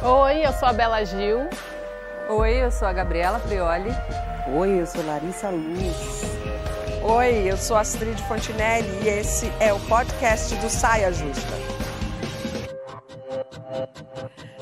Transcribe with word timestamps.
Oi, 0.00 0.46
eu 0.46 0.52
sou 0.52 0.68
a 0.68 0.72
Bela 0.72 1.04
Gil. 1.04 1.48
Oi, 2.28 2.64
eu 2.64 2.70
sou 2.70 2.86
a 2.86 2.92
Gabriela 2.92 3.40
Prioli. 3.40 3.90
Oi, 4.54 4.80
eu 4.80 4.86
sou 4.86 5.04
Larissa 5.04 5.50
Luz. 5.50 6.22
Oi, 7.02 7.50
eu 7.50 7.56
sou 7.56 7.76
Astrid 7.76 8.16
Fontinelli 8.28 8.88
e 9.02 9.08
esse 9.08 9.52
é 9.58 9.72
o 9.72 9.80
podcast 9.80 10.54
do 10.56 10.70
Saia 10.70 11.12
Justa. 11.12 11.77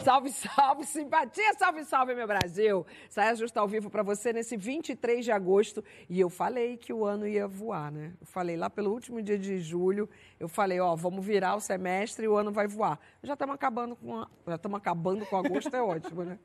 Salve, 0.07 0.31
salve, 0.31 0.85
simpatia, 0.85 1.53
salve, 1.59 1.85
salve, 1.85 2.15
meu 2.15 2.29
Brasil! 2.29 2.87
Saia 3.11 3.35
Justa 3.35 3.59
ao 3.59 3.67
vivo 3.67 3.91
para 3.91 4.05
você 4.05 4.33
nesse 4.33 4.57
23 4.57 5.25
de 5.25 5.33
agosto. 5.33 5.83
E 6.09 6.21
eu 6.21 6.31
falei 6.31 6.77
que 6.77 6.93
o 6.93 7.05
ano 7.05 7.27
ia 7.27 7.49
voar, 7.49 7.91
né? 7.91 8.13
Eu 8.21 8.27
falei 8.29 8.57
lá 8.57 8.71
pelo 8.71 8.93
último 8.93 9.21
dia 9.21 9.37
de 9.37 9.59
julho, 9.59 10.09
eu 10.39 10.47
falei, 10.47 10.79
ó, 10.79 10.95
vamos 10.95 11.27
virar 11.27 11.57
o 11.57 11.61
semestre 11.61 12.25
e 12.25 12.29
o 12.29 12.37
ano 12.37 12.53
vai 12.53 12.69
voar. 12.69 13.01
Já 13.21 13.33
estamos 13.33 13.57
acabando 13.57 13.97
com 13.97 14.17
a... 14.17 14.29
já 14.47 14.55
estamos 14.55 14.79
acabando 14.79 15.27
com 15.27 15.39
agosto, 15.39 15.75
é 15.75 15.83
ótimo, 15.83 16.23
né? 16.23 16.39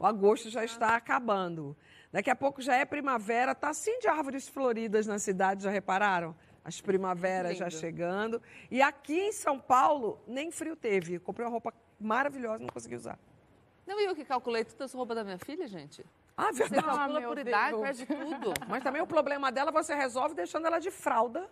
O 0.00 0.04
agosto 0.04 0.50
já 0.50 0.64
está 0.64 0.96
acabando. 0.96 1.76
Daqui 2.10 2.30
a 2.30 2.34
pouco 2.34 2.60
já 2.60 2.74
é 2.74 2.84
primavera, 2.84 3.54
tá 3.54 3.68
assim 3.68 3.96
de 4.00 4.08
árvores 4.08 4.48
floridas 4.48 5.06
na 5.06 5.20
cidade, 5.20 5.62
já 5.62 5.70
repararam? 5.70 6.34
As 6.64 6.80
primaveras 6.80 7.58
já 7.58 7.70
chegando. 7.70 8.42
E 8.68 8.82
aqui 8.82 9.20
em 9.20 9.32
São 9.32 9.56
Paulo, 9.56 10.20
nem 10.26 10.50
frio 10.50 10.74
teve. 10.74 11.14
Eu 11.14 11.20
comprei 11.20 11.46
uma 11.46 11.52
roupa 11.52 11.72
maravilhosa, 12.00 12.58
não 12.60 12.68
consegui 12.68 12.96
usar. 12.96 13.18
Não, 13.86 13.98
e 14.00 14.04
eu 14.04 14.14
que 14.14 14.24
calculei 14.24 14.64
toda 14.64 14.84
essa 14.84 14.96
roupa 14.96 15.14
da 15.14 15.24
minha 15.24 15.38
filha, 15.38 15.66
gente? 15.66 16.04
Ah, 16.36 16.52
Você 16.52 16.68
verdade. 16.68 16.84
calcula 16.86 17.18
Ah, 17.18 17.22
por 17.28 17.38
idade, 17.38 17.76
perde 17.80 18.06
tudo. 18.06 18.52
Mas 18.68 18.82
também 18.82 19.00
o 19.02 19.06
problema 19.06 19.50
dela 19.50 19.70
você 19.72 19.94
resolve 19.94 20.34
deixando 20.34 20.66
ela 20.66 20.78
de 20.78 20.90
fralda 20.90 21.48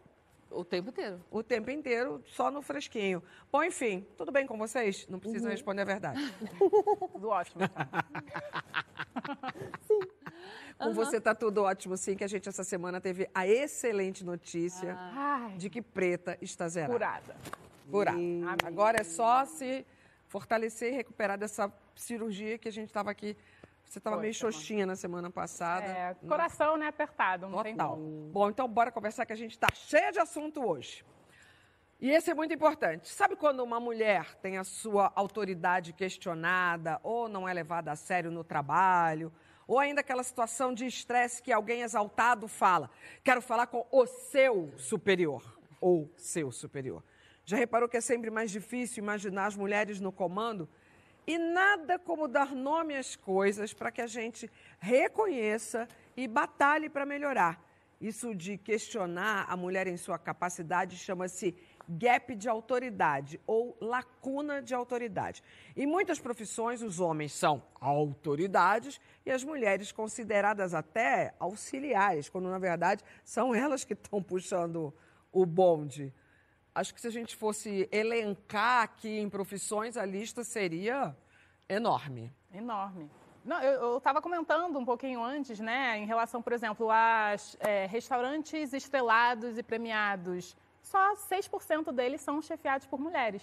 O 0.50 0.64
tempo 0.64 0.90
inteiro. 0.90 1.20
o 1.30 1.42
tempo 1.42 1.70
inteiro, 1.70 2.22
só 2.26 2.50
no 2.50 2.62
fresquinho. 2.62 3.22
Bom, 3.50 3.64
enfim, 3.64 4.06
tudo 4.16 4.30
bem 4.30 4.46
com 4.46 4.56
vocês? 4.58 5.06
Não 5.08 5.18
precisam 5.18 5.50
responder 5.50 5.82
a 5.82 5.84
verdade. 5.86 6.20
Tudo 7.12 7.28
ótimo. 7.30 7.62
Com 10.78 10.92
você 10.92 11.18
tá 11.20 11.34
tudo 11.34 11.62
ótimo, 11.62 11.96
sim, 11.96 12.14
que 12.14 12.22
a 12.22 12.28
gente 12.28 12.46
essa 12.48 12.62
semana 12.62 13.00
teve 13.00 13.28
a 13.34 13.46
excelente 13.48 14.22
notícia 14.22 14.94
Ai, 14.98 15.56
de 15.56 15.70
que 15.70 15.80
preta 15.80 16.36
está 16.42 16.68
zerada. 16.68 16.92
curada. 16.92 17.36
Curada. 17.90 18.18
Agora 18.66 19.00
é 19.00 19.04
só 19.04 19.44
se 19.46 19.86
fortalecer 20.36 20.92
e 20.92 20.96
recuperar 20.96 21.38
dessa 21.38 21.72
cirurgia 21.94 22.58
que 22.58 22.68
a 22.68 22.72
gente 22.72 22.88
estava 22.88 23.10
aqui. 23.10 23.34
Você 23.82 23.98
estava 23.98 24.18
meio 24.18 24.34
xoxinha 24.34 24.84
na 24.84 24.94
semana 24.94 25.30
passada. 25.30 25.86
É, 25.86 26.08
né? 26.08 26.16
coração, 26.28 26.76
né, 26.76 26.88
apertado, 26.88 27.48
não 27.48 27.62
tem 27.62 27.74
Total. 27.74 27.92
como. 27.92 28.28
Bom, 28.32 28.50
então 28.50 28.68
bora 28.68 28.92
conversar 28.92 29.24
que 29.24 29.32
a 29.32 29.36
gente 29.36 29.52
está 29.52 29.68
cheia 29.72 30.12
de 30.12 30.18
assunto 30.18 30.62
hoje. 30.62 31.02
E 31.98 32.10
esse 32.10 32.30
é 32.30 32.34
muito 32.34 32.52
importante. 32.52 33.08
Sabe 33.08 33.34
quando 33.34 33.60
uma 33.60 33.80
mulher 33.80 34.34
tem 34.42 34.58
a 34.58 34.64
sua 34.64 35.10
autoridade 35.14 35.94
questionada 35.94 37.00
ou 37.02 37.30
não 37.30 37.48
é 37.48 37.54
levada 37.54 37.90
a 37.90 37.96
sério 37.96 38.30
no 38.30 38.44
trabalho? 38.44 39.32
Ou 39.66 39.78
ainda 39.78 40.02
aquela 40.02 40.22
situação 40.22 40.74
de 40.74 40.84
estresse 40.84 41.42
que 41.42 41.50
alguém 41.50 41.80
exaltado 41.80 42.46
fala: 42.46 42.90
quero 43.24 43.40
falar 43.40 43.68
com 43.68 43.86
o 43.90 44.04
seu 44.04 44.70
superior 44.76 45.42
ou 45.80 46.12
seu 46.18 46.52
superior. 46.52 47.02
Já 47.48 47.56
reparou 47.56 47.88
que 47.88 47.96
é 47.96 48.00
sempre 48.00 48.28
mais 48.28 48.50
difícil 48.50 49.00
imaginar 49.00 49.46
as 49.46 49.56
mulheres 49.56 50.00
no 50.00 50.10
comando? 50.10 50.68
E 51.24 51.38
nada 51.38 51.96
como 51.96 52.26
dar 52.26 52.52
nome 52.52 52.96
às 52.96 53.14
coisas 53.14 53.72
para 53.72 53.92
que 53.92 54.02
a 54.02 54.06
gente 54.08 54.50
reconheça 54.80 55.86
e 56.16 56.26
batalhe 56.26 56.88
para 56.88 57.06
melhorar. 57.06 57.64
Isso 58.00 58.34
de 58.34 58.58
questionar 58.58 59.46
a 59.48 59.56
mulher 59.56 59.86
em 59.86 59.96
sua 59.96 60.18
capacidade 60.18 60.96
chama-se 60.96 61.56
gap 61.88 62.34
de 62.34 62.48
autoridade 62.48 63.40
ou 63.46 63.76
lacuna 63.80 64.60
de 64.60 64.74
autoridade. 64.74 65.40
Em 65.76 65.86
muitas 65.86 66.18
profissões, 66.18 66.82
os 66.82 66.98
homens 66.98 67.32
são 67.32 67.62
autoridades 67.80 69.00
e 69.24 69.30
as 69.30 69.44
mulheres 69.44 69.92
consideradas 69.92 70.74
até 70.74 71.32
auxiliares, 71.38 72.28
quando 72.28 72.50
na 72.50 72.58
verdade 72.58 73.04
são 73.24 73.54
elas 73.54 73.84
que 73.84 73.92
estão 73.92 74.20
puxando 74.20 74.92
o 75.30 75.46
bonde. 75.46 76.12
Acho 76.76 76.92
que 76.92 77.00
se 77.00 77.06
a 77.06 77.10
gente 77.10 77.34
fosse 77.34 77.88
elencar 77.90 78.82
aqui 78.82 79.18
em 79.18 79.30
profissões, 79.30 79.96
a 79.96 80.04
lista 80.04 80.44
seria 80.44 81.16
enorme. 81.66 82.30
Enorme. 82.52 83.10
Não, 83.42 83.58
eu 83.62 83.96
estava 83.96 84.20
comentando 84.20 84.78
um 84.78 84.84
pouquinho 84.84 85.24
antes, 85.24 85.58
né, 85.58 85.96
em 85.96 86.04
relação, 86.04 86.42
por 86.42 86.52
exemplo, 86.52 86.90
a 86.90 87.34
é, 87.60 87.86
restaurantes 87.86 88.74
estrelados 88.74 89.56
e 89.56 89.62
premiados. 89.62 90.54
Só 90.82 91.14
6% 91.14 91.90
deles 91.92 92.20
são 92.20 92.42
chefiados 92.42 92.86
por 92.86 93.00
mulheres. 93.00 93.42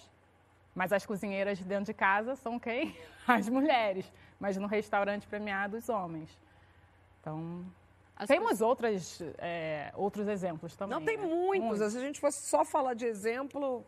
Mas 0.76 0.94
as 0.94 1.04
cozinheiras 1.04 1.58
de 1.58 1.64
dentro 1.64 1.86
de 1.86 1.94
casa 1.96 2.36
são 2.36 2.60
quem? 2.60 2.96
As 3.26 3.50
mulheres. 3.50 4.12
Mas 4.40 4.58
no 4.58 4.68
restaurante 4.68 5.26
premiado, 5.26 5.78
os 5.78 5.90
homens. 5.90 6.30
Então, 7.20 7.66
As 8.16 8.28
temos 8.28 8.62
outras, 8.62 9.20
é, 9.40 9.92
outros 9.96 10.28
exemplos 10.28 10.76
também. 10.76 10.98
Não 10.98 11.06
tem 11.06 11.18
né? 11.18 11.26
muitos. 11.26 11.80
Se 11.92 11.98
a 11.98 12.02
gente 12.02 12.20
fosse 12.20 12.46
só 12.48 12.64
falar 12.64 12.94
de 12.94 13.06
exemplo, 13.06 13.84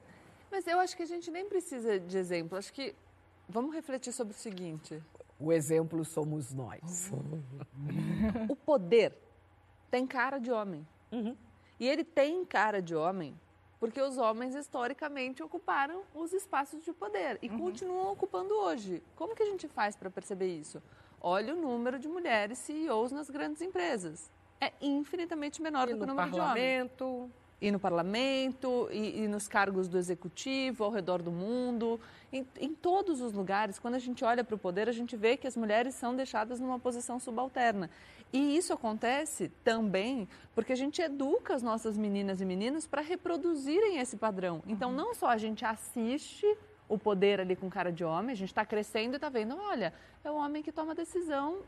Mas 0.52 0.66
eu 0.68 0.80
acho 0.80 0.96
que 0.98 1.04
a 1.04 1.08
gente 1.08 1.30
nem 1.30 1.48
precisa 1.48 2.00
de 2.00 2.18
exemplo. 2.18 2.58
Acho 2.58 2.74
que 2.74 2.96
vamos 3.48 3.74
refletir 3.74 4.12
sobre 4.12 4.34
o 4.34 4.38
seguinte: 4.38 5.02
o 5.40 5.54
exemplo 5.54 6.04
somos 6.04 6.54
nós. 6.54 7.12
o 8.50 8.56
poder 8.56 9.14
tem 9.92 10.08
cara 10.08 10.40
de 10.40 10.52
homem. 10.52 10.86
E 11.80 11.88
ele 11.88 12.04
tem 12.04 12.44
cara 12.44 12.82
de 12.82 12.96
homem 12.96 13.38
porque 13.80 14.02
os 14.02 14.18
homens 14.18 14.56
historicamente 14.56 15.44
ocuparam 15.44 16.04
os 16.14 16.34
espaços 16.34 16.84
de 16.84 16.92
poder 16.94 17.38
e 17.42 17.50
continuam 17.50 18.14
ocupando 18.14 18.54
hoje. 18.56 19.04
Como 19.16 19.36
que 19.36 19.44
a 19.44 19.46
gente 19.46 19.68
faz 19.68 19.96
para 19.96 20.10
perceber 20.10 20.48
isso? 20.48 20.82
Olha 21.28 21.56
o 21.56 21.58
número 21.60 21.98
de 21.98 22.08
mulheres 22.08 22.60
CEOs 22.60 23.12
nas 23.12 23.32
grandes 23.32 23.60
empresas. 23.60 24.30
É 24.62 24.72
infinitamente 24.80 25.60
menor 25.60 25.90
E 25.90 25.94
do 25.94 25.98
que 25.98 26.04
o 26.04 26.06
número 26.06 26.30
de 26.30 26.40
homens. 26.40 26.48
parlamento. 26.92 27.32
E 27.60 27.72
no 27.72 27.80
parlamento, 27.80 28.88
e, 28.92 29.24
e 29.24 29.28
nos 29.28 29.48
cargos 29.48 29.88
do 29.88 29.98
executivo, 29.98 30.84
ao 30.84 30.92
redor 30.92 31.24
do 31.24 31.32
mundo, 31.32 32.00
em, 32.32 32.46
em 32.60 32.76
todos 32.76 33.22
os 33.22 33.34
lugares, 33.34 33.80
quando 33.80 33.96
a 33.96 34.00
gente 34.00 34.24
olha 34.24 34.44
para 34.44 34.54
o 34.54 34.58
poder, 34.58 34.88
a 34.88 34.92
gente 34.92 35.16
vê 35.18 35.36
que 35.36 35.48
as 35.48 35.58
mulheres 35.58 35.96
são 35.96 36.16
deixadas 36.16 36.60
numa 36.60 36.78
posição 36.78 37.20
subalterna. 37.20 37.90
E 38.32 38.56
isso 38.56 38.72
acontece 38.72 39.52
também 39.64 40.28
porque 40.54 40.74
a 40.74 40.76
gente 40.76 41.02
educa 41.02 41.56
as 41.56 41.64
nossas 41.64 41.98
meninas 41.98 42.40
e 42.40 42.46
meninos 42.46 42.86
para 42.86 43.02
reproduzirem 43.02 43.98
esse 43.98 44.16
padrão. 44.16 44.62
Então, 44.68 44.92
não 44.92 45.16
só 45.16 45.30
a 45.30 45.38
gente 45.38 45.66
assiste 45.66 46.46
o 46.88 46.98
poder 46.98 47.40
ali 47.42 47.56
com 47.56 47.70
cara 47.70 47.92
de 47.92 48.04
homem, 48.04 48.32
a 48.34 48.36
gente 48.36 48.50
está 48.50 48.66
crescendo 48.66 49.14
e 49.14 49.16
está 49.16 49.30
vendo, 49.30 49.58
olha, 49.58 49.94
é 50.24 50.30
o 50.30 50.36
homem 50.36 50.62
que 50.62 50.72
toma 50.72 50.94
decisão 50.94 51.60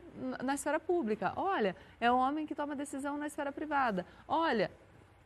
na- 0.42 0.54
esfera 0.54 0.78
pública, 0.78 1.32
olha, 1.36 1.74
é 2.00 2.10
o 2.10 2.16
homem 2.16 2.46
que 2.46 2.54
toma 2.54 2.76
decisão 2.76 3.16
na 3.18 3.26
esfera 3.26 3.50
privada, 3.52 4.06
olha, 4.26 4.70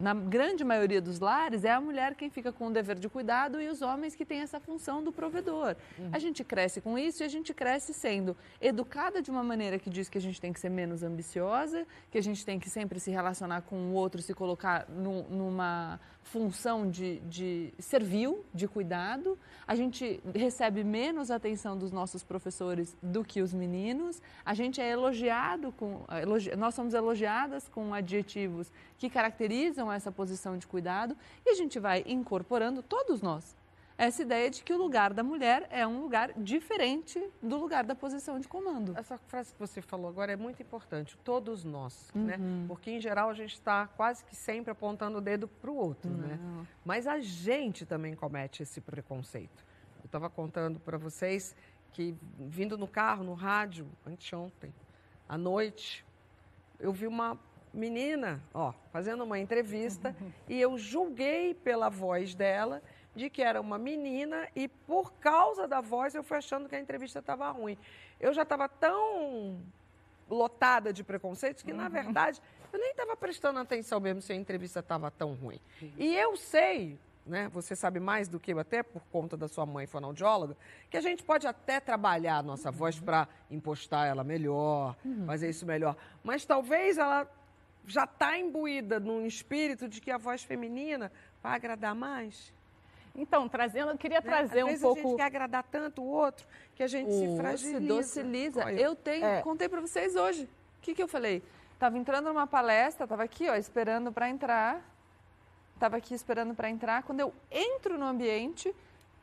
na 0.02 0.12
grande 0.12 0.64
maioria 0.64 1.00
dos 1.00 1.20
lares, 1.20 1.64
é 1.64 1.70
a 1.70 1.80
mulher 1.80 2.14
quem 2.16 2.28
fica 2.28 2.50
com 2.52 2.66
o 2.66 2.70
dever 2.72 2.96
de 2.98 3.08
cuidado 3.08 3.60
e 3.60 3.68
os 3.68 3.80
homens 3.82 4.14
que 4.16 4.24
têm 4.26 4.40
essa 4.40 4.58
função 4.58 5.02
do 5.02 5.12
provedor. 5.12 5.76
A 6.12 6.18
gente 6.18 6.42
cresce 6.42 6.80
com 6.80 6.98
isso 6.98 7.22
e 7.22 7.24
a 7.24 7.28
gente 7.28 7.54
cresce 7.54 7.94
sendo 7.94 8.36
educada 8.60 9.22
de 9.22 9.30
uma 9.30 9.44
maneira 9.44 9.78
que 9.78 9.88
diz 9.88 10.08
que 10.08 10.18
a 10.18 10.20
gente 10.20 10.40
tem 10.40 10.52
que 10.52 10.58
ser 10.58 10.70
menos 10.70 11.02
ambiciosa, 11.04 11.86
que 12.10 12.18
a 12.18 12.22
gente 12.22 12.44
tem 12.44 12.58
que 12.58 12.68
sempre 12.68 12.98
se 12.98 13.10
relacionar 13.12 13.62
com 13.62 13.76
o 13.76 13.92
outro, 13.94 14.20
se 14.20 14.34
colocar 14.34 14.86
nu- 14.88 15.26
numa 15.30 16.00
função 16.24 16.88
de, 16.88 17.18
de 17.20 17.74
servil, 17.80 18.44
de 18.54 18.66
cuidado. 18.68 19.36
A 19.66 19.74
gente 19.74 20.20
recebe 20.34 20.84
menos 20.84 21.30
atenção 21.32 21.76
dos 21.76 21.90
nossos 21.90 22.22
professores 22.22 22.96
do 23.02 23.24
que 23.24 23.40
os 23.42 23.52
meninos. 23.52 24.22
A 24.44 24.54
gente 24.54 24.80
é 24.80 24.88
elogiado 24.90 25.72
com, 25.72 26.04
elogi- 26.20 26.54
nós 26.56 26.74
somos 26.74 26.94
elogiadas 26.94 27.68
com 27.68 27.92
adjetivos 27.92 28.70
que 28.98 29.10
caracterizam 29.10 29.90
essa 29.94 30.12
posição 30.12 30.56
de 30.56 30.66
cuidado 30.66 31.16
e 31.44 31.50
a 31.50 31.54
gente 31.54 31.78
vai 31.78 32.04
incorporando 32.06 32.82
todos 32.82 33.20
nós 33.22 33.56
essa 34.02 34.22
ideia 34.22 34.50
de 34.50 34.64
que 34.64 34.72
o 34.72 34.76
lugar 34.76 35.12
da 35.12 35.22
mulher 35.22 35.66
é 35.70 35.86
um 35.86 36.00
lugar 36.00 36.32
diferente 36.36 37.22
do 37.40 37.56
lugar 37.56 37.84
da 37.84 37.94
posição 37.94 38.40
de 38.40 38.48
comando. 38.48 38.96
Essa 38.96 39.16
frase 39.16 39.52
que 39.52 39.60
você 39.60 39.80
falou 39.80 40.08
agora 40.08 40.32
é 40.32 40.36
muito 40.36 40.60
importante. 40.60 41.16
Todos 41.22 41.62
nós, 41.62 42.10
né? 42.12 42.36
Porque, 42.66 42.90
em 42.90 43.00
geral, 43.00 43.30
a 43.30 43.34
gente 43.34 43.52
está 43.54 43.86
quase 43.86 44.24
que 44.24 44.34
sempre 44.34 44.72
apontando 44.72 45.18
o 45.18 45.20
dedo 45.20 45.46
para 45.46 45.70
o 45.70 45.76
outro, 45.76 46.10
né? 46.10 46.38
Mas 46.84 47.06
a 47.06 47.20
gente 47.20 47.86
também 47.86 48.14
comete 48.14 48.62
esse 48.62 48.80
preconceito. 48.80 49.64
Eu 50.00 50.06
estava 50.06 50.28
contando 50.28 50.80
para 50.80 50.98
vocês 50.98 51.54
que, 51.92 52.16
vindo 52.38 52.76
no 52.76 52.88
carro, 52.88 53.22
no 53.22 53.34
rádio, 53.34 53.86
anteontem, 54.04 54.74
à 55.28 55.38
noite, 55.38 56.04
eu 56.80 56.92
vi 56.92 57.06
uma 57.06 57.38
menina, 57.72 58.42
ó, 58.52 58.72
fazendo 58.92 59.24
uma 59.24 59.38
entrevista 59.38 60.14
e 60.48 60.60
eu 60.60 60.76
julguei 60.76 61.54
pela 61.54 61.88
voz 61.88 62.34
dela 62.34 62.82
de 63.14 63.28
que 63.28 63.42
era 63.42 63.60
uma 63.60 63.78
menina 63.78 64.48
e 64.54 64.68
por 64.68 65.12
causa 65.14 65.68
da 65.68 65.80
voz 65.80 66.14
eu 66.14 66.22
fui 66.22 66.36
achando 66.36 66.68
que 66.68 66.74
a 66.74 66.80
entrevista 66.80 67.18
estava 67.18 67.50
ruim. 67.50 67.76
Eu 68.20 68.32
já 68.32 68.42
estava 68.42 68.68
tão 68.68 69.60
lotada 70.30 70.92
de 70.92 71.04
preconceitos 71.04 71.62
que, 71.62 71.72
na 71.72 71.88
verdade, 71.88 72.40
eu 72.72 72.78
nem 72.78 72.90
estava 72.90 73.16
prestando 73.16 73.58
atenção 73.58 74.00
mesmo 74.00 74.22
se 74.22 74.32
a 74.32 74.36
entrevista 74.36 74.80
estava 74.80 75.10
tão 75.10 75.34
ruim. 75.34 75.60
E 75.98 76.14
eu 76.14 76.36
sei 76.36 76.98
né? 77.26 77.48
Você 77.52 77.76
sabe 77.76 78.00
mais 78.00 78.28
do 78.28 78.40
que 78.40 78.52
eu, 78.52 78.58
até 78.58 78.82
por 78.82 79.02
conta 79.10 79.36
da 79.36 79.48
sua 79.48 79.64
mãe 79.64 79.86
fonoaudióloga, 79.86 80.56
que 80.90 80.96
a 80.96 81.00
gente 81.00 81.22
pode 81.22 81.46
até 81.46 81.80
trabalhar 81.80 82.38
a 82.38 82.42
nossa 82.42 82.70
voz 82.70 82.98
para 82.98 83.28
impostar 83.50 84.06
ela 84.06 84.24
melhor, 84.24 84.96
fazer 85.26 85.48
isso 85.48 85.64
melhor. 85.64 85.96
Mas 86.22 86.44
talvez 86.44 86.98
ela 86.98 87.28
já 87.86 88.04
está 88.04 88.38
imbuída 88.38 88.98
num 89.00 89.26
espírito 89.26 89.88
de 89.88 90.00
que 90.00 90.10
a 90.10 90.18
voz 90.18 90.42
feminina 90.42 91.10
vai 91.42 91.54
agradar 91.56 91.94
mais. 91.94 92.52
Então, 93.14 93.48
trazendo, 93.48 93.90
eu 93.90 93.98
queria 93.98 94.20
né? 94.20 94.26
trazer 94.26 94.60
Às 94.60 94.64
um 94.64 94.68
vezes 94.68 94.82
pouco. 94.82 95.00
a 95.00 95.02
gente 95.02 95.16
quer 95.16 95.24
agradar 95.24 95.62
tanto 95.64 96.00
o 96.02 96.06
outro 96.06 96.46
que 96.74 96.82
a 96.82 96.86
gente 96.86 97.12
se 97.12 97.26
Ou 97.28 97.36
fragiliza. 97.36 97.80
se 97.80 97.86
dociliza. 97.86 98.64
Olha, 98.64 98.80
Eu 98.80 98.96
tenho, 98.96 99.24
É. 99.24 99.42
contei 99.42 99.68
para 99.68 99.80
vocês 99.80 100.16
hoje. 100.16 100.44
O 100.44 100.82
que, 100.82 100.94
que 100.94 101.02
eu 101.02 101.08
falei? 101.08 101.42
Tava 101.78 101.98
entrando 101.98 102.26
numa 102.28 102.46
palestra, 102.46 103.06
tava 103.06 103.22
aqui, 103.24 103.48
ó, 103.50 103.54
esperando 103.56 104.10
para 104.12 104.28
entrar. 104.30 104.80
Tava 105.78 105.96
aqui 105.96 106.14
esperando 106.14 106.54
para 106.54 106.70
entrar. 106.70 107.02
Quando 107.02 107.20
eu 107.20 107.34
entro 107.50 107.98
no 107.98 108.06
ambiente, 108.06 108.72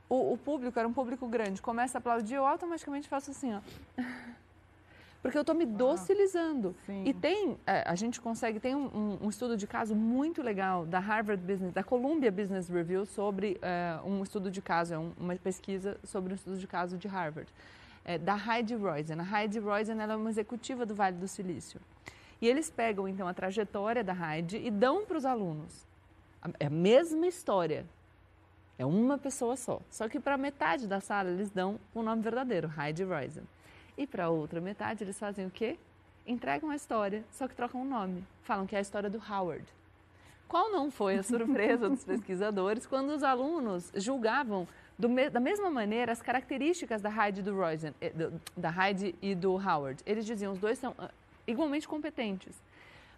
o, 0.10 0.34
o 0.34 0.38
público 0.38 0.78
era 0.78 0.88
um 0.88 0.94
público 0.94 1.28
grande, 1.28 1.62
começa 1.62 1.98
a 1.98 2.00
aplaudir, 2.00 2.36
eu 2.36 2.46
automaticamente 2.46 3.08
faço 3.08 3.32
assim, 3.32 3.54
ó. 3.56 3.62
Porque 5.22 5.38
eu 5.38 5.42
estou 5.42 5.54
me 5.56 5.66
docilizando. 5.66 6.74
sim. 6.86 7.04
E 7.06 7.14
tem, 7.14 7.58
é, 7.68 7.84
a 7.86 7.94
gente 7.96 8.22
consegue, 8.22 8.60
tem 8.60 8.74
um, 8.74 8.86
um- 8.86 9.18
um 9.26 9.30
estudo 9.30 9.58
de 9.58 9.68
caso 9.68 9.94
muito 9.96 10.42
legal 10.42 10.86
da 10.86 11.00
Harvard 11.00 11.44
Business, 11.44 11.74
da 11.74 11.84
Columbia 11.84 12.32
Business 12.32 12.70
Review 12.70 13.06
sobre 13.06 13.58
é, 13.62 14.00
um 14.06 14.24
estudo 14.24 14.50
de 14.50 14.62
caso, 14.62 14.94
é 14.94 14.98
um- 14.98 15.12
uma 15.20 15.36
pesquisa 15.36 15.98
sobre 16.04 16.32
um 16.32 16.36
estudo 16.36 16.58
de 16.58 16.66
caso 16.68 16.98
de 16.98 17.08
Harvard, 17.08 17.52
é, 18.06 18.18
da 18.18 18.38
Heidi 18.38 18.76
Roizen. 18.76 19.18
A 19.20 19.42
Heidi 19.42 19.60
Roizen 19.60 20.00
ela 20.00 20.14
é 20.14 20.16
uma 20.16 20.30
executiva 20.30 20.86
do 20.86 20.96
Vale 20.96 21.18
do 21.18 21.28
Silício. 21.28 21.82
E 22.42 22.48
eles 22.48 22.70
pegam, 22.70 23.06
então, 23.06 23.28
a 23.28 23.34
trajetória 23.34 24.02
da 24.02 24.14
Heidi 24.14 24.56
e 24.58 24.72
dão 24.72 25.06
para 25.06 25.18
os 25.18 25.26
alunos. 25.26 25.86
É 26.58 26.68
a 26.68 26.70
mesma 26.70 27.28
história, 27.28 27.86
é 28.78 28.86
uma 28.86 29.18
pessoa 29.18 29.58
só. 29.58 29.82
Só 29.92 30.08
que 30.08 30.18
para 30.22 30.38
metade 30.38 30.88
da 30.88 31.02
sala 31.02 31.30
eles 31.30 31.50
dão 31.50 31.78
o 31.94 32.02
nome 32.02 32.22
verdadeiro, 32.22 32.72
Heidi 32.80 33.04
Roizen. 33.04 33.44
E 34.00 34.08
para 34.08 34.24
a 34.26 34.30
outra 34.30 34.62
metade 34.62 35.04
eles 35.04 35.20
fazem 35.20 35.46
o 35.46 35.52
quê? 35.52 35.78
Entregam 36.26 36.70
a 36.70 36.76
história, 36.76 37.22
só 37.34 37.50
que 37.50 37.54
trocam 37.54 37.82
o 37.82 37.86
nome. 37.86 38.24
Falam 38.44 38.66
que 38.66 38.74
é 38.74 38.80
a 38.80 38.82
história 38.82 39.10
do 39.10 39.22
Howard. 39.30 39.66
Qual 40.48 40.72
não 40.72 40.90
foi 40.90 41.18
a 41.18 41.24
surpresa 41.24 41.90
dos 41.90 42.04
pesquisadores 42.06 42.88
quando 42.88 43.10
os 43.10 43.24
alunos 43.24 43.92
julgavam 43.96 44.66
me- 45.10 45.30
da 45.30 45.40
mesma 45.42 45.70
maneira 45.70 46.14
as 46.14 46.22
características 46.22 47.02
da 47.02 47.10
Heidi, 47.10 47.42
do 47.42 47.54
eh, 48.00 48.10
do- 48.12 48.42
da 48.56 48.70
Heidi 48.72 49.14
e 49.22 49.36
do 49.36 49.52
Howard? 49.56 50.02
Eles 50.06 50.26
diziam 50.26 50.54
os 50.54 50.60
dois 50.60 50.80
são 50.80 50.96
ah, 50.98 51.12
igualmente 51.46 51.86
competentes. 51.86 52.56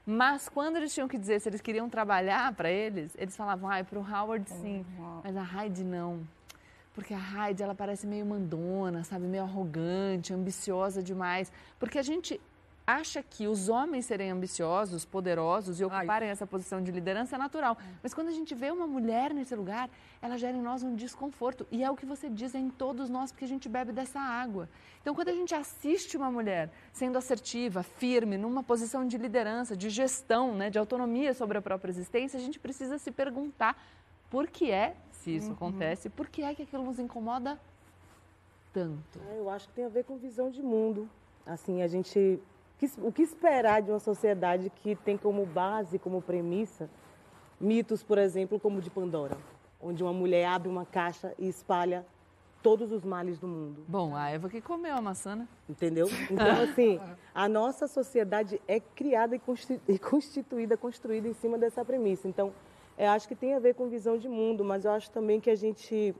Mas 0.04 0.50
quando 0.50 0.78
eles 0.78 0.92
tinham 0.92 1.08
que 1.08 1.16
dizer 1.18 1.40
se 1.42 1.48
eles 1.48 1.62
queriam 1.62 1.88
trabalhar 1.88 2.52
para 2.56 2.72
eles, 2.72 3.16
eles 3.20 3.38
falavam, 3.38 3.70
ah, 3.70 3.84
para 3.84 4.00
o 4.00 4.02
Howard 4.02 4.50
sim, 4.50 4.84
mas 5.24 5.38
a 5.38 5.44
Heidi 5.64 5.84
não. 5.84 6.22
Porque 6.94 7.14
a 7.14 7.20
Heidi, 7.48 7.64
ela 7.64 7.74
parece 7.74 8.06
meio 8.06 8.26
mandona, 8.26 9.04
sabe? 9.04 9.26
Meio 9.26 9.44
arrogante, 9.44 10.34
ambiciosa 10.34 11.02
demais. 11.02 11.52
Porque 11.80 11.98
a 11.98 12.04
gente 12.04 12.40
acha 12.86 13.24
que 13.24 13.48
os 13.48 13.70
homens 13.70 14.06
serem 14.06 14.32
ambiciosos, 14.32 15.06
poderosos 15.06 15.80
e 15.80 15.84
ocuparem 15.84 16.30
essa 16.30 16.46
posição 16.46 16.84
de 16.84 16.92
liderança 16.92 17.36
é 17.36 17.40
natural. 17.40 17.78
Mas 18.02 18.14
quando 18.14 18.28
a 18.28 18.32
gente 18.32 18.54
vê 18.54 18.72
uma 18.72 18.88
mulher 18.88 19.34
nesse 19.34 19.56
lugar, 19.56 19.90
ela 20.22 20.38
gera 20.38 20.58
em 20.58 20.62
nós 20.62 20.84
um 20.84 20.96
desconforto. 20.96 21.66
E 21.72 21.84
é 21.84 21.90
o 21.90 21.96
que 21.96 22.06
você 22.06 22.30
diz 22.30 22.54
é 22.56 22.60
em 22.60 22.70
todos 22.70 23.10
nós, 23.10 23.32
porque 23.32 23.46
a 23.46 23.48
gente 23.48 23.70
bebe 23.70 23.92
dessa 23.92 24.20
água. 24.20 24.68
Então, 25.02 25.16
quando 25.16 25.30
a 25.30 25.34
gente 25.34 25.56
assiste 25.56 26.18
uma 26.18 26.32
mulher 26.32 26.70
sendo 26.92 27.18
assertiva, 27.18 27.82
firme, 27.84 28.38
numa 28.38 28.64
posição 28.64 29.08
de 29.08 29.18
liderança, 29.18 29.76
de 29.76 29.90
gestão, 29.90 30.54
né, 30.54 30.70
de 30.70 30.78
autonomia 30.78 31.34
sobre 31.34 31.58
a 31.58 31.62
própria 31.62 31.92
existência, 31.92 32.38
a 32.38 32.42
gente 32.42 32.60
precisa 32.60 32.98
se 32.98 33.12
perguntar 33.12 33.82
por 34.30 34.48
que 34.48 34.72
é, 34.72 34.96
se 35.22 35.36
isso 35.36 35.52
acontece, 35.52 36.10
por 36.10 36.28
que 36.28 36.42
é 36.42 36.54
que 36.56 36.64
aquilo 36.64 36.84
nos 36.84 36.98
incomoda 37.00 37.60
tanto? 38.74 39.20
Ah, 39.30 39.36
Eu 39.36 39.50
acho 39.50 39.68
que 39.68 39.74
tem 39.76 39.86
a 39.86 39.90
ver 39.90 40.04
com 40.04 40.18
visão 40.18 40.50
de 40.50 40.62
mundo. 40.62 41.08
Assim, 41.46 41.82
a 41.82 41.88
gente. 41.88 42.40
O 42.98 43.12
que 43.12 43.22
esperar 43.22 43.84
de 43.84 43.92
uma 43.92 44.00
sociedade 44.00 44.72
que 44.72 44.96
tem 44.96 45.16
como 45.16 45.46
base, 45.46 46.00
como 46.00 46.20
premissa, 46.20 46.90
mitos, 47.60 48.02
por 48.02 48.18
exemplo, 48.18 48.60
como 48.60 48.80
o 48.80 48.82
de 48.82 48.90
Pandora, 48.90 49.38
onde 49.80 50.02
uma 50.02 50.12
mulher 50.12 50.48
abre 50.48 50.68
uma 50.68 50.84
caixa 50.84 51.36
e 51.38 51.48
espalha 51.48 52.04
todos 52.64 52.92
os 52.92 53.04
males 53.04 53.38
do 53.38 53.48
mundo. 53.48 53.84
Bom, 53.88 54.16
a 54.16 54.30
Eva 54.30 54.50
que 54.50 54.60
comeu 54.62 54.96
a 54.96 55.02
maçã, 55.02 55.36
né? 55.36 55.48
Entendeu? 55.70 56.08
Então, 56.30 56.62
assim, 56.64 57.00
a 57.36 57.48
nossa 57.48 57.88
sociedade 57.88 58.60
é 58.68 58.80
criada 58.80 59.36
e 59.36 59.42
e 59.88 60.00
constituída, 60.00 60.76
construída 60.76 61.28
em 61.28 61.34
cima 61.34 61.60
dessa 61.60 61.86
premissa. 61.86 62.28
Então, 62.28 62.52
eu 62.98 63.10
acho 63.10 63.28
que 63.28 63.36
tem 63.36 63.54
a 63.54 63.60
ver 63.60 63.76
com 63.76 63.88
visão 63.88 64.18
de 64.18 64.28
mundo, 64.28 64.64
mas 64.64 64.86
eu 64.86 64.92
acho 64.92 65.10
também 65.12 65.40
que 65.40 65.50
a 65.50 65.56
gente 65.56 66.14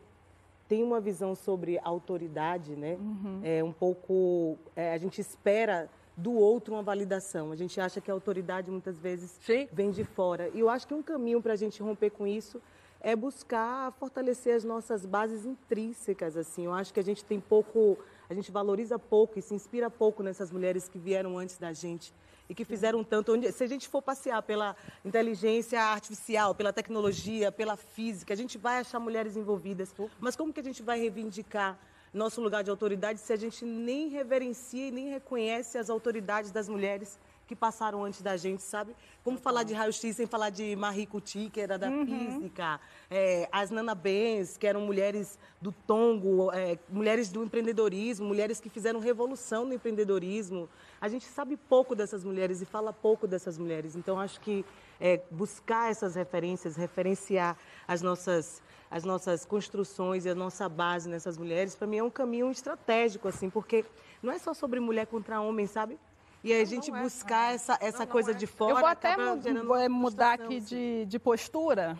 tem 0.68 0.84
uma 0.84 1.02
visão 1.02 1.36
sobre 1.36 1.80
autoridade, 1.84 2.76
né? 2.76 2.98
É 3.44 3.64
um 3.64 3.74
pouco. 3.74 4.58
é, 4.76 4.94
a 4.94 4.98
gente 4.98 5.20
espera 5.20 5.90
do 6.16 6.34
outro 6.34 6.74
uma 6.74 6.84
validação. 6.84 7.52
A 7.52 7.56
gente 7.56 7.80
acha 7.80 8.00
que 8.00 8.10
a 8.10 8.14
autoridade 8.14 8.70
muitas 8.70 8.98
vezes 8.98 9.38
Sim. 9.42 9.68
vem 9.72 9.92
de 9.92 10.04
fora. 10.04 10.50
E 10.54 10.60
eu 10.60 10.70
acho 10.70 10.88
que 10.88 10.94
um 10.94 11.02
caminho 11.02 11.42
para 11.42 11.54
a 11.54 11.56
gente 11.56 11.82
romper 11.82 12.12
com 12.12 12.28
isso 12.28 12.62
é 13.02 13.16
buscar 13.16 13.92
fortalecer 13.94 14.56
as 14.56 14.64
nossas 14.64 15.06
bases 15.06 15.46
intrínsecas. 15.46 16.38
Assim, 16.38 16.66
eu 16.66 16.74
acho 16.74 16.94
que 16.94 17.00
a 17.00 17.04
gente 17.04 17.26
tem 17.26 17.40
pouco, 17.40 17.98
a 18.32 18.34
gente 18.34 18.50
valoriza 18.50 18.98
pouco 18.98 19.38
e 19.38 19.42
se 19.42 19.54
inspira 19.54 19.90
pouco 19.90 20.24
nessas 20.24 20.50
mulheres 20.52 20.88
que 20.88 20.98
vieram 20.98 21.38
antes 21.38 21.58
da 21.58 21.74
gente 21.74 22.14
e 22.48 22.56
que 22.56 22.64
fizeram 22.64 23.04
tanto. 23.04 23.34
Se 23.52 23.62
a 23.62 23.68
gente 23.68 23.90
for 23.90 24.02
passear 24.02 24.42
pela 24.42 24.74
inteligência 25.04 25.82
artificial, 25.82 26.56
pela 26.56 26.72
tecnologia, 26.72 27.52
pela 27.52 27.76
física, 27.76 28.34
a 28.34 28.38
gente 28.38 28.58
vai 28.58 28.80
achar 28.80 29.02
mulheres 29.02 29.36
envolvidas. 29.36 29.94
Mas 30.18 30.38
como 30.38 30.54
que 30.54 30.62
a 30.62 30.64
gente 30.64 30.82
vai 30.82 30.98
reivindicar 30.98 31.78
nosso 32.14 32.42
lugar 32.42 32.64
de 32.64 32.70
autoridade 32.70 33.20
se 33.20 33.34
a 33.34 33.36
gente 33.36 33.66
nem 33.66 34.08
reverencia 34.08 34.88
e 34.88 34.92
nem 34.92 35.10
reconhece 35.10 35.78
as 35.78 35.90
autoridades 35.90 36.52
das 36.52 36.70
mulheres 36.70 37.20
que 37.52 37.56
passaram 37.56 38.06
antes 38.06 38.22
da 38.22 38.38
gente, 38.38 38.64
sabe? 38.64 38.96
Como 39.26 39.38
falar 39.38 39.64
de 39.64 39.74
raio-x 39.74 40.16
sem 40.16 40.26
falar 40.26 40.50
de 40.50 40.74
Marie 40.78 41.06
Curie, 41.06 41.50
que 41.50 41.60
era 41.60 41.78
da 41.78 41.90
física, 42.06 42.80
é, 43.10 43.50
as 43.52 43.70
Nana 43.70 43.94
Benz, 43.94 44.56
que 44.56 44.66
eram 44.66 44.80
mulheres 44.80 45.38
do 45.62 45.74
tongo, 45.74 46.50
é, 46.54 46.80
mulheres 46.88 47.30
do 47.30 47.44
empreendedorismo, 47.44 48.26
mulheres 48.26 48.62
que 48.62 48.70
fizeram 48.70 49.02
revolução 49.02 49.66
no 49.66 49.74
empreendedorismo. 49.74 50.70
A 51.02 51.10
gente 51.10 51.26
sabe 51.26 51.58
pouco 51.58 51.94
dessas 51.94 52.24
mulheres 52.24 52.62
e 52.62 52.66
fala 52.66 52.94
pouco 52.94 53.28
dessas 53.28 53.58
mulheres. 53.58 53.98
Então, 53.98 54.18
acho 54.18 54.40
que 54.40 54.64
é, 54.98 55.20
buscar 55.30 55.92
essas 55.92 56.16
referências, 56.16 56.78
referenciar 56.78 57.58
as 57.86 58.02
nossas 58.02 58.62
as 58.90 59.06
nossas 59.06 59.46
construções 59.46 60.26
e 60.26 60.30
a 60.30 60.36
nossa 60.36 60.68
base 60.68 61.08
nessas 61.08 61.38
mulheres, 61.38 61.78
para 61.78 61.88
mim 61.88 62.00
é 62.00 62.04
um 62.04 62.10
caminho 62.10 62.52
estratégico, 62.52 63.26
assim, 63.26 63.50
porque 63.50 63.86
não 64.22 64.34
é 64.34 64.38
só 64.38 64.54
sobre 64.54 64.82
mulher 64.82 65.08
contra 65.08 65.40
homem, 65.40 65.66
sabe? 65.66 65.98
E 66.44 66.54
a 66.54 66.66
gente 66.66 66.92
buscar 66.92 67.54
essa, 67.54 67.78
essa 67.80 68.08
coisa 68.08 68.34
de 68.34 68.48
fora. 68.48 68.72
Eu 68.72 68.78
vou 68.78 68.88
até 68.88 69.14
eh, 69.14 69.90
mudar 69.90 70.34
aqui 70.34 70.58
assim. 70.58 70.66
de, 70.66 71.06
de 71.06 71.20
postura, 71.20 71.98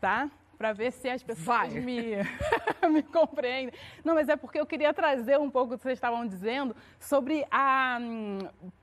tá? 0.00 0.30
Para 0.62 0.72
ver 0.72 0.92
se 0.92 1.08
as 1.08 1.24
pessoas 1.24 1.44
Vai. 1.44 1.70
me, 1.82 2.12
me 2.88 3.02
compreendem. 3.02 3.74
Não, 4.04 4.14
mas 4.14 4.28
é 4.28 4.36
porque 4.36 4.60
eu 4.60 4.64
queria 4.64 4.94
trazer 4.94 5.36
um 5.36 5.50
pouco 5.50 5.70
do 5.70 5.76
que 5.76 5.82
vocês 5.82 5.96
estavam 5.98 6.24
dizendo 6.24 6.76
sobre 7.00 7.44
a. 7.50 7.98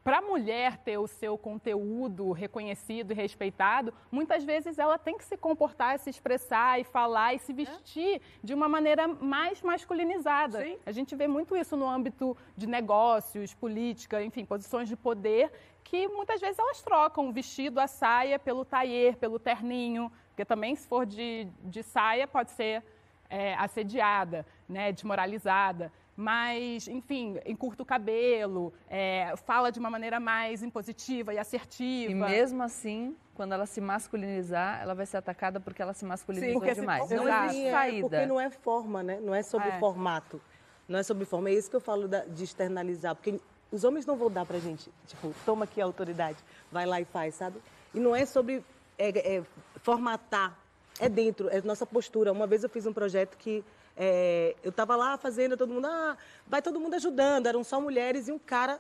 Para 0.03 0.17
a 0.17 0.21
mulher 0.21 0.75
ter 0.79 0.97
o 0.97 1.07
seu 1.07 1.37
conteúdo 1.37 2.33
reconhecido 2.33 3.11
e 3.11 3.15
respeitado, 3.15 3.93
muitas 4.11 4.43
vezes 4.43 4.77
ela 4.77 4.97
tem 4.97 5.17
que 5.17 5.23
se 5.23 5.37
comportar, 5.37 5.97
se 5.99 6.09
expressar 6.09 6.81
e 6.81 6.83
falar 6.83 7.33
e 7.33 7.39
se 7.39 7.53
vestir 7.53 8.21
de 8.43 8.53
uma 8.53 8.67
maneira 8.67 9.07
mais 9.07 9.61
masculinizada. 9.61 10.61
Sim. 10.61 10.77
A 10.85 10.91
gente 10.91 11.15
vê 11.15 11.29
muito 11.29 11.55
isso 11.55 11.77
no 11.77 11.87
âmbito 11.87 12.35
de 12.57 12.67
negócios, 12.67 13.53
política, 13.53 14.21
enfim, 14.21 14.43
posições 14.43 14.89
de 14.89 14.97
poder, 14.97 15.49
que 15.81 16.09
muitas 16.09 16.41
vezes 16.41 16.59
elas 16.59 16.81
trocam 16.81 17.29
o 17.29 17.31
vestido, 17.31 17.79
a 17.79 17.87
saia, 17.87 18.37
pelo 18.37 18.65
taier, 18.65 19.15
pelo 19.15 19.39
terninho, 19.39 20.11
porque 20.39 20.45
também 20.45 20.73
se 20.73 20.87
for 20.87 21.05
de, 21.05 21.49
de 21.65 21.83
saia 21.83 22.25
pode 22.25 22.51
ser 22.51 22.81
é, 23.29 23.55
assediada, 23.55 24.45
né, 24.69 24.89
desmoralizada. 24.93 25.91
Mas, 26.15 26.87
enfim, 26.87 27.37
encurta 27.45 27.83
o 27.83 27.85
cabelo, 27.85 28.73
é, 28.89 29.33
fala 29.45 29.69
de 29.69 29.79
uma 29.79 29.89
maneira 29.89 30.17
mais 30.17 30.63
impositiva 30.63 31.33
e 31.33 31.37
assertiva. 31.37 32.09
E 32.13 32.15
mesmo 32.15 32.63
assim, 32.63 33.17
quando 33.35 33.51
ela 33.53 33.65
se 33.65 33.81
masculinizar, 33.81 34.79
ela 34.81 34.95
vai 34.95 35.05
ser 35.05 35.17
atacada 35.17 35.59
porque 35.59 35.81
ela 35.81 35.91
se 35.93 36.05
masculinizou 36.05 36.53
porque 36.53 36.73
se- 36.73 36.79
demais. 36.79 37.09
Não 37.09 37.23
Exato. 37.23 37.45
existe 37.47 37.61
Sim, 37.61 37.67
é, 37.67 37.71
saída. 37.71 38.09
Porque 38.09 38.25
não 38.25 38.39
é 38.39 38.49
forma, 38.49 39.03
né? 39.03 39.19
Não 39.21 39.35
é 39.35 39.43
sobre 39.43 39.67
É. 39.67 39.77
formato. 39.79 40.39
Não 40.87 40.97
é 40.99 41.03
sobre 41.03 41.25
forma. 41.25 41.49
É 41.49 41.53
isso 41.53 41.69
que 41.69 41.75
eu 41.75 41.81
falo 41.81 42.07
da- 42.07 42.23
de 42.23 42.45
externalizar. 42.45 43.13
Porque 43.13 43.41
os 43.73 43.83
homens 43.83 44.05
não 44.05 44.15
vão 44.15 44.31
dar 44.31 44.45
pra 44.45 44.57
gente, 44.57 44.89
tipo, 45.05 45.33
toma 45.45 45.65
aqui 45.65 45.81
a 45.81 45.85
autoridade, 45.85 46.37
vai 46.71 46.85
lá 46.85 47.01
e 47.01 47.03
faz, 47.05 47.35
sabe? 47.35 47.59
E 47.93 47.99
não 47.99 48.15
é 48.15 48.25
sobre 48.25 48.63
é, 49.01 49.37
é, 49.37 49.43
formatar. 49.83 50.57
É 50.99 51.07
dentro, 51.07 51.47
é 51.49 51.61
nossa 51.61 51.85
postura. 51.85 52.31
Uma 52.31 52.45
vez 52.45 52.63
eu 52.63 52.69
fiz 52.69 52.85
um 52.85 52.91
projeto 52.93 53.37
que 53.37 53.63
é, 53.95 54.55
eu 54.63 54.69
estava 54.69 54.95
lá 54.95 55.17
fazendo, 55.17 55.55
todo 55.55 55.73
mundo, 55.73 55.87
ah, 55.87 56.17
vai 56.45 56.61
todo 56.61 56.79
mundo 56.79 56.93
ajudando. 56.95 57.47
Eram 57.47 57.63
só 57.63 57.79
mulheres 57.79 58.27
e 58.27 58.31
um 58.31 58.39
cara 58.39 58.79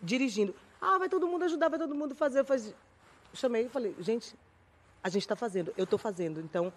dirigindo. 0.00 0.54
Ah, 0.80 0.98
vai 0.98 1.08
todo 1.08 1.26
mundo 1.26 1.44
ajudar, 1.44 1.68
vai 1.68 1.78
todo 1.78 1.94
mundo 1.94 2.14
fazer. 2.14 2.40
Eu 2.40 2.44
faz- 2.44 2.74
chamei 3.34 3.66
e 3.66 3.68
falei, 3.68 3.94
gente, 4.00 4.34
a 5.02 5.08
gente 5.08 5.22
está 5.22 5.36
fazendo, 5.36 5.72
eu 5.76 5.84
estou 5.84 5.98
fazendo. 5.98 6.40
Então, 6.40 6.72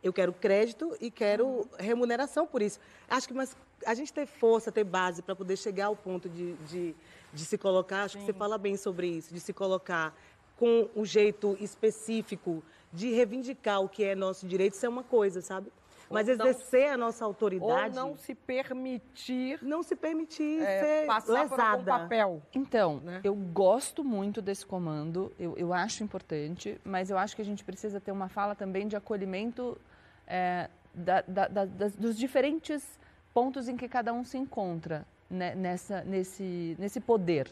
Eu 0.00 0.12
quero 0.12 0.32
crédito 0.32 0.96
e 1.00 1.10
quero 1.10 1.66
remuneração 1.76 2.46
por 2.46 2.62
isso. 2.62 2.78
Acho 3.10 3.26
que 3.26 3.34
mas 3.34 3.56
a 3.84 3.94
gente 3.94 4.12
ter 4.12 4.26
força, 4.26 4.70
ter 4.70 4.84
base 4.84 5.22
para 5.22 5.34
poder 5.34 5.56
chegar 5.56 5.86
ao 5.86 5.96
ponto 5.96 6.28
de, 6.28 6.52
de, 6.68 6.94
de 7.32 7.44
se 7.44 7.58
colocar, 7.58 8.04
acho 8.04 8.12
Sim. 8.12 8.20
que 8.20 8.26
você 8.26 8.32
fala 8.32 8.56
bem 8.56 8.76
sobre 8.76 9.08
isso, 9.08 9.34
de 9.34 9.40
se 9.40 9.52
colocar 9.52 10.14
com 10.56 10.88
um 10.94 11.04
jeito 11.04 11.56
específico 11.60 12.62
de 12.92 13.10
reivindicar 13.12 13.80
o 13.80 13.88
que 13.88 14.04
é 14.04 14.14
nosso 14.14 14.46
direito, 14.46 14.74
isso 14.74 14.86
é 14.86 14.88
uma 14.88 15.02
coisa, 15.02 15.40
sabe? 15.40 15.70
Mas 16.10 16.26
ou 16.26 16.34
exercer 16.34 16.86
não, 16.86 16.94
a 16.94 16.96
nossa 16.96 17.24
autoridade. 17.24 17.98
Ou 17.98 18.06
não 18.06 18.16
se 18.16 18.34
permitir. 18.34 19.58
Não 19.62 19.82
se 19.82 19.94
permitir 19.94 20.62
é, 20.62 20.80
ser 20.80 21.06
passar 21.06 21.42
lesada. 21.42 21.76
por 21.76 21.80
um 21.80 21.84
papel. 21.84 22.42
Então, 22.54 23.00
né? 23.00 23.20
eu 23.22 23.34
gosto 23.34 24.02
muito 24.02 24.40
desse 24.40 24.64
comando, 24.64 25.32
eu, 25.38 25.54
eu 25.56 25.72
acho 25.72 26.02
importante, 26.02 26.80
mas 26.84 27.10
eu 27.10 27.18
acho 27.18 27.36
que 27.36 27.42
a 27.42 27.44
gente 27.44 27.64
precisa 27.64 28.00
ter 28.00 28.10
uma 28.10 28.28
fala 28.28 28.54
também 28.54 28.88
de 28.88 28.96
acolhimento 28.96 29.78
é, 30.26 30.70
da, 30.94 31.22
da, 31.22 31.48
da, 31.48 31.64
dos 31.64 32.16
diferentes 32.16 32.98
pontos 33.32 33.68
em 33.68 33.76
que 33.76 33.88
cada 33.88 34.12
um 34.12 34.24
se 34.24 34.38
encontra 34.38 35.06
né, 35.28 35.54
nessa, 35.54 36.02
nesse, 36.02 36.74
nesse 36.78 37.00
poder. 37.00 37.50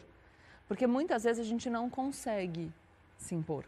Porque 0.67 0.85
muitas 0.85 1.23
vezes 1.23 1.45
a 1.45 1.47
gente 1.47 1.69
não 1.69 1.89
consegue 1.89 2.71
se 3.17 3.35
impor. 3.35 3.63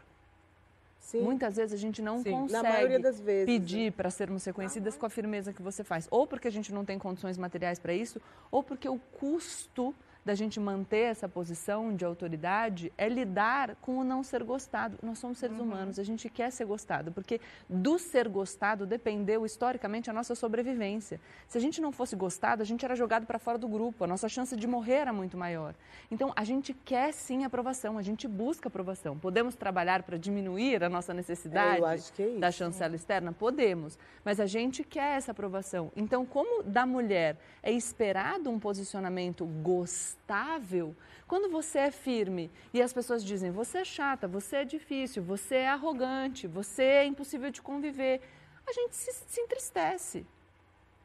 Sim. 1.00 1.22
Muitas 1.22 1.56
vezes 1.56 1.72
a 1.72 1.76
gente 1.76 2.00
não 2.02 2.22
Sim. 2.22 2.30
consegue 2.30 2.98
vezes, 2.98 3.46
pedir 3.46 3.86
né? 3.86 3.90
para 3.90 4.10
sermos 4.10 4.44
reconhecidas 4.44 4.96
com 4.96 5.06
a 5.06 5.10
firmeza 5.10 5.52
que 5.52 5.62
você 5.62 5.82
faz. 5.82 6.06
Ou 6.10 6.26
porque 6.26 6.46
a 6.46 6.52
gente 6.52 6.72
não 6.72 6.84
tem 6.84 6.98
condições 6.98 7.36
materiais 7.38 7.78
para 7.78 7.92
isso, 7.92 8.20
ou 8.50 8.62
porque 8.62 8.88
o 8.88 8.98
custo 8.98 9.94
da 10.24 10.34
gente 10.34 10.60
manter 10.60 11.10
essa 11.10 11.28
posição 11.28 11.94
de 11.94 12.04
autoridade 12.04 12.92
é 12.96 13.08
lidar 13.08 13.76
com 13.76 13.98
o 13.98 14.04
não 14.04 14.22
ser 14.22 14.42
gostado. 14.42 14.98
Nós 15.02 15.18
somos 15.18 15.38
seres 15.38 15.58
uhum. 15.58 15.64
humanos, 15.64 15.98
a 15.98 16.02
gente 16.02 16.28
quer 16.28 16.50
ser 16.50 16.64
gostado, 16.64 17.10
porque 17.12 17.40
do 17.68 17.98
ser 17.98 18.28
gostado 18.28 18.86
dependeu 18.86 19.46
historicamente 19.46 20.10
a 20.10 20.12
nossa 20.12 20.34
sobrevivência. 20.34 21.20
Se 21.48 21.56
a 21.56 21.60
gente 21.60 21.80
não 21.80 21.92
fosse 21.92 22.14
gostado, 22.14 22.62
a 22.62 22.64
gente 22.64 22.84
era 22.84 22.94
jogado 22.94 23.26
para 23.26 23.38
fora 23.38 23.58
do 23.58 23.68
grupo, 23.68 24.04
a 24.04 24.06
nossa 24.06 24.28
chance 24.28 24.56
de 24.56 24.66
morrer 24.66 24.94
era 24.94 25.12
muito 25.12 25.36
maior. 25.36 25.74
Então, 26.10 26.32
a 26.36 26.44
gente 26.44 26.74
quer 26.74 27.12
sim 27.12 27.44
aprovação, 27.44 27.96
a 27.96 28.02
gente 28.02 28.28
busca 28.28 28.68
aprovação. 28.68 29.18
Podemos 29.18 29.54
trabalhar 29.54 30.02
para 30.02 30.18
diminuir 30.18 30.82
a 30.82 30.88
nossa 30.88 31.14
necessidade 31.14 31.82
é 32.18 32.38
da 32.38 32.50
chancela 32.50 32.94
externa? 32.94 33.32
Podemos, 33.32 33.98
mas 34.24 34.38
a 34.40 34.46
gente 34.46 34.84
quer 34.84 35.16
essa 35.16 35.32
aprovação. 35.32 35.90
Então, 35.96 36.26
como 36.26 36.62
da 36.62 36.84
mulher 36.84 37.36
é 37.62 37.72
esperado 37.72 38.50
um 38.50 38.58
posicionamento 38.58 39.46
gostado, 39.46 40.09
estável, 40.10 40.94
quando 41.26 41.50
você 41.50 41.78
é 41.78 41.90
firme 41.90 42.50
e 42.72 42.82
as 42.82 42.92
pessoas 42.92 43.24
dizem 43.24 43.50
você 43.50 43.78
é 43.78 43.84
chata, 43.84 44.26
você 44.26 44.56
é 44.56 44.64
difícil, 44.64 45.22
você 45.22 45.56
é 45.56 45.68
arrogante, 45.68 46.46
você 46.46 46.82
é 46.82 47.04
impossível 47.04 47.50
de 47.50 47.62
conviver, 47.62 48.20
a 48.66 48.72
gente 48.72 48.96
se, 48.96 49.12
se 49.12 49.40
entristece. 49.40 50.26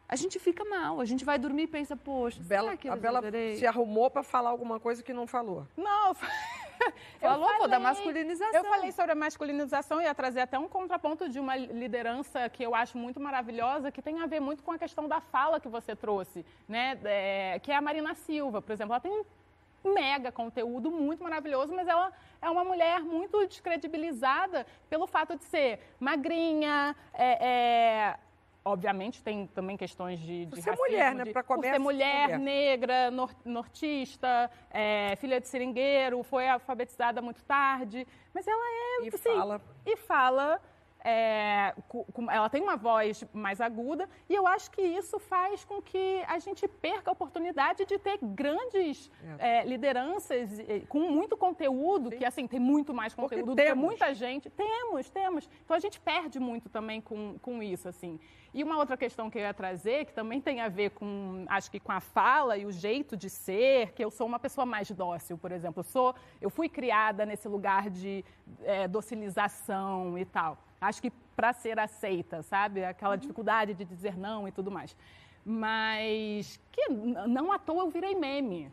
A 0.07 0.15
gente 0.15 0.37
fica 0.37 0.63
mal, 0.63 1.01
a 1.01 1.05
gente 1.05 1.25
vai 1.25 1.39
dormir 1.39 1.63
e 1.63 1.67
pensa, 1.67 1.95
poxa, 1.95 2.39
Bela, 2.43 2.77
que 2.77 2.87
a 2.87 2.95
Bela 2.95 3.21
se 3.57 3.65
arrumou 3.65 4.09
para 4.09 4.21
falar 4.21 4.51
alguma 4.51 4.79
coisa 4.79 5.01
que 5.01 5.11
não 5.11 5.25
falou. 5.25 5.67
Não, 5.75 6.13
falou 7.19 7.47
falei, 7.47 7.67
da 7.67 7.79
masculinização. 7.79 8.53
Eu 8.53 8.63
falei 8.65 8.91
sobre 8.91 9.11
a 9.11 9.15
masculinização 9.15 10.01
e 10.01 10.05
ia 10.05 10.15
trazer 10.15 10.41
até 10.41 10.57
um 10.57 10.67
contraponto 10.67 11.29
de 11.29 11.39
uma 11.39 11.55
liderança 11.55 12.49
que 12.49 12.63
eu 12.63 12.75
acho 12.75 12.97
muito 12.97 13.19
maravilhosa, 13.19 13.91
que 13.91 14.01
tem 14.01 14.21
a 14.21 14.25
ver 14.25 14.39
muito 14.39 14.63
com 14.63 14.71
a 14.71 14.77
questão 14.77 15.07
da 15.07 15.19
fala 15.19 15.59
que 15.59 15.67
você 15.67 15.95
trouxe, 15.95 16.45
né? 16.67 16.97
É, 17.03 17.59
que 17.59 17.71
é 17.71 17.75
a 17.75 17.81
Marina 17.81 18.13
Silva, 18.15 18.61
por 18.61 18.71
exemplo. 18.71 18.93
Ela 18.93 19.01
tem 19.01 19.11
um 19.11 19.25
mega 19.93 20.31
conteúdo 20.31 20.89
muito 20.89 21.23
maravilhoso, 21.23 21.73
mas 21.73 21.87
ela 21.87 22.11
é 22.41 22.49
uma 22.49 22.63
mulher 22.63 23.01
muito 23.01 23.45
descredibilizada 23.47 24.65
pelo 24.89 25.05
fato 25.05 25.37
de 25.37 25.43
ser 25.45 25.79
magrinha, 25.99 26.95
é, 27.13 27.45
é, 27.47 28.17
obviamente 28.65 29.21
tem 29.21 29.45
também 29.45 29.77
questões 29.77 30.19
de, 30.19 30.47
de 30.47 30.61
ser 30.61 30.71
racismo, 30.71 30.89
mulher, 30.89 31.13
né? 31.13 31.25
Para 31.25 31.43
começar. 31.43 31.73
ser 31.73 31.79
mulher, 31.79 32.23
mulher. 32.23 32.39
negra, 32.39 33.11
nor, 33.11 33.29
nortista, 33.45 34.49
é, 34.71 35.15
filha 35.17 35.39
de 35.39 35.47
seringueiro, 35.47 36.23
foi 36.23 36.49
alfabetizada 36.49 37.21
muito 37.21 37.43
tarde, 37.43 38.07
mas 38.33 38.47
ela 38.47 38.59
é 38.59 39.05
e 39.05 39.07
assim, 39.09 39.35
fala 39.35 39.61
e 39.85 39.95
fala 39.95 40.61
é, 41.07 41.71
ela 42.31 42.49
tem 42.49 42.63
uma 42.63 42.75
voz 42.75 43.23
mais 43.31 43.61
aguda 43.61 44.09
e 44.27 44.33
eu 44.33 44.47
acho 44.47 44.71
que 44.71 44.81
isso 44.81 45.19
faz 45.19 45.63
com 45.63 45.79
que 45.79 46.23
a 46.27 46.39
gente 46.39 46.67
perca 46.67 47.11
a 47.11 47.13
oportunidade 47.13 47.85
de 47.85 47.99
ter 47.99 48.17
grandes 48.23 49.11
é. 49.37 49.59
É, 49.59 49.65
lideranças 49.65 50.49
com 50.89 51.01
muito 51.01 51.37
conteúdo, 51.37 52.09
Sim. 52.09 52.17
que 52.17 52.25
assim, 52.25 52.47
tem 52.47 52.59
muito 52.59 52.91
mais 52.91 53.13
conteúdo 53.13 53.53
do 53.53 53.55
que 53.55 53.73
muita 53.75 54.15
gente. 54.15 54.49
Temos, 54.49 55.07
temos. 55.11 55.47
Então 55.63 55.77
a 55.77 55.79
gente 55.79 55.99
perde 55.99 56.39
muito 56.39 56.69
também 56.69 56.99
com, 56.99 57.37
com 57.39 57.61
isso, 57.61 57.87
assim. 57.87 58.19
E 58.51 58.63
uma 58.63 58.77
outra 58.77 58.97
questão 58.97 59.29
que 59.29 59.37
eu 59.37 59.43
ia 59.43 59.53
trazer, 59.53 60.05
que 60.05 60.13
também 60.13 60.41
tem 60.41 60.61
a 60.61 60.69
ver 60.69 60.91
com, 60.91 61.45
acho 61.49 61.69
que 61.69 61.79
com 61.79 61.91
a 61.91 61.99
fala 61.99 62.57
e 62.57 62.65
o 62.65 62.71
jeito 62.71 63.15
de 63.15 63.29
ser, 63.29 63.91
que 63.91 64.03
eu 64.03 64.09
sou 64.09 64.25
uma 64.25 64.39
pessoa 64.39 64.65
mais 64.65 64.89
dócil, 64.89 65.37
por 65.37 65.51
exemplo. 65.51 65.81
Eu, 65.81 65.83
sou, 65.83 66.15
eu 66.41 66.49
fui 66.49 66.67
criada 66.67 67.25
nesse 67.25 67.47
lugar 67.47 67.89
de 67.89 68.23
é, 68.63 68.87
docilização 68.87 70.17
e 70.17 70.25
tal. 70.25 70.57
Acho 70.87 71.01
que 71.01 71.11
para 71.35 71.53
ser 71.53 71.79
aceita, 71.79 72.41
sabe? 72.41 72.83
Aquela 72.83 73.13
uhum. 73.13 73.19
dificuldade 73.19 73.73
de 73.73 73.85
dizer 73.85 74.17
não 74.17 74.47
e 74.47 74.51
tudo 74.51 74.71
mais. 74.71 74.95
Mas 75.43 76.59
que 76.71 76.89
não 76.89 77.51
à 77.51 77.59
toa 77.59 77.83
eu 77.83 77.89
virei 77.89 78.15
meme. 78.15 78.71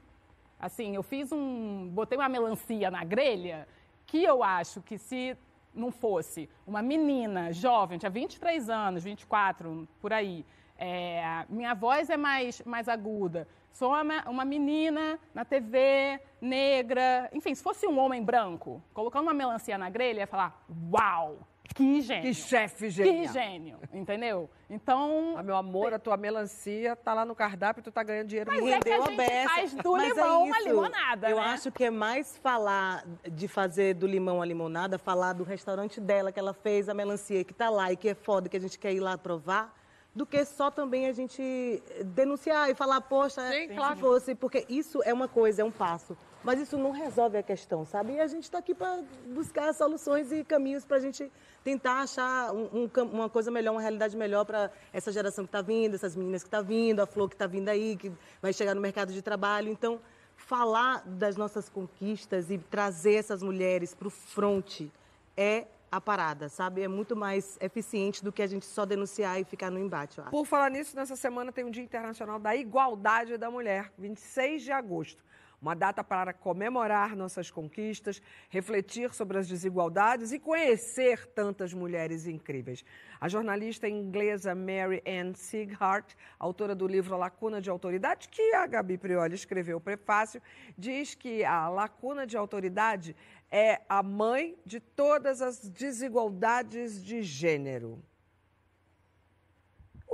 Assim, 0.59 0.95
eu 0.95 1.03
fiz 1.03 1.33
um. 1.33 1.89
botei 1.89 2.17
uma 2.17 2.29
melancia 2.29 2.91
na 2.91 3.05
grelha 3.05 3.67
que 4.07 4.23
eu 4.23 4.43
acho 4.43 4.81
que 4.83 4.97
se 4.99 5.37
não 5.75 5.91
fosse 5.91 6.49
uma 6.67 6.83
menina 6.83 7.53
jovem, 7.53 7.99
tinha 7.99 8.11
23 8.11 8.69
anos, 8.69 9.05
24, 9.05 9.89
por 10.01 10.13
aí, 10.13 10.45
é, 10.79 11.47
minha 11.49 11.75
voz 11.75 12.11
é 12.11 12.17
mais, 12.17 12.61
mais 12.63 12.89
aguda, 12.89 13.49
sou 13.71 13.93
uma, 13.93 14.29
uma 14.29 14.45
menina 14.45 15.19
na 15.35 15.45
TV, 15.45 16.21
negra, 16.41 17.31
enfim, 17.33 17.55
se 17.55 17.63
fosse 17.63 17.87
um 17.87 17.99
homem 17.99 18.23
branco, 18.23 18.83
colocando 18.93 19.23
uma 19.23 19.35
melancia 19.35 19.79
na 19.79 19.89
grelha, 19.89 20.21
ia 20.21 20.27
falar: 20.27 20.65
Uau, 20.93 21.39
que 21.75 22.01
gênio. 22.01 22.23
Que 22.23 22.35
chefe 22.35 22.91
gênio. 22.91 23.13
Que 23.13 23.33
gênio, 23.33 23.79
entendeu? 23.93 24.49
Então... 24.69 25.35
Ah, 25.37 25.43
meu 25.43 25.57
amor, 25.57 25.93
a 25.93 25.99
tua 25.99 26.17
melancia 26.17 26.97
tá 26.97 27.15
lá 27.15 27.25
no 27.25 27.35
cardápio 27.35 27.81
e 27.81 27.85
tu 27.85 27.93
tá 27.93 28.03
ganhando 28.03 28.29
dinheiro. 28.29 28.51
Mas 28.51 28.65
é 28.67 28.81
que 28.81 28.91
a 28.91 29.01
gente 29.01 29.17
beça. 29.17 29.49
faz 29.49 29.75
do 29.75 29.93
Mas 29.93 30.05
é 30.05 30.15
limão 30.15 30.43
é 30.43 30.49
uma 30.49 30.61
limonada, 30.61 31.31
Eu 31.31 31.37
né? 31.37 31.43
acho 31.43 31.71
que 31.71 31.85
é 31.85 31.91
mais 31.91 32.37
falar 32.39 33.05
de 33.31 33.49
fazer 33.49 33.95
do 33.95 34.07
limão 34.07 34.41
a 34.41 34.45
limonada, 34.45 34.99
falar 34.99 35.33
do 35.33 35.45
restaurante 35.45 36.01
dela, 36.01 36.33
que 36.33 36.39
ela 36.39 36.53
fez 36.53 36.89
a 36.89 36.95
melancia, 36.95 37.45
que 37.45 37.55
tá 37.55 37.69
lá 37.69 37.93
e 37.93 37.97
que 37.97 38.09
é 38.09 38.15
foda, 38.15 38.49
que 38.49 38.57
a 38.57 38.61
gente 38.61 38.79
quer 38.79 38.93
ir 38.93 39.01
lá 39.01 39.17
provar, 39.19 39.75
do 40.15 40.27
que 40.27 40.45
só 40.45 40.71
também 40.71 41.07
a 41.07 41.13
gente 41.13 41.83
denunciar 42.07 42.71
e 42.71 42.75
falar, 42.75 43.01
poxa, 43.01 43.41
Sim, 43.51 43.69
claro. 43.69 43.95
se 43.95 44.01
fosse, 44.01 44.35
porque 44.35 44.67
isso 44.69 45.03
é 45.05 45.13
uma 45.13 45.29
coisa, 45.29 45.63
é 45.63 45.65
um 45.65 45.71
passo. 45.71 46.17
Mas 46.45 46.61
isso 46.61 46.77
não 46.77 46.91
resolve 46.91 47.39
a 47.39 47.43
questão, 47.43 47.85
sabe? 47.85 48.15
E 48.15 48.21
a 48.21 48.27
gente 48.27 48.45
está 48.45 48.59
aqui 48.59 48.75
para 48.75 49.03
buscar 49.33 49.73
soluções 49.73 50.33
e 50.33 50.43
caminhos 50.43 50.85
para 50.85 50.97
a 50.97 51.01
gente 51.01 51.31
tentar 51.63 52.01
achar 52.01 52.53
um, 52.53 52.69
um, 52.85 53.03
uma 53.13 53.29
coisa 53.29 53.51
melhor, 53.51 53.73
uma 53.73 53.81
realidade 53.81 54.17
melhor 54.17 54.45
para 54.45 54.71
essa 54.93 55.13
geração 55.13 55.45
que 55.45 55.49
está 55.49 55.63
vindo, 55.63 55.95
essas 55.95 56.17
meninas 56.17 56.43
que 56.43 56.49
estão 56.49 56.61
tá 56.61 56.67
vindo, 56.67 57.01
a 57.01 57.07
flor 57.07 57.29
que 57.29 57.37
está 57.37 57.47
vindo 57.47 57.69
aí, 57.69 57.97
que 57.97 58.11
vai 58.41 58.53
chegar 58.53 58.75
no 58.75 58.81
mercado 58.81 59.13
de 59.13 59.23
trabalho. 59.23 59.69
Então, 59.69 60.01
falar 60.37 61.03
das 61.07 61.37
nossas 61.37 61.69
conquistas 61.69 62.51
e 62.51 62.59
trazer 62.59 63.15
essas 63.15 63.41
mulheres 63.41 63.95
para 63.95 64.09
o 64.09 64.11
fronte 64.11 64.91
é 65.37 65.67
a 65.93 66.01
parada, 66.01 66.49
sabe? 66.49 66.83
É 66.83 66.89
muito 66.89 67.15
mais 67.15 67.57
eficiente 67.61 68.25
do 68.25 68.33
que 68.33 68.43
a 68.43 68.47
gente 68.47 68.67
só 68.67 68.85
denunciar 68.85 69.41
e 69.41 69.45
ficar 69.45 69.71
no 69.71 69.79
embate. 69.79 70.21
Por 70.31 70.47
falar 70.47 70.71
nisso, 70.71 70.97
nessa 70.97 71.15
semana 71.15 71.53
tem 71.53 71.65
o 71.65 71.71
Dia 71.71 71.85
Internacional 71.85 72.41
da 72.41 72.57
Igualdade 72.57 73.37
da 73.37 73.51
Mulher, 73.51 73.93
26 73.99 74.63
de 74.63 74.73
agosto 74.73 75.23
uma 75.63 75.77
data 75.77 76.03
para 76.03 76.33
comemorar 76.33 77.15
nossas 77.15 77.49
conquistas, 77.49 78.21
refletir 78.51 79.15
sobre 79.15 79.39
as 79.39 79.47
desigualdades 79.47 80.33
e 80.33 80.41
conhecer 80.41 81.25
tantas 81.29 81.73
mulheres 81.73 82.27
incríveis. 82.27 82.85
A 83.21 83.29
jornalista 83.29 83.89
inglesa 83.89 84.57
Mary 84.57 85.01
Ann 85.07 85.35
Sighart, 85.35 86.15
autora 86.37 86.75
do 86.75 86.89
livro 86.89 87.17
Lacuna 87.17 87.61
de 87.61 87.71
Autoridade, 87.71 88.29
que 88.29 88.53
a 88.57 88.67
Gabi 88.67 88.99
Prioli 88.99 89.37
escreveu 89.37 89.77
o 89.77 89.81
prefácio, 89.81 90.43
diz 90.77 91.15
que 91.15 91.45
a 91.45 91.69
lacuna 91.69 92.27
de 92.27 92.37
autoridade 92.37 93.15
é 93.49 93.83
a 93.89 94.03
mãe 94.03 94.59
de 94.67 94.81
todas 94.81 95.41
as 95.41 95.61
desigualdades 95.69 97.05
de 97.05 97.23
gênero. 97.23 98.03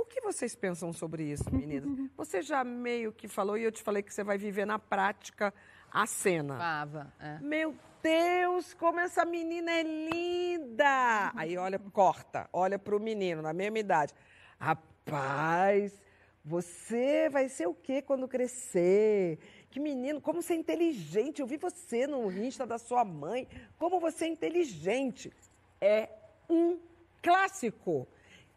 O 0.09 0.11
que 0.11 0.21
vocês 0.21 0.55
pensam 0.55 0.91
sobre 0.91 1.21
isso, 1.21 1.43
meninas? 1.53 2.09
Você 2.17 2.41
já 2.41 2.63
meio 2.63 3.13
que 3.13 3.27
falou, 3.27 3.55
e 3.55 3.63
eu 3.63 3.71
te 3.71 3.83
falei 3.83 4.01
que 4.01 4.11
você 4.11 4.23
vai 4.23 4.39
viver 4.39 4.65
na 4.65 4.79
prática 4.79 5.53
a 5.91 6.07
cena. 6.07 6.57
Fava, 6.57 7.13
é. 7.19 7.37
Meu 7.39 7.75
Deus, 8.01 8.73
como 8.73 8.99
essa 8.99 9.23
menina 9.23 9.71
é 9.71 9.83
linda! 9.83 11.31
Aí 11.35 11.55
olha, 11.59 11.77
corta, 11.77 12.49
olha 12.51 12.79
para 12.79 12.95
o 12.95 12.99
menino, 12.99 13.43
na 13.43 13.53
mesma 13.53 13.77
idade. 13.77 14.15
Rapaz, 14.59 16.01
você 16.43 17.29
vai 17.29 17.47
ser 17.47 17.67
o 17.67 17.75
quê 17.75 18.01
quando 18.01 18.27
crescer? 18.27 19.37
Que 19.69 19.79
menino, 19.79 20.19
como 20.19 20.41
você 20.41 20.53
é 20.53 20.55
inteligente. 20.55 21.39
Eu 21.39 21.45
vi 21.45 21.57
você 21.57 22.07
no 22.07 22.31
Insta 22.31 22.65
da 22.65 22.79
sua 22.79 23.05
mãe. 23.05 23.47
Como 23.77 23.99
você 23.99 24.25
é 24.25 24.29
inteligente. 24.29 25.31
É 25.79 26.09
um 26.49 26.79
clássico. 27.21 28.07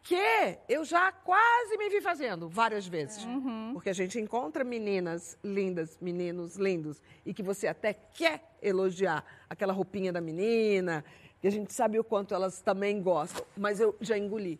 Que 0.03 0.59
eu 0.67 0.83
já 0.83 1.11
quase 1.13 1.77
me 1.77 1.89
vi 1.89 2.01
fazendo 2.01 2.49
várias 2.49 2.85
vezes. 2.85 3.25
Porque 3.73 3.89
a 3.89 3.93
gente 3.93 4.19
encontra 4.19 4.63
meninas 4.63 5.37
lindas, 5.43 5.97
meninos 6.01 6.57
lindos, 6.57 7.01
e 7.25 7.33
que 7.33 7.41
você 7.41 7.67
até 7.67 7.93
quer 7.93 8.53
elogiar 8.61 9.23
aquela 9.49 9.71
roupinha 9.71 10.11
da 10.11 10.19
menina, 10.19 11.05
e 11.41 11.47
a 11.47 11.51
gente 11.51 11.73
sabe 11.73 11.97
o 11.99 12.03
quanto 12.03 12.33
elas 12.35 12.61
também 12.61 13.01
gostam, 13.01 13.45
mas 13.55 13.79
eu 13.79 13.95
já 14.01 14.17
engoli. 14.17 14.59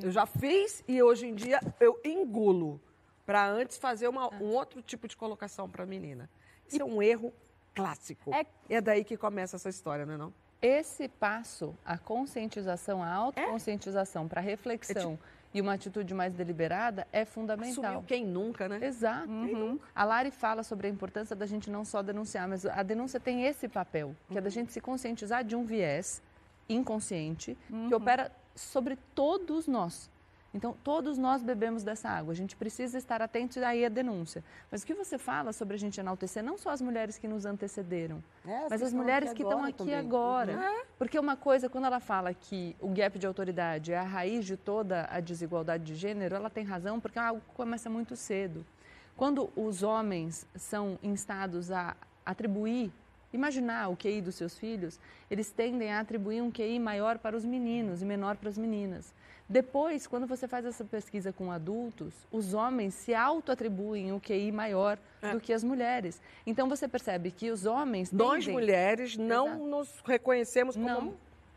Eu 0.00 0.10
já 0.12 0.26
fiz 0.26 0.84
e 0.86 1.02
hoje 1.02 1.26
em 1.26 1.34
dia 1.34 1.58
eu 1.80 1.98
engulo 2.04 2.80
para 3.24 3.48
antes 3.48 3.78
fazer 3.78 4.06
uma- 4.08 4.32
um 4.34 4.54
outro 4.54 4.80
tipo 4.82 5.08
de 5.08 5.16
colocação 5.16 5.68
para 5.68 5.82
a 5.82 5.86
menina. 5.86 6.30
Isso 6.68 6.80
é 6.80 6.84
um 6.84 7.02
erro 7.02 7.32
clássico. 7.74 8.32
É- 8.32 8.46
É... 8.68 8.80
daí 8.80 9.04
que 9.04 9.16
começa 9.16 9.56
essa 9.56 9.68
história, 9.68 10.06
não 10.06 10.14
é 10.14 10.16
não? 10.16 10.34
Esse 10.60 11.08
passo, 11.08 11.74
a 11.84 11.98
conscientização, 11.98 13.02
a 13.02 13.12
autoconscientização 13.12 14.26
para 14.26 14.40
reflexão 14.40 15.18
e 15.52 15.60
uma 15.60 15.74
atitude 15.74 16.12
mais 16.14 16.34
deliberada 16.34 17.06
é 17.12 17.24
fundamental. 17.24 17.84
Assumiu 17.84 18.02
quem 18.06 18.26
nunca, 18.26 18.68
né? 18.68 18.78
Exato. 18.84 19.28
A 19.94 20.04
Lari 20.04 20.30
fala 20.30 20.62
sobre 20.62 20.86
a 20.86 20.90
importância 20.90 21.36
da 21.36 21.46
gente 21.46 21.70
não 21.70 21.84
só 21.84 22.02
denunciar, 22.02 22.48
mas 22.48 22.64
a 22.66 22.82
denúncia 22.82 23.20
tem 23.20 23.44
esse 23.44 23.68
papel, 23.68 24.14
que 24.30 24.38
é 24.38 24.40
da 24.40 24.50
gente 24.50 24.72
se 24.72 24.80
conscientizar 24.80 25.44
de 25.44 25.54
um 25.54 25.64
viés 25.64 26.22
inconsciente 26.68 27.56
que 27.88 27.94
opera 27.94 28.32
sobre 28.54 28.96
todos 29.14 29.66
nós. 29.66 30.10
Então, 30.54 30.74
todos 30.82 31.18
nós 31.18 31.42
bebemos 31.42 31.82
dessa 31.82 32.08
água. 32.08 32.32
A 32.32 32.36
gente 32.36 32.56
precisa 32.56 32.96
estar 32.96 33.20
atento 33.20 33.58
aí 33.62 33.84
à 33.84 33.88
denúncia. 33.90 34.42
Mas 34.70 34.82
o 34.82 34.86
que 34.86 34.94
você 34.94 35.18
fala 35.18 35.52
sobre 35.52 35.74
a 35.74 35.78
gente 35.78 36.00
enaltecer 36.00 36.42
não 36.42 36.56
só 36.56 36.70
as 36.70 36.80
mulheres 36.80 37.18
que 37.18 37.28
nos 37.28 37.44
antecederam, 37.44 38.22
É, 38.46 38.66
mas 38.70 38.80
as 38.80 38.92
mulheres 38.92 39.32
que 39.34 39.42
estão 39.42 39.62
aqui 39.62 39.78
também. 39.78 39.94
agora. 39.94 40.58
Porque 40.98 41.18
uma 41.18 41.36
coisa, 41.36 41.68
quando 41.68 41.84
ela 41.84 42.00
fala 42.00 42.32
que 42.32 42.74
o 42.80 42.88
gap 42.88 43.18
de 43.18 43.26
autoridade 43.26 43.92
é 43.92 43.98
a 43.98 44.02
raiz 44.02 44.46
de 44.46 44.56
toda 44.56 45.06
a 45.10 45.20
desigualdade 45.20 45.84
de 45.84 45.94
gênero, 45.94 46.34
ela 46.34 46.48
tem 46.48 46.64
razão, 46.64 46.98
porque 47.00 47.18
é 47.18 47.22
algo 47.22 47.42
que 47.46 47.54
começa 47.54 47.90
muito 47.90 48.16
cedo. 48.16 48.64
Quando 49.14 49.50
os 49.54 49.82
homens 49.82 50.46
são 50.54 50.98
instados 51.02 51.70
a 51.70 51.94
atribuir, 52.24 52.90
imaginar 53.32 53.88
o 53.90 53.96
QI 53.96 54.22
dos 54.22 54.36
seus 54.36 54.56
filhos, 54.58 54.98
eles 55.30 55.50
tendem 55.50 55.92
a 55.92 56.00
atribuir 56.00 56.40
um 56.40 56.50
QI 56.50 56.78
maior 56.78 57.18
para 57.18 57.36
os 57.36 57.44
meninos 57.44 58.00
e 58.00 58.04
menor 58.06 58.36
para 58.36 58.48
as 58.48 58.56
meninas. 58.56 59.14
Depois, 59.48 60.06
quando 60.08 60.26
você 60.26 60.48
faz 60.48 60.64
essa 60.66 60.84
pesquisa 60.84 61.32
com 61.32 61.52
adultos, 61.52 62.12
os 62.32 62.52
homens 62.52 62.94
se 62.94 63.14
auto-atribuem 63.14 64.12
o 64.12 64.20
QI 64.20 64.50
maior 64.50 64.98
do 65.32 65.40
que 65.40 65.52
as 65.52 65.62
mulheres. 65.62 66.20
Então 66.44 66.68
você 66.68 66.88
percebe 66.88 67.30
que 67.30 67.50
os 67.50 67.64
homens 67.64 68.10
Nós, 68.10 68.40
tendem- 68.44 68.54
mulheres, 68.54 69.16
não 69.16 69.46
Exato. 69.46 69.64
nos 69.66 70.00
reconhecemos 70.04 70.74
como 70.74 70.86
Não. 70.88 71.14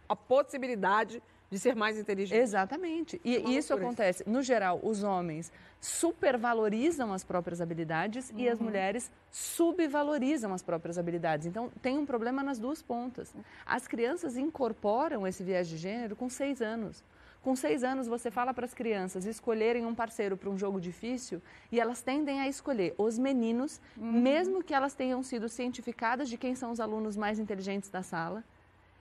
a 0.07 0.15
possibilidade 0.15 1.21
de 1.49 1.57
ser 1.57 1.75
mais 1.75 1.97
inteligentes. 1.97 2.43
Exatamente. 2.43 3.19
E 3.25 3.39
Uma 3.39 3.49
isso 3.49 3.73
acontece. 3.73 4.23
No 4.29 4.43
geral, 4.43 4.79
os 4.83 5.01
homens 5.01 5.51
supervalorizam 5.81 7.11
as 7.11 7.23
próprias 7.23 7.59
habilidades 7.59 8.31
e 8.35 8.47
as 8.47 8.59
mulheres 8.59 9.09
subvalorizam 9.31 10.53
as 10.53 10.61
próprias 10.61 10.99
habilidades. 10.99 11.47
Então, 11.47 11.71
tem 11.81 11.97
um 11.97 12.05
problema 12.05 12.43
nas 12.43 12.59
duas 12.59 12.83
pontas. 12.83 13.33
As 13.65 13.87
crianças 13.87 14.37
incorporam 14.37 15.25
esse 15.25 15.41
viés 15.43 15.67
de 15.67 15.77
gênero 15.77 16.15
com 16.15 16.29
seis 16.29 16.61
anos. 16.61 17.03
Com 17.41 17.55
seis 17.55 17.85
anos, 17.85 18.05
você 18.05 18.29
fala 18.29 18.53
para 18.53 18.65
as 18.65 18.73
crianças 18.73 19.25
escolherem 19.25 19.85
um 19.85 19.95
parceiro 19.95 20.35
para 20.35 20.49
um 20.49 20.57
jogo 20.57 20.79
difícil 20.79 21.41
e 21.71 21.79
elas 21.79 22.01
tendem 22.01 22.41
a 22.41 22.49
escolher 22.49 22.93
os 22.97 23.17
meninos, 23.17 23.79
mesmo 23.95 24.61
que 24.61 24.73
elas 24.73 24.93
tenham 24.93 25.23
sido 25.23 25.47
cientificadas 25.47 26.27
de 26.29 26.37
quem 26.37 26.53
são 26.53 26.71
os 26.71 26.81
alunos 26.81 27.15
mais 27.15 27.39
inteligentes 27.39 27.89
da 27.89 28.03
sala 28.03 28.43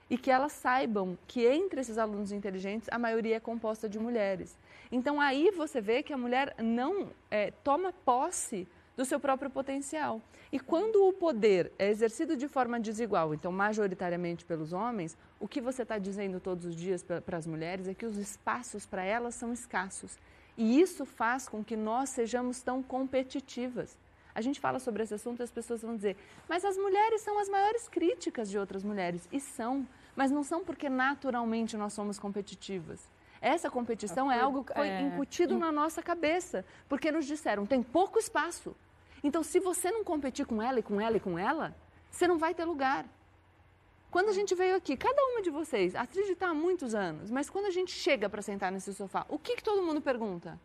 e 0.09 0.17
que 0.17 0.31
elas 0.31 0.53
saibam 0.53 1.17
que 1.27 1.45
entre 1.45 1.81
esses 1.81 1.97
alunos 1.97 2.31
inteligentes 2.31 2.87
a 2.89 2.97
maioria 2.97 3.35
é 3.35 3.39
composta 3.39 3.89
de 3.89 3.99
mulheres. 3.99 4.57
Então 4.89 5.19
aí 5.19 5.51
você 5.51 5.81
vê 5.81 6.01
que 6.01 6.13
a 6.13 6.17
mulher 6.17 6.55
não 6.57 7.09
eh, 7.29 7.51
toma 7.63 7.93
posse 8.05 8.67
do 8.99 9.05
seu 9.05 9.17
próprio 9.17 9.49
potencial. 9.49 10.21
E 10.51 10.59
quando 10.59 11.07
o 11.07 11.13
poder 11.13 11.71
é 11.79 11.87
exercido 11.87 12.35
de 12.35 12.49
forma 12.49 12.77
desigual, 12.77 13.33
então 13.33 13.49
majoritariamente 13.49 14.43
pelos 14.43 14.73
homens, 14.73 15.17
o 15.39 15.47
que 15.47 15.61
você 15.61 15.83
está 15.83 15.97
dizendo 15.97 16.37
todos 16.41 16.65
os 16.65 16.75
dias 16.75 17.01
para 17.01 17.37
as 17.37 17.47
mulheres 17.47 17.87
é 17.87 17.93
que 17.93 18.05
os 18.05 18.17
espaços 18.17 18.85
para 18.85 19.01
elas 19.01 19.35
são 19.35 19.53
escassos. 19.53 20.19
E 20.57 20.81
isso 20.81 21.05
faz 21.05 21.47
com 21.47 21.63
que 21.63 21.77
nós 21.77 22.09
sejamos 22.09 22.61
tão 22.61 22.83
competitivas. 22.83 23.97
A 24.35 24.41
gente 24.41 24.59
fala 24.59 24.79
sobre 24.79 25.01
esse 25.03 25.13
assunto 25.13 25.39
e 25.39 25.43
as 25.43 25.51
pessoas 25.51 25.81
vão 25.81 25.95
dizer, 25.95 26.17
mas 26.49 26.65
as 26.65 26.75
mulheres 26.75 27.21
são 27.21 27.39
as 27.39 27.47
maiores 27.47 27.87
críticas 27.87 28.49
de 28.49 28.59
outras 28.59 28.83
mulheres. 28.83 29.29
E 29.31 29.39
são, 29.39 29.87
mas 30.13 30.29
não 30.29 30.43
são 30.43 30.65
porque 30.65 30.89
naturalmente 30.89 31.77
nós 31.77 31.93
somos 31.93 32.19
competitivas. 32.19 33.07
Essa 33.39 33.69
competição 33.69 34.29
é 34.29 34.41
algo 34.41 34.65
que 34.65 34.73
foi 34.73 34.89
é, 34.89 35.01
incutido 35.03 35.57
na 35.57 35.71
nossa 35.71 36.03
cabeça, 36.03 36.65
porque 36.89 37.09
nos 37.09 37.25
disseram, 37.25 37.65
tem 37.65 37.81
pouco 37.81 38.19
espaço. 38.19 38.75
Então, 39.23 39.43
se 39.43 39.59
você 39.59 39.91
não 39.91 40.03
competir 40.03 40.45
com 40.45 40.61
ela 40.61 40.79
e 40.79 40.83
com 40.83 40.99
ela 40.99 41.17
e 41.17 41.19
com 41.19 41.37
ela, 41.37 41.75
você 42.09 42.27
não 42.27 42.37
vai 42.37 42.53
ter 42.53 42.65
lugar. 42.65 43.05
Quando 44.11 44.29
a 44.29 44.33
gente 44.33 44.55
veio 44.55 44.75
aqui, 44.75 44.97
cada 44.97 45.21
uma 45.23 45.41
de 45.41 45.49
vocês, 45.51 45.93
a 45.95 46.05
Trid 46.05 46.29
está 46.31 46.49
há 46.49 46.53
muitos 46.53 46.95
anos, 46.95 47.29
mas 47.29 47.49
quando 47.49 47.65
a 47.65 47.69
gente 47.71 47.91
chega 47.91 48.27
para 48.29 48.41
sentar 48.41 48.71
nesse 48.71 48.93
sofá, 48.93 49.25
o 49.29 49.37
que, 49.37 49.55
que 49.57 49.63
todo 49.63 49.83
mundo 49.83 50.01
pergunta? 50.01 50.59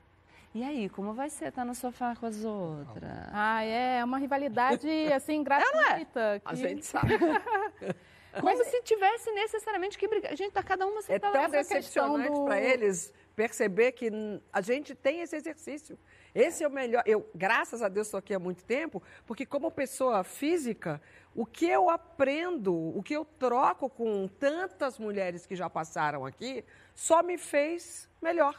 E 0.55 0.63
aí, 0.63 0.89
como 0.89 1.13
vai 1.13 1.29
ser 1.29 1.49
estar 1.49 1.65
no 1.65 1.75
sofá 1.75 2.15
com 2.17 2.27
as 2.27 2.45
outras? 2.45 3.11
Ah, 3.33 3.63
é 3.65 4.03
uma 4.05 4.19
rivalidade, 4.19 4.89
assim, 5.13 5.43
gratuita. 5.43 6.41
A 6.45 6.51
que- 6.51 6.57
gente 6.57 6.87
sabe. 6.87 7.15
Como 8.41 8.65
se 8.65 8.83
tivesse 8.83 9.31
necessariamente 9.31 9.97
que 9.97 10.09
brigar. 10.09 10.35
Gente, 10.37 10.51
tá 10.53 10.61
cada 10.63 10.85
uma 10.89 10.99
É 10.99 11.03
sentada 11.03 11.33
tão 11.33 11.43
lá. 11.43 11.49
decepcionante 11.49 12.23
questão 12.25 12.41
do- 12.41 12.45
para 12.47 12.61
eles 12.61 13.13
perceber 13.37 13.93
que 13.93 14.11
a 14.53 14.61
gente 14.61 14.93
tem 14.93 15.21
esse 15.21 15.37
exercício. 15.37 15.97
Esse 16.35 16.65
é 16.65 16.69
o 16.69 16.71
melhor. 16.71 17.03
Eu, 17.07 17.29
graças 17.35 17.81
a 17.81 17.89
Deus, 17.89 18.09
estou 18.09 18.19
aqui 18.19 18.35
há 18.35 18.39
muito 18.39 18.65
tempo, 18.65 19.03
porque 19.25 19.47
como 19.47 19.71
pessoa 19.71 20.25
física, 20.25 21.01
o 21.35 21.47
que 21.47 21.67
eu 21.67 21.89
aprendo, 21.89 22.75
o 22.75 23.03
que 23.03 23.15
eu 23.15 23.25
troco 23.25 23.89
com 23.89 24.27
tantas 24.27 24.99
mulheres 24.99 25.47
que 25.47 25.55
já 25.55 25.71
passaram 25.71 26.27
aqui, 26.27 26.65
só 26.95 27.23
me 27.23 27.39
fez 27.39 28.09
melhor. 28.21 28.57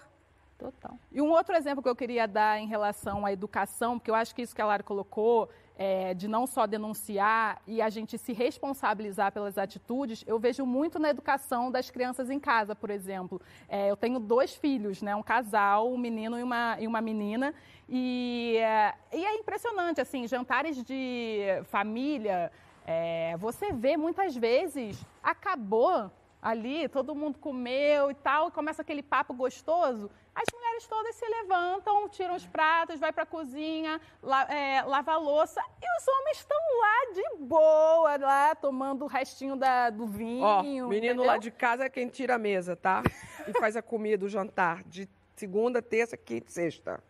Total. 0.57 0.97
E 1.11 1.21
um 1.21 1.29
outro 1.29 1.53
exemplo 1.53 1.83
que 1.83 1.89
eu 1.89 1.95
queria 1.95 2.25
dar 2.25 2.57
em 2.59 2.67
relação 2.67 3.25
à 3.25 3.33
educação, 3.33 3.99
porque 3.99 4.09
eu 4.09 4.15
acho 4.15 4.33
que 4.33 4.41
isso 4.41 4.55
que 4.55 4.61
a 4.61 4.65
Lara 4.65 4.83
colocou, 4.83 5.49
é, 5.77 6.13
de 6.13 6.27
não 6.27 6.47
só 6.47 6.65
denunciar 6.65 7.61
e 7.67 7.81
a 7.81 7.89
gente 7.89 8.17
se 8.17 8.33
responsabilizar 8.33 9.31
pelas 9.31 9.57
atitudes, 9.57 10.23
eu 10.25 10.39
vejo 10.39 10.65
muito 10.65 10.97
na 10.99 11.09
educação 11.09 11.69
das 11.69 11.89
crianças 11.89 12.29
em 12.29 12.39
casa, 12.39 12.75
por 12.75 12.89
exemplo. 12.89 13.41
É, 13.67 13.89
eu 13.89 13.97
tenho 13.97 14.19
dois 14.19 14.55
filhos, 14.55 15.01
né, 15.01 15.15
um 15.15 15.23
casal, 15.23 15.91
um 15.91 15.97
menino 15.97 16.39
e 16.39 16.43
uma, 16.43 16.77
e 16.79 16.87
uma 16.87 17.01
menina, 17.01 17.53
e 17.89 18.55
é, 18.57 18.93
e 19.13 19.25
é 19.25 19.35
impressionante, 19.35 19.99
assim, 19.99 20.27
jantares 20.27 20.81
de 20.83 21.43
família, 21.65 22.51
é, 22.85 23.35
você 23.37 23.71
vê 23.71 23.97
muitas 23.97 24.35
vezes, 24.35 25.03
acabou 25.21 26.11
ali, 26.41 26.87
todo 26.87 27.15
mundo 27.15 27.39
comeu 27.39 28.11
e 28.11 28.13
tal, 28.13 28.49
e 28.49 28.51
começa 28.51 28.83
aquele 28.83 29.01
papo 29.01 29.33
gostoso, 29.33 30.11
as 30.35 30.43
mulheres 30.53 30.85
todas 30.85 31.15
se 31.15 31.25
levantam, 31.25 32.09
tiram 32.09 32.35
os 32.35 32.45
pratos, 32.45 32.99
vai 32.99 33.13
para 33.13 33.23
a 33.23 33.25
cozinha, 33.25 34.01
la, 34.21 34.43
é, 34.53 34.81
lava 34.81 35.13
a 35.13 35.17
louça, 35.17 35.61
e 35.81 36.01
os 36.01 36.07
homens 36.07 36.37
estão 36.39 36.57
lá 36.81 37.13
de 37.13 37.45
boa, 37.45 38.17
lá 38.17 38.53
tomando 38.55 39.05
o 39.05 39.07
restinho 39.07 39.55
da, 39.55 39.89
do 39.89 40.05
vinho. 40.05 40.43
Ó, 40.43 40.61
menino 40.61 40.89
entendeu? 40.89 41.23
lá 41.23 41.37
de 41.37 41.49
casa 41.51 41.85
é 41.85 41.89
quem 41.89 42.09
tira 42.09 42.35
a 42.35 42.37
mesa, 42.37 42.75
tá? 42.75 43.01
E 43.47 43.53
faz 43.57 43.77
a 43.77 43.81
comida, 43.81 44.25
o 44.25 44.29
jantar, 44.29 44.83
de 44.83 45.07
segunda, 45.35 45.81
terça, 45.81 46.17
quinta 46.17 46.49
e 46.49 46.51
sexta. 46.51 47.01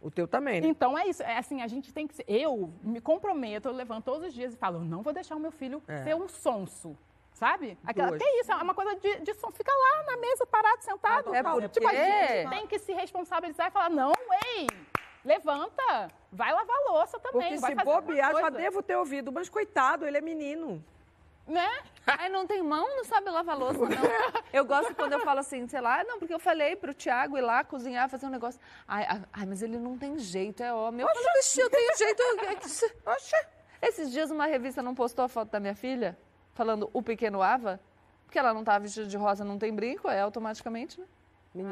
O 0.00 0.10
teu 0.10 0.26
também, 0.28 0.60
né? 0.60 0.66
Então 0.68 0.96
é 0.96 1.06
isso, 1.06 1.22
é 1.22 1.38
assim, 1.38 1.62
a 1.62 1.66
gente 1.66 1.92
tem 1.92 2.06
que 2.06 2.14
ser, 2.14 2.24
eu 2.28 2.72
me 2.82 3.00
comprometo, 3.00 3.68
eu 3.68 3.72
levanto 3.72 4.04
todos 4.04 4.28
os 4.28 4.34
dias 4.34 4.54
e 4.54 4.56
falo, 4.56 4.78
eu 4.78 4.84
não 4.84 5.02
vou 5.02 5.12
deixar 5.12 5.36
o 5.36 5.40
meu 5.40 5.50
filho 5.50 5.82
É. 5.86 6.02
ser 6.04 6.14
um 6.16 6.28
sonso. 6.28 6.96
Sabe? 7.36 7.76
Aquela, 7.86 8.08
Duas. 8.08 8.22
que 8.22 8.28
isso, 8.40 8.50
é 8.50 8.54
uma 8.56 8.72
coisa 8.74 8.94
de, 8.96 9.16
de 9.20 9.34
som. 9.34 9.50
Fica 9.50 9.70
lá 9.70 10.04
na 10.04 10.16
mesa, 10.16 10.46
parado, 10.46 10.82
sentado. 10.82 11.34
É 11.34 11.42
porque- 11.42 11.68
Tipo, 11.68 11.86
a 11.86 11.92
gente 11.92 12.48
tem 12.48 12.66
que 12.66 12.78
se 12.78 12.94
responsabilizar 12.94 13.66
e 13.68 13.70
falar, 13.70 13.90
não, 13.90 14.10
ei, 14.56 14.66
levanta, 15.22 16.10
vai 16.32 16.50
lavar 16.50 16.74
a 16.74 16.92
louça 16.92 17.20
também. 17.20 17.42
Porque 17.50 17.58
vai 17.58 17.74
se 17.76 17.84
bobear, 17.84 18.32
já 18.34 18.48
devo 18.48 18.82
ter 18.82 18.96
ouvido. 18.96 19.30
Mas 19.30 19.50
coitado, 19.50 20.06
ele 20.06 20.16
é 20.16 20.20
menino. 20.22 20.82
Né? 21.46 21.68
Ai, 22.06 22.30
não 22.30 22.46
tem 22.46 22.62
mão, 22.62 22.88
não 22.96 23.04
sabe 23.04 23.28
lavar 23.28 23.56
louça, 23.58 23.80
não. 23.80 23.86
Eu 24.50 24.64
gosto 24.64 24.94
quando 24.94 25.12
eu 25.12 25.20
falo 25.20 25.40
assim, 25.40 25.68
sei 25.68 25.82
lá, 25.82 26.02
não, 26.04 26.18
porque 26.18 26.32
eu 26.32 26.38
falei 26.40 26.74
pro 26.74 26.94
Tiago 26.94 27.36
ir 27.36 27.42
lá 27.42 27.62
cozinhar, 27.62 28.08
fazer 28.08 28.24
um 28.24 28.30
negócio. 28.30 28.58
Ai, 28.88 29.04
ai, 29.06 29.22
ai, 29.30 29.46
mas 29.46 29.60
ele 29.62 29.76
não 29.78 29.98
tem 29.98 30.18
jeito, 30.18 30.62
é 30.62 30.72
homem. 30.72 31.02
Eu 31.06 31.12
falo, 31.12 31.26
"Vixe, 31.36 31.60
eu 31.60 31.68
tenho 31.68 31.96
jeito. 31.98 32.22
Oxe. 33.06 33.36
Esses 33.82 34.10
dias 34.10 34.30
uma 34.30 34.46
revista 34.46 34.82
não 34.82 34.94
postou 34.94 35.24
a 35.26 35.28
foto 35.28 35.50
da 35.50 35.60
minha 35.60 35.74
filha, 35.74 36.18
falando 36.56 36.90
o 36.92 37.02
pequeno 37.02 37.42
Ava, 37.42 37.78
porque 38.24 38.38
ela 38.38 38.52
não 38.52 38.64
tava 38.64 38.80
vestida 38.80 39.06
de 39.06 39.16
rosa, 39.16 39.44
não 39.44 39.58
tem 39.58 39.72
brinco, 39.72 40.08
é 40.08 40.20
automaticamente, 40.20 40.98
né? 40.98 41.06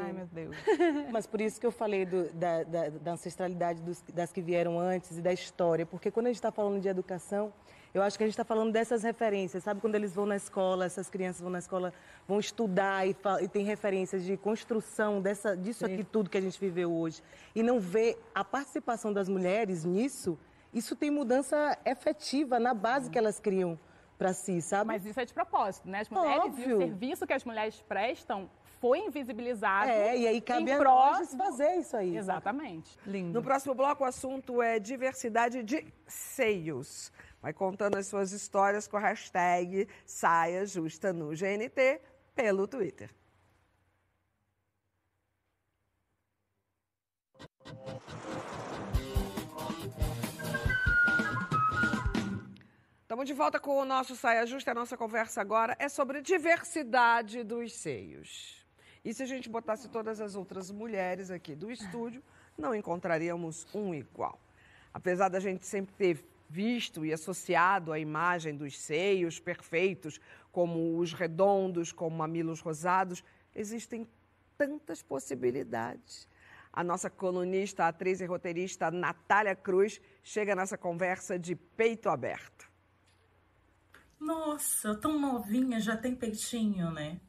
Ai, 0.03 0.13
meu 0.13 0.25
Deus. 0.27 0.55
Mas 1.11 1.27
por 1.27 1.39
isso 1.41 1.59
que 1.59 1.65
eu 1.65 1.71
falei 1.71 2.05
do- 2.05 2.31
da, 2.33 2.63
da- 2.63 2.89
da 2.89 3.11
ancestralidade 3.11 3.81
dos- 3.81 4.01
das 4.13 4.31
que 4.31 4.41
vieram 4.41 4.79
antes 4.79 5.17
e 5.17 5.21
da 5.21 5.31
história, 5.33 5.85
porque 5.85 6.09
quando 6.09 6.27
a 6.27 6.29
gente 6.29 6.37
está 6.37 6.51
falando 6.51 6.79
de 6.79 6.87
educação, 6.87 7.51
Eu 7.93 8.01
acho 8.03 8.17
que 8.17 8.25
a 8.25 8.27
gente 8.27 8.33
está 8.33 8.43
falando 8.43 8.73
dessas 8.73 9.03
referências, 9.03 9.63
sabe? 9.63 9.79
Quando 9.79 9.95
eles 9.95 10.13
vão 10.13 10.25
na 10.25 10.35
escola, 10.35 10.83
essas 10.83 11.09
crianças 11.09 11.39
vão 11.39 11.49
na 11.49 11.59
escola, 11.59 11.93
vão 12.27 12.41
estudar 12.41 13.07
e, 13.07 13.15
e 13.41 13.47
tem 13.47 13.63
referências 13.63 14.25
de 14.25 14.35
construção 14.35 15.21
dessa, 15.21 15.55
disso 15.55 15.85
Sim. 15.85 15.93
aqui 15.93 16.03
tudo 16.03 16.29
que 16.29 16.37
a 16.37 16.41
gente 16.41 16.59
viveu 16.59 16.93
hoje. 16.93 17.23
E 17.55 17.63
não 17.63 17.79
vê 17.79 18.17
a 18.33 18.43
participação 18.43 19.13
das 19.13 19.29
mulheres 19.29 19.85
nisso, 19.85 20.37
isso 20.73 20.93
tem 20.93 21.09
mudança 21.09 21.77
efetiva 21.85 22.59
na 22.59 22.73
base 22.73 23.09
que 23.09 23.17
elas 23.17 23.39
criam 23.39 23.79
para 24.17 24.33
si, 24.33 24.61
sabe? 24.61 24.87
Mas 24.87 25.05
isso 25.05 25.19
é 25.19 25.25
de 25.25 25.33
propósito, 25.33 25.89
né? 25.89 26.01
As 26.01 26.09
mulheres 26.09 26.45
Óbvio. 26.45 26.69
e 26.69 26.73
o 26.73 26.77
serviço 26.77 27.27
que 27.27 27.33
as 27.33 27.43
mulheres 27.43 27.81
prestam 27.81 28.49
foi 28.79 28.99
invisibilizado. 28.99 29.89
É, 29.89 30.17
e 30.17 30.27
aí 30.27 30.41
cabe 30.41 30.71
a 30.71 30.77
pró... 30.77 31.11
nós 31.11 31.33
fazer 31.33 31.75
isso 31.75 31.97
aí. 31.97 32.15
Exatamente. 32.15 32.97
Lindo. 33.05 33.33
No 33.33 33.43
próximo 33.43 33.73
bloco, 33.73 34.03
o 34.03 34.07
assunto 34.07 34.61
é 34.61 34.79
diversidade 34.79 35.63
de 35.63 35.85
seios. 36.07 37.11
Vai 37.41 37.53
contando 37.53 37.95
as 37.97 38.07
suas 38.07 38.31
histórias 38.31 38.87
com 38.87 38.97
a 38.97 38.99
hashtag 38.99 39.87
Saia 40.05 40.65
Justa 40.65 41.13
no 41.13 41.29
GNT 41.29 42.01
pelo 42.35 42.67
Twitter. 42.67 43.09
Estamos 53.15 53.27
de 53.29 53.33
volta 53.33 53.61
com 53.61 53.77
o 53.77 53.85
nosso 53.85 54.13
Saia 54.13 54.45
Justa. 54.45 54.71
A 54.71 54.73
nossa 54.73 54.97
conversa 54.97 55.39
agora 55.39 55.73
é 55.79 55.87
sobre 55.87 56.21
diversidade 56.21 57.45
dos 57.45 57.71
seios. 57.71 58.61
E 59.05 59.13
se 59.13 59.23
a 59.23 59.25
gente 59.25 59.47
botasse 59.47 59.87
todas 59.87 60.19
as 60.19 60.35
outras 60.35 60.69
mulheres 60.69 61.31
aqui 61.31 61.55
do 61.55 61.71
estúdio, 61.71 62.21
não 62.57 62.75
encontraríamos 62.75 63.65
um 63.73 63.95
igual. 63.95 64.37
Apesar 64.93 65.29
da 65.29 65.39
gente 65.39 65.65
sempre 65.65 65.95
ter 65.95 66.25
visto 66.49 67.05
e 67.05 67.13
associado 67.13 67.93
a 67.93 67.97
imagem 67.97 68.53
dos 68.53 68.77
seios 68.77 69.39
perfeitos, 69.39 70.19
como 70.51 70.97
os 70.97 71.13
redondos, 71.13 71.93
como 71.93 72.17
mamilos 72.17 72.59
rosados, 72.59 73.23
existem 73.55 74.05
tantas 74.57 75.01
possibilidades. 75.01 76.27
A 76.73 76.83
nossa 76.83 77.09
colunista, 77.09 77.87
atriz 77.87 78.19
e 78.19 78.25
roteirista 78.25 78.91
Natália 78.91 79.55
Cruz 79.55 80.01
chega 80.21 80.53
nessa 80.53 80.77
conversa 80.77 81.39
de 81.39 81.55
peito 81.55 82.09
aberto. 82.09 82.74
Nossa, 84.19 84.95
tão 84.95 85.19
novinha, 85.19 85.79
já 85.79 85.95
tem 85.95 86.15
peitinho, 86.15 86.91
né? 86.91 87.19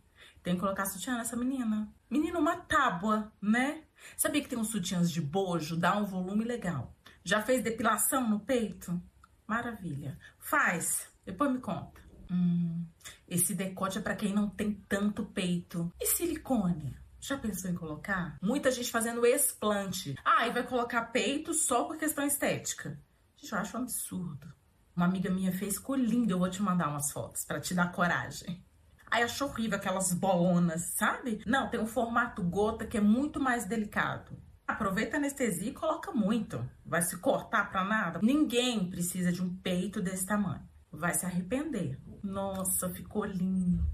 Tem 0.43 0.55
que 0.55 0.61
colocar 0.61 0.87
sutiã 0.87 1.17
nessa 1.17 1.37
menina. 1.37 1.93
Menina, 2.09 2.39
uma 2.39 2.57
tábua, 2.57 3.33
né? 3.43 3.83
Sabia 4.17 4.41
que 4.41 4.49
tem 4.49 4.59
uns 4.59 4.71
sutiãs 4.71 5.11
de 5.11 5.21
bojo, 5.21 5.77
dá 5.77 5.97
um 5.97 6.05
volume 6.05 6.45
legal. 6.45 6.95
Já 7.25 7.43
fez 7.43 7.63
depilação 7.63 8.29
no 8.29 8.41
peito? 8.41 9.03
Maravilha. 9.47 10.19
Faz. 10.39 11.09
Depois 11.25 11.51
me 11.51 11.59
conta. 11.59 12.01
Hum, 12.31 12.85
esse 13.29 13.55
decote 13.55 13.99
é 13.99 14.01
para 14.01 14.17
quem 14.17 14.33
não 14.33 14.49
tem 14.49 14.75
tanto 14.89 15.27
peito. 15.27 15.93
E 16.01 16.07
silicone? 16.07 16.97
Já 17.19 17.37
pensou 17.37 17.71
em 17.71 17.75
colocar? 17.75 18.39
Muita 18.41 18.71
gente 18.71 18.91
fazendo 18.91 19.27
explante. 19.27 20.15
Ah, 20.25 20.47
e 20.47 20.53
vai 20.53 20.65
colocar 20.65 21.07
peito 21.07 21.53
só 21.53 21.85
por 21.85 21.97
questão 21.97 22.25
estética. 22.25 22.97
Gente, 23.37 23.53
eu 23.53 23.59
acho 23.59 23.77
um 23.77 23.83
absurdo. 23.83 24.56
Uma 24.97 25.05
amiga 25.05 25.31
minha 25.31 25.53
fez, 25.53 25.75
ficou 25.75 25.95
lindo. 25.95 26.33
Eu 26.33 26.39
vou 26.39 26.49
te 26.49 26.63
mandar 26.63 26.89
umas 26.89 27.13
fotos 27.13 27.45
para 27.45 27.61
te 27.61 27.75
dar 27.75 27.93
coragem. 27.93 28.65
Aí 29.11 29.23
achou 29.23 29.49
horrível 29.49 29.77
aquelas 29.77 30.13
bolonas, 30.15 30.95
sabe? 30.97 31.43
Não, 31.47 31.69
tem 31.69 31.79
um 31.79 31.87
formato 31.87 32.43
gota 32.43 32.87
que 32.87 32.97
é 32.97 33.01
muito 33.01 33.39
mais 33.39 33.67
delicado. 33.67 34.37
Aproveita 34.67 35.17
a 35.17 35.21
anestesia 35.21 35.69
e 35.69 35.75
coloca 35.75 36.11
muito. 36.11 36.69
Vai 36.85 37.03
se 37.03 37.19
cortar 37.19 37.71
pra 37.71 37.85
nada? 37.85 38.21
Ninguém 38.23 38.91
precisa 38.91 39.31
de 39.31 39.43
um 39.43 39.55
peito 39.59 40.01
desse 40.01 40.27
tamanho. 40.27 40.67
Vai 40.91 41.15
se 41.15 41.27
arrepender. 41.27 42.01
Nossa, 42.23 42.89
ficou 42.89 43.25
lindo. 43.25 43.87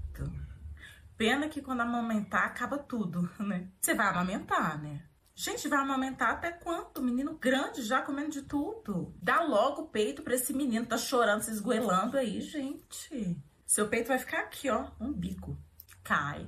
Pena 1.17 1.47
que 1.47 1.61
quando 1.61 1.81
amamentar 1.81 2.45
acaba 2.45 2.77
tudo, 2.77 3.29
né? 3.39 3.69
Você 3.79 3.93
vai 3.93 4.07
amamentar, 4.07 4.81
né? 4.81 5.03
Gente, 5.35 5.67
vai 5.67 5.79
amamentar 5.79 6.31
até 6.31 6.51
quanto? 6.51 7.01
Menino 7.01 7.37
grande 7.37 7.81
já 7.81 8.01
comendo 8.01 8.29
de 8.29 8.43
tudo. 8.43 9.13
Dá 9.21 9.41
logo 9.41 9.83
o 9.83 9.87
peito 9.87 10.21
pra 10.21 10.35
esse 10.35 10.53
menino. 10.53 10.85
Tá 10.85 10.97
chorando, 10.97 11.41
se 11.41 11.51
esgoelando 11.51 12.17
aí, 12.17 12.39
gente. 12.39 13.41
Seu 13.65 13.89
peito 13.89 14.09
vai 14.09 14.19
ficar 14.19 14.41
aqui, 14.41 14.69
ó, 14.69 14.91
um 14.99 15.11
bico. 15.11 15.57
Cai. 16.03 16.47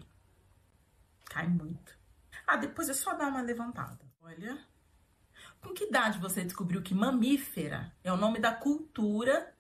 Cai 1.26 1.48
muito. 1.48 1.98
Ah, 2.46 2.58
depois 2.58 2.88
é 2.88 2.94
só 2.94 3.16
dar 3.16 3.30
uma 3.30 3.42
levantada. 3.42 4.06
Olha. 4.22 4.64
Com 5.60 5.74
que 5.74 5.86
idade 5.86 6.20
você 6.20 6.44
descobriu 6.44 6.84
que 6.84 6.94
mamífera 6.94 7.92
é 8.04 8.14
o 8.14 8.18
nome 8.18 8.40
da 8.40 8.54
cultura 8.54 9.52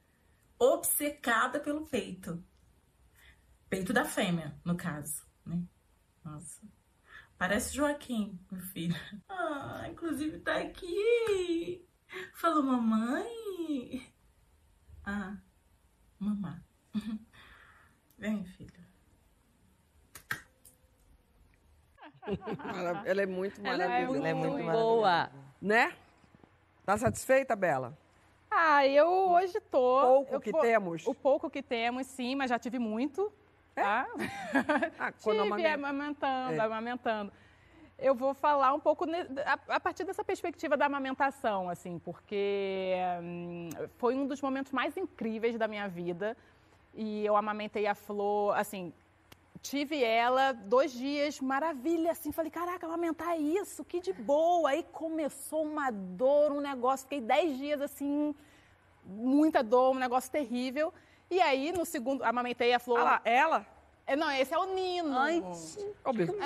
obcecada 0.59 1.59
pelo 1.59 1.88
peito? 1.88 2.43
Peito 3.67 3.91
da 3.91 4.05
fêmea, 4.05 4.55
no 4.63 4.77
caso, 4.77 5.25
né? 5.43 5.63
Nossa. 6.23 6.61
Parece 7.37 7.75
Joaquim, 7.75 8.39
meu 8.51 8.61
filho. 8.61 8.95
Ah, 9.27 9.87
inclusive 9.89 10.39
tá 10.39 10.57
aqui. 10.57 11.85
Falou 12.33 12.63
mamãe. 12.63 14.07
Ah, 15.05 15.37
mamãe. 16.19 16.59
Vem, 18.17 18.43
filho. 18.45 18.85
Ela 23.05 23.21
é 23.21 23.25
muito 23.25 23.61
maravilhosa. 23.61 24.17
Ela 24.17 24.27
é 24.27 24.33
muito, 24.33 24.71
boa. 24.71 25.29
Né? 25.61 25.95
Tá 26.85 26.97
satisfeita, 26.97 27.55
Bela? 27.55 27.97
Ah, 28.49 28.87
eu 28.87 29.07
hoje 29.07 29.59
tô. 29.69 30.01
Pouco 30.01 30.33
eu, 30.35 30.39
que 30.39 30.51
temos? 30.51 31.05
O 31.05 31.13
pouco 31.13 31.49
que 31.49 31.61
temos, 31.61 32.07
sim, 32.07 32.35
mas 32.35 32.49
já 32.49 32.57
tive 32.57 32.79
muito. 32.79 33.31
É? 33.75 33.81
Tá? 33.81 34.07
Ah, 34.97 35.11
quando 35.21 35.43
tive 35.43 35.67
amamentando, 35.67 36.53
é. 36.53 36.59
amamentando. 36.59 37.31
Eu 37.97 38.13
vou 38.13 38.33
falar 38.33 38.73
um 38.73 38.79
pouco 38.79 39.05
a, 39.69 39.79
partir 39.79 40.03
dessa 40.03 40.23
perspectiva 40.23 40.75
da 40.75 40.85
amamentação, 40.85 41.69
assim, 41.69 41.97
porque 41.99 42.93
hum, 43.21 43.69
foi 43.97 44.15
um 44.15 44.27
dos 44.27 44.41
momentos 44.41 44.71
mais 44.71 44.97
incríveis 44.97 45.57
da 45.57 45.67
minha 45.67 45.88
vida 45.88 46.35
e 46.93 47.25
eu 47.25 47.35
amamentei 47.38 47.88
a 47.88 47.95
Flor, 47.95 48.57
assim, 48.57 48.93
tive 49.61 50.03
ela 50.03 50.51
dois 50.51 50.91
dias, 50.91 51.39
maravilha, 51.39 52.11
assim, 52.11 52.31
falei, 52.31 52.51
caraca, 52.51 52.85
amamentar 52.85 53.39
isso, 53.39 53.83
que 53.83 53.99
de 53.99 54.13
boa. 54.13 54.69
Aí 54.69 54.83
começou 54.91 55.63
uma 55.63 55.89
dor, 55.91 56.51
um 56.51 56.61
negócio, 56.61 57.05
fiquei 57.05 57.21
dez 57.21 57.57
dias, 57.57 57.81
assim, 57.81 58.35
muita 59.03 59.63
dor, 59.63 59.95
um 59.95 59.99
negócio 59.99 60.31
terrível. 60.31 60.93
E 61.29 61.41
aí, 61.41 61.71
no 61.71 61.85
segundo, 61.85 62.23
amamentei 62.23 62.73
a 62.73 62.79
Flor... 62.79 62.99
Ah 62.99 63.03
lá, 63.03 63.21
ela? 63.25 63.75
É, 64.07 64.15
não, 64.15 64.31
esse 64.31 64.53
é 64.53 64.57
o 64.57 64.65
Nino. 64.65 65.17
Ai, 65.17 65.43
oh, 66.03 66.13
meu 66.13 66.27
Deus. 66.27 66.39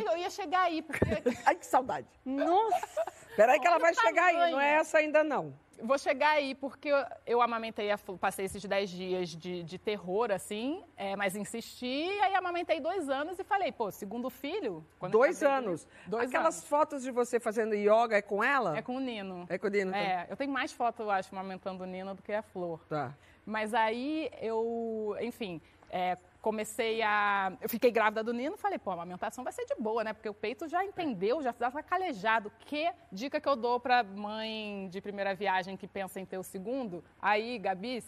Então, 0.00 0.12
eu 0.12 0.18
ia 0.18 0.28
chegar 0.30 0.62
aí, 0.62 0.82
porque... 0.82 1.04
Ai, 1.46 1.54
que 1.54 1.64
saudade. 1.64 2.06
Nossa! 2.24 3.04
Peraí 3.34 3.58
que 3.58 3.66
ela 3.66 3.78
vai 3.78 3.94
chegar 3.94 4.26
aí, 4.26 4.50
não 4.50 4.60
é 4.60 4.74
essa 4.74 4.98
ainda 4.98 5.24
não. 5.24 5.54
Vou 5.82 5.96
chegar 5.96 6.32
aí, 6.32 6.54
porque 6.54 6.88
eu, 6.88 6.98
eu 7.26 7.40
amamentei, 7.40 7.90
a, 7.90 7.96
passei 7.96 8.44
esses 8.44 8.62
10 8.62 8.90
dias 8.90 9.28
de, 9.30 9.62
de 9.62 9.78
terror, 9.78 10.30
assim, 10.30 10.84
é, 10.94 11.16
mas 11.16 11.34
insisti, 11.34 11.86
e 11.86 12.20
aí 12.20 12.34
amamentei 12.34 12.80
dois 12.80 13.08
anos 13.08 13.38
e 13.38 13.44
falei, 13.44 13.72
pô, 13.72 13.90
segundo 13.90 14.28
filho... 14.28 14.84
dois 15.10 15.42
anos? 15.42 15.88
Dois 16.06 16.28
Aquelas 16.28 16.56
anos. 16.56 16.68
fotos 16.68 17.02
de 17.02 17.10
você 17.10 17.40
fazendo 17.40 17.74
yoga 17.74 18.16
é 18.16 18.20
com 18.20 18.44
ela? 18.44 18.76
É 18.76 18.82
com 18.82 18.96
o 18.96 19.00
Nino. 19.00 19.46
É 19.48 19.56
com 19.56 19.68
o 19.68 19.70
Nino? 19.70 19.94
É, 19.94 20.26
eu 20.28 20.36
tenho 20.36 20.52
mais 20.52 20.70
fotos, 20.70 21.00
eu 21.00 21.10
acho, 21.10 21.34
amamentando 21.34 21.84
o 21.84 21.86
Nino 21.86 22.14
do 22.14 22.22
que 22.22 22.34
a 22.34 22.42
Flor. 22.42 22.80
Tá. 22.86 23.14
Mas 23.50 23.74
aí 23.74 24.30
eu, 24.40 25.16
enfim, 25.20 25.60
é, 25.90 26.16
comecei 26.40 27.02
a. 27.02 27.52
Eu 27.60 27.68
fiquei 27.68 27.90
grávida 27.90 28.22
do 28.22 28.32
Nino, 28.32 28.56
falei, 28.56 28.78
pô, 28.78 28.90
a 28.90 28.94
amamentação 28.94 29.42
vai 29.42 29.52
ser 29.52 29.66
de 29.66 29.74
boa, 29.74 30.04
né? 30.04 30.12
Porque 30.12 30.28
o 30.28 30.34
peito 30.34 30.68
já 30.68 30.84
entendeu, 30.84 31.42
já 31.42 31.50
estava 31.50 31.82
calejado. 31.82 32.52
Que 32.60 32.90
dica 33.10 33.40
que 33.40 33.48
eu 33.48 33.56
dou 33.56 33.80
para 33.80 34.04
mãe 34.04 34.88
de 34.88 35.00
primeira 35.00 35.34
viagem 35.34 35.76
que 35.76 35.88
pensa 35.88 36.20
em 36.20 36.24
ter 36.24 36.38
o 36.38 36.44
segundo? 36.44 37.02
Aí, 37.20 37.58
Gabi, 37.58 38.04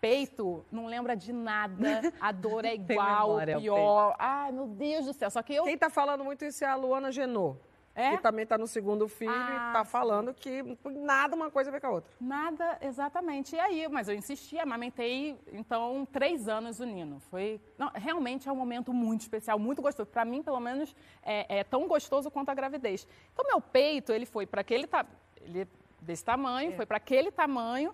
peito 0.00 0.64
não 0.70 0.86
lembra 0.86 1.16
de 1.16 1.32
nada, 1.32 2.12
a 2.20 2.30
dor 2.30 2.64
é 2.64 2.74
igual, 2.78 3.30
memória, 3.30 3.58
pior. 3.58 4.14
Ai, 4.16 4.52
meu 4.52 4.68
Deus 4.68 5.06
do 5.06 5.12
céu. 5.12 5.28
Só 5.28 5.42
que 5.42 5.54
eu. 5.54 5.64
Quem 5.64 5.74
está 5.74 5.90
falando 5.90 6.24
muito 6.24 6.44
isso 6.44 6.64
é 6.64 6.68
a 6.68 6.76
Luana 6.76 7.10
Genô. 7.10 7.56
É? 7.98 8.16
Que 8.16 8.22
também 8.22 8.44
está 8.44 8.56
no 8.56 8.68
segundo 8.68 9.08
filho 9.08 9.32
ah, 9.32 9.50
e 9.50 9.66
está 9.66 9.84
falando 9.84 10.32
que 10.32 10.62
nada 10.84 11.34
uma 11.34 11.50
coisa 11.50 11.68
a 11.68 11.72
ver 11.72 11.80
com 11.80 11.88
a 11.88 11.90
outra. 11.90 12.12
Nada, 12.20 12.78
exatamente. 12.80 13.56
E 13.56 13.58
aí, 13.58 13.88
mas 13.88 14.08
eu 14.08 14.14
insisti, 14.14 14.56
amamentei, 14.56 15.36
então, 15.52 16.06
três 16.12 16.46
anos 16.46 16.78
o 16.78 16.84
Nino. 16.84 17.18
Foi, 17.28 17.60
não, 17.76 17.90
realmente 17.92 18.48
é 18.48 18.52
um 18.52 18.56
momento 18.56 18.92
muito 18.92 19.22
especial, 19.22 19.58
muito 19.58 19.82
gostoso. 19.82 20.08
Para 20.08 20.24
mim, 20.24 20.44
pelo 20.44 20.60
menos, 20.60 20.94
é, 21.24 21.58
é, 21.58 21.64
tão 21.64 21.88
gostoso 21.88 22.30
quanto 22.30 22.50
a 22.50 22.54
gravidez. 22.54 23.04
Então, 23.32 23.44
meu 23.48 23.60
peito, 23.60 24.12
ele 24.12 24.26
foi 24.26 24.46
para 24.46 24.60
aquele, 24.60 24.86
ta... 24.86 25.04
ele 25.40 25.62
é 25.62 25.66
desse 26.00 26.24
tamanho, 26.24 26.70
é. 26.70 26.76
foi 26.76 26.86
para 26.86 26.98
aquele 26.98 27.32
tamanho. 27.32 27.92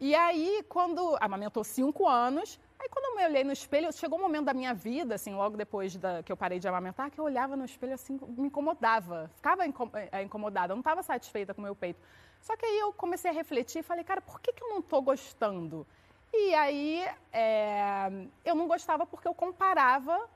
E 0.00 0.14
aí, 0.14 0.64
quando 0.66 1.14
amamentou 1.20 1.62
cinco 1.62 2.08
anos, 2.08 2.58
aí 2.80 2.88
quando 2.88 3.14
me 3.16 3.24
olhei 3.24 3.44
no 3.44 3.52
espelho, 3.52 3.92
chegou 3.92 4.18
um 4.18 4.22
momento 4.22 4.46
da 4.46 4.54
minha 4.54 4.72
vida, 4.72 5.14
assim, 5.14 5.34
logo 5.34 5.56
depois 5.56 5.96
da, 5.96 6.22
que 6.22 6.32
eu 6.32 6.36
parei 6.36 6.58
de 6.58 6.66
amamentar, 6.66 7.10
que 7.10 7.20
eu 7.20 7.24
olhava 7.24 7.54
no 7.54 7.64
espelho 7.64 7.92
assim, 7.92 8.18
me 8.36 8.46
incomodava. 8.46 9.30
Ficava 9.36 9.66
incom 9.66 9.90
é, 9.92 10.22
incomodada, 10.22 10.72
eu 10.72 10.76
não 10.76 10.80
estava 10.80 11.02
satisfeita 11.02 11.52
com 11.52 11.60
o 11.60 11.64
meu 11.64 11.76
peito. 11.76 12.00
Só 12.40 12.56
que 12.56 12.64
aí 12.64 12.78
eu 12.78 12.92
comecei 12.92 13.30
a 13.30 13.34
refletir 13.34 13.80
e 13.80 13.82
falei, 13.82 14.02
cara, 14.02 14.22
por 14.22 14.40
que, 14.40 14.52
que 14.52 14.64
eu 14.64 14.68
não 14.68 14.78
estou 14.78 15.02
gostando? 15.02 15.86
E 16.32 16.54
aí 16.54 17.06
é, 17.32 18.10
eu 18.44 18.54
não 18.54 18.66
gostava 18.66 19.04
porque 19.04 19.28
eu 19.28 19.34
comparava 19.34 20.26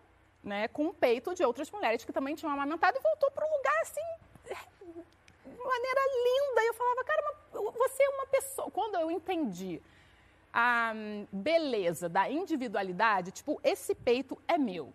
né, 0.43 0.69
com 0.69 0.87
o 0.87 0.95
peito 0.95 1.35
de 1.35 1.43
outras 1.43 1.71
mulheres 1.71 2.05
que 2.05 2.13
também 2.13 2.35
tinham 2.35 2.53
amamentado 2.53 2.99
e 2.99 3.01
voltou 3.01 3.31
para 3.31 3.47
um 3.47 3.57
lugar 3.57 3.81
assim, 3.81 4.01
de 4.45 5.57
maneira 5.57 6.01
linda. 6.25 6.63
E 6.63 6.67
eu 6.67 6.75
falava, 6.75 7.05
cara, 7.05 7.35
você 7.53 8.03
é 8.03 8.09
uma 8.11 8.27
pessoa. 8.27 8.71
Quando 8.71 8.97
eu 8.97 9.11
entendi 9.11 9.81
a 10.55 10.95
beleza 11.33 12.09
da 12.09 12.31
individualidade, 12.31 13.33
tipo, 13.33 13.61
esse 13.65 13.93
peito 13.93 14.39
é 14.47 14.57
meu. 14.57 14.93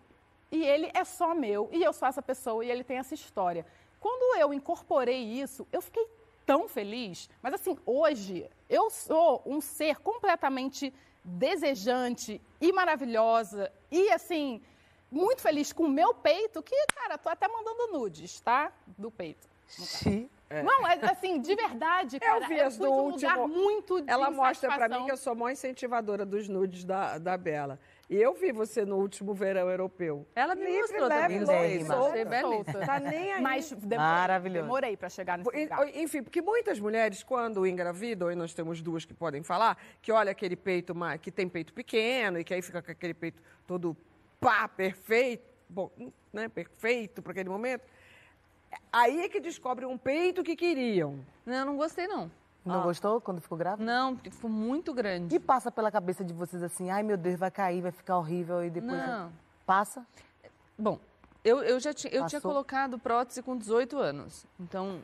E 0.50 0.66
ele 0.66 0.90
é 0.94 1.04
só 1.04 1.36
meu, 1.36 1.70
e 1.74 1.84
eu 1.84 1.92
sou 1.92 2.08
essa 2.08 2.22
pessoa, 2.22 2.64
e 2.64 2.72
ele 2.72 2.84
tem 2.84 2.98
essa 2.98 3.14
história. 3.14 3.66
Quando 4.00 4.40
eu 4.40 4.54
incorporei 4.54 5.22
isso, 5.22 5.68
eu 5.72 5.82
fiquei 5.82 6.08
tão 6.46 6.70
feliz. 6.70 7.30
Mas 7.44 7.54
assim, 7.54 7.78
hoje 7.86 8.50
eu 8.70 8.90
sou 8.90 9.44
um 9.46 9.60
ser 9.60 9.98
completamente 9.98 10.94
desejante 11.24 12.42
e 12.62 12.72
maravilhosa 12.72 13.72
e 13.92 14.10
assim, 14.12 14.62
muito 15.12 15.42
feliz 15.42 15.74
com 15.74 15.84
o 15.84 15.90
meu 15.90 16.14
peito, 16.14 16.64
que, 16.64 16.76
cara, 16.96 17.18
tô 17.18 17.30
até 17.30 17.48
mandando 17.48 17.92
nudes, 17.92 18.40
tá? 18.40 18.72
Do 18.98 19.12
peito. 19.12 19.48
Sim. 19.68 20.30
É. 20.50 20.64
Não, 20.64 20.88
é 20.88 20.98
assim, 21.04 21.40
de 21.40 21.56
verdade, 21.56 22.20
cara. 22.20 22.42
Eu 22.44 22.48
vi 22.48 22.60
as 22.60 22.76
do 22.76 22.90
um 22.90 23.04
último. 23.12 23.48
muito 23.48 24.04
Ela 24.08 24.32
mostra 24.32 24.70
para 24.76 24.90
mim 24.90 25.06
que 25.06 25.12
eu 25.12 25.18
sou 25.18 25.36
maior 25.36 25.52
incentivadora 25.52 26.26
dos 26.26 26.50
nudes 26.50 26.84
da, 26.84 27.20
da 27.20 27.38
Bela. 27.38 27.80
E 28.10 28.16
eu 28.16 28.34
vi 28.34 28.52
você 28.52 28.84
no 28.84 28.96
último 28.98 29.36
verão 29.36 29.70
europeu. 29.70 30.26
Ela 30.34 30.56
me 30.56 30.66
Livre, 30.66 30.80
mostrou 30.82 31.08
leve, 31.08 31.40
também. 31.46 31.86
solta. 31.86 32.80
Tá 32.84 33.00
nem 33.00 33.34
aí. 33.34 33.42
Mas 33.44 33.72
demorei, 33.72 34.50
demorei 34.52 34.98
para 34.98 35.10
chegar 35.10 35.38
nesse 35.38 35.56
E- 35.56 35.64
lugar. 35.66 35.88
Enfim, 35.96 36.24
porque 36.24 36.42
muitas 36.42 36.80
mulheres, 36.80 37.22
quando 37.22 37.68
engravidam, 37.68 38.32
e 38.32 38.36
nós 38.36 38.52
temos 38.52 38.82
duas 38.82 39.06
que 39.06 39.14
podem 39.14 39.44
falar, 39.44 39.78
que 40.02 40.12
olha 40.12 40.32
aquele 40.32 40.56
peito 40.56 40.96
que 41.22 41.30
tem 41.32 41.48
peito 41.48 41.72
pequeno 41.72 42.40
e 42.40 42.44
que 42.44 42.56
aí 42.56 42.64
fica 42.64 42.82
com 42.82 42.92
aquele 42.92 43.14
peito 43.14 43.40
todo 43.68 43.96
pá, 44.40 44.68
perfeito, 44.68 45.44
bom, 45.70 45.92
né, 46.34 46.50
perfeito 46.50 47.22
para 47.22 47.34
aquele 47.34 47.50
momento. 47.50 47.84
Aí 48.92 49.22
é 49.22 49.30
que 49.30 49.40
descobrem 49.40 49.88
um 49.88 49.98
peito 49.98 50.44
que 50.44 50.56
queriam. 50.56 51.20
Não, 51.46 51.56
eu 51.56 51.66
não 51.66 51.78
gostei, 51.78 52.08
não. 52.08 52.32
Não 52.66 52.84
gostou 52.84 53.20
quando 53.22 53.42
ficou 53.42 53.58
grávida? 53.58 53.84
Não, 53.84 54.16
porque 54.16 54.30
ficou 54.30 54.50
muito 54.50 54.94
grande. 54.94 55.36
E 55.36 55.40
passa 55.40 55.72
pela 55.72 55.92
cabeça 55.92 56.24
de 56.24 56.34
vocês 56.34 56.62
assim, 56.62 56.90
ai 56.90 57.02
meu 57.02 57.18
Deus, 57.18 57.40
vai 57.40 57.50
cair, 57.50 57.82
vai 57.82 57.92
ficar 57.92 58.18
horrível 58.18 58.64
e 58.64 58.70
depois. 58.70 58.98
Não. 58.98 59.32
Passa? 59.66 60.06
Bom, 60.78 61.00
eu, 61.44 61.64
eu 61.64 61.80
já 61.80 61.94
tinha, 61.94 62.14
eu 62.14 62.26
tinha 62.28 62.42
colocado 62.42 63.00
prótese 63.00 63.42
com 63.42 63.58
18 63.58 63.98
anos. 63.98 64.46
Então, 64.60 65.02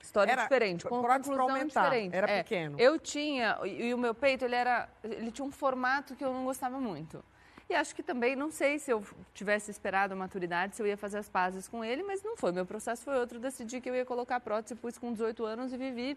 história 0.00 0.32
Era 0.32 0.42
diferente. 0.42 0.84
Com 0.86 1.00
prótese 1.00 1.30
conclusão 1.30 1.56
aumentar, 1.56 1.84
diferente. 1.84 2.14
era 2.16 2.30
É, 2.30 2.42
pequeno. 2.42 2.80
Eu 2.80 2.98
tinha, 2.98 3.58
e, 3.64 3.88
e 3.88 3.94
o 3.94 3.98
meu 3.98 4.14
peito, 4.14 4.44
ele 4.44 4.54
era. 4.54 4.88
Ele 5.04 5.30
tinha 5.30 5.46
um 5.46 5.52
formato 5.52 6.14
que 6.16 6.24
eu 6.24 6.32
não 6.32 6.44
gostava 6.44 6.80
muito. 6.80 7.22
E 7.68 7.74
acho 7.74 7.94
que 7.94 8.02
também, 8.02 8.36
não 8.36 8.50
sei 8.50 8.78
se 8.78 8.92
eu 8.92 9.04
tivesse 9.34 9.70
esperado 9.70 10.14
a 10.14 10.16
maturidade, 10.16 10.76
se 10.76 10.82
eu 10.82 10.86
ia 10.86 10.96
fazer 10.96 11.18
as 11.18 11.28
pazes 11.28 11.66
com 11.66 11.84
ele, 11.84 12.02
mas 12.04 12.22
não 12.22 12.36
foi. 12.36 12.52
Meu 12.52 12.64
processo 12.64 13.02
foi 13.02 13.18
outro. 13.18 13.40
Decidi 13.40 13.80
que 13.80 13.90
eu 13.90 13.94
ia 13.94 14.04
colocar 14.04 14.38
prótese, 14.38 14.76
pus 14.76 14.96
com 14.96 15.12
18 15.12 15.44
anos 15.44 15.72
e 15.72 15.76
vivi 15.76 16.16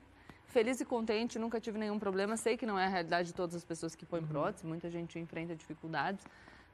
feliz 0.50 0.80
e 0.82 0.86
contente, 0.86 1.40
nunca 1.40 1.60
tive 1.60 1.78
nenhum 1.78 1.98
problema. 1.98 2.36
Sei 2.38 2.58
que 2.58 2.66
não 2.66 2.78
é 2.78 2.86
a 2.86 2.90
realidade 2.90 3.30
de 3.30 3.34
todas 3.34 3.56
as 3.56 3.64
pessoas 3.64 3.96
que 3.96 4.06
põem 4.06 4.26
prótese, 4.26 4.66
muita 4.66 4.90
gente 4.90 5.18
enfrenta 5.18 5.56
dificuldades. 5.56 6.24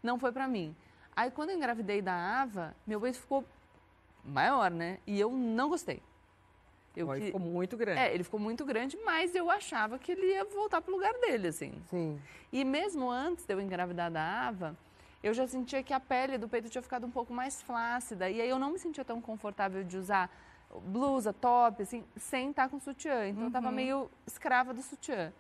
Não 0.02 0.18
foi 0.18 0.32
pra 0.32 0.48
mim. 0.48 0.76
Aí, 1.16 1.32
quando 1.32 1.52
eu 1.52 1.56
engravidei 1.56 2.02
da 2.02 2.42
Ava, 2.42 2.76
meu 2.86 3.00
peito 3.00 3.20
ficou 3.20 3.46
maior, 4.24 4.72
né? 4.72 5.00
E 5.08 5.20
eu 5.20 5.32
não 5.32 5.70
gostei. 5.70 6.02
Eu 6.96 7.08
que- 7.10 7.22
ficou 7.28 7.40
muito 7.40 7.76
grande. 7.78 8.00
É, 8.00 8.14
ele 8.14 8.24
ficou 8.24 8.40
muito 8.40 8.66
grande, 8.66 8.98
mas 9.06 9.34
eu 9.36 9.50
achava 9.52 9.98
que 10.00 10.12
ele 10.12 10.28
ia 10.34 10.46
voltar 10.46 10.82
pro 10.82 10.92
lugar 10.94 11.14
dele, 11.20 11.48
assim. 11.50 11.74
Sim. 11.90 12.20
E 12.52 12.64
mesmo 12.64 13.10
antes 13.10 13.46
de 13.46 13.54
eu 13.54 13.60
engravidar 13.62 14.10
da 14.12 14.48
Ava, 14.48 14.78
eu 15.24 15.34
já 15.34 15.48
sentia 15.48 15.82
que 15.84 15.94
a 15.94 16.00
pele 16.00 16.38
do 16.38 16.48
peito 16.48 16.70
tinha 16.70 16.82
ficado 16.82 17.06
um 17.06 17.12
pouco 17.12 17.34
mais 17.34 17.62
flácida. 17.62 18.30
E 18.30 18.40
aí 18.42 18.50
eu 18.50 18.60
não 18.60 18.72
me 18.72 18.80
sentia 18.80 19.04
tão 19.04 19.20
confortável 19.20 19.84
de 19.84 19.98
usar 19.98 20.30
blusa, 20.84 21.32
top, 21.34 21.84
assim, 21.84 22.04
sem 22.18 22.50
estar 22.50 22.70
com 22.70 22.80
sutiã. 22.80 23.28
Então 23.28 23.44
eu 23.46 23.52
tava 23.52 23.72
meio 23.72 24.10
escrava 24.28 24.74
do 24.74 24.82
sutiã. 24.82 25.32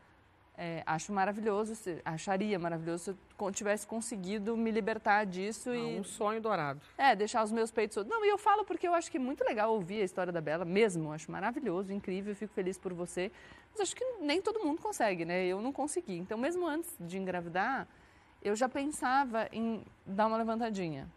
É, 0.58 0.84
acho 0.86 1.12
maravilhoso, 1.12 1.76
se- 1.76 2.02
acharia 2.06 2.58
maravilhoso 2.58 3.04
se 3.04 3.10
eu 3.44 3.52
tivesse 3.52 3.86
conseguido 3.86 4.56
me 4.56 4.72
libertar 4.72 5.26
disso 5.26 5.70
Ah, 5.70 5.76
e 5.76 6.00
um 6.00 6.04
sonho 6.04 6.39
dourado. 6.41 6.80
é, 6.98 7.13
deixar 7.13 7.44
os 7.44 7.52
meus 7.52 7.72
peitos. 7.72 8.06
Não, 8.06 8.24
e 8.24 8.30
eu 8.30 8.38
falo 8.38 8.63
porque 8.63 8.88
eu 8.88 8.94
acho 8.94 9.12
que 9.12 9.18
é 9.18 9.20
muito 9.20 9.44
legal 9.44 9.74
ouvir 9.74 10.02
a 10.02 10.06
história 10.06 10.32
da 10.32 10.39
Bela, 10.39 10.63
mesmo. 10.63 11.12
Acho 11.12 11.30
maravilhoso, 11.30 11.91
incrível, 11.91 12.34
fico 12.34 12.54
feliz 12.54 12.78
por 12.78 12.94
você. 12.94 13.30
Mas 13.72 13.82
acho 13.82 13.96
que 13.98 14.06
nem 14.22 14.41
todo 14.41 14.63
mundo 14.63 14.82
consegue, 14.82 15.26
né? 15.26 15.46
Eu 15.46 15.60
não 15.62 15.74
consegui. 15.74 16.18
Então, 16.18 16.38
mesmo 16.38 16.65
antes 16.65 16.96
de 17.02 17.18
engravidar, 17.18 17.86
eu 18.41 18.56
já 18.56 18.70
pensava 18.70 19.50
em 19.52 19.84
dar 20.06 20.28
uma 20.28 20.38
levantadinha. 20.38 21.10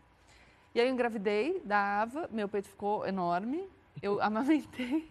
E 0.75 0.81
aí 0.81 0.89
eu 0.89 0.93
engravidei 0.93 1.61
da 1.65 2.03
Ava, 2.03 2.29
meu 2.33 2.49
peito 2.49 2.69
ficou 2.69 3.07
enorme, 3.07 3.69
eu 4.03 4.19
amamentei. 4.23 5.09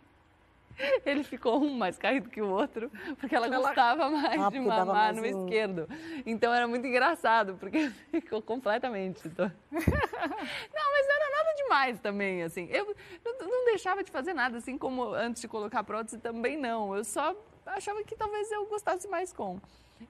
Ele 1.06 1.24
ficou 1.24 1.62
um 1.62 1.74
mais 1.76 1.98
caído 1.98 2.30
que 2.30 2.42
o 2.42 2.50
outro, 2.50 2.92
porque 3.20 3.36
ela 3.36 3.48
gostava 3.48 4.10
mais 4.10 4.40
Ah, 4.40 4.50
de 4.50 4.58
porque 4.58 4.70
dava 4.70 4.86
mamar 4.86 5.14
mais 5.14 5.18
no 5.18 5.24
um- 5.24 5.46
esquerdo. 5.46 5.88
Então 6.26 6.54
era 6.54 6.68
muito 6.68 6.86
engraçado, 6.86 7.56
porque 7.60 7.90
ficou 8.12 8.42
completamente. 8.42 9.28
não, 9.38 9.52
mas 9.72 11.08
não 11.08 11.16
era 11.16 11.38
nada 11.38 11.54
demais 11.58 12.00
também, 12.00 12.44
assim. 12.44 12.68
Eu 12.72 12.96
não, 13.40 13.66
deixava 13.66 14.04
de 14.04 14.12
fazer 14.12 14.34
nada, 14.34 14.58
assim 14.58 14.78
como 14.78 15.14
antes 15.14 15.42
de 15.42 15.48
colocar 15.48 15.84
prótese 15.84 16.18
também 16.18 16.58
não. 16.58 16.96
Eu 16.96 17.04
só 17.04 17.36
achava 17.66 18.04
que 18.04 18.16
talvez 18.16 18.52
eu 18.52 18.66
gostasse 18.68 19.08
mais 19.08 19.34
com. 19.34 19.60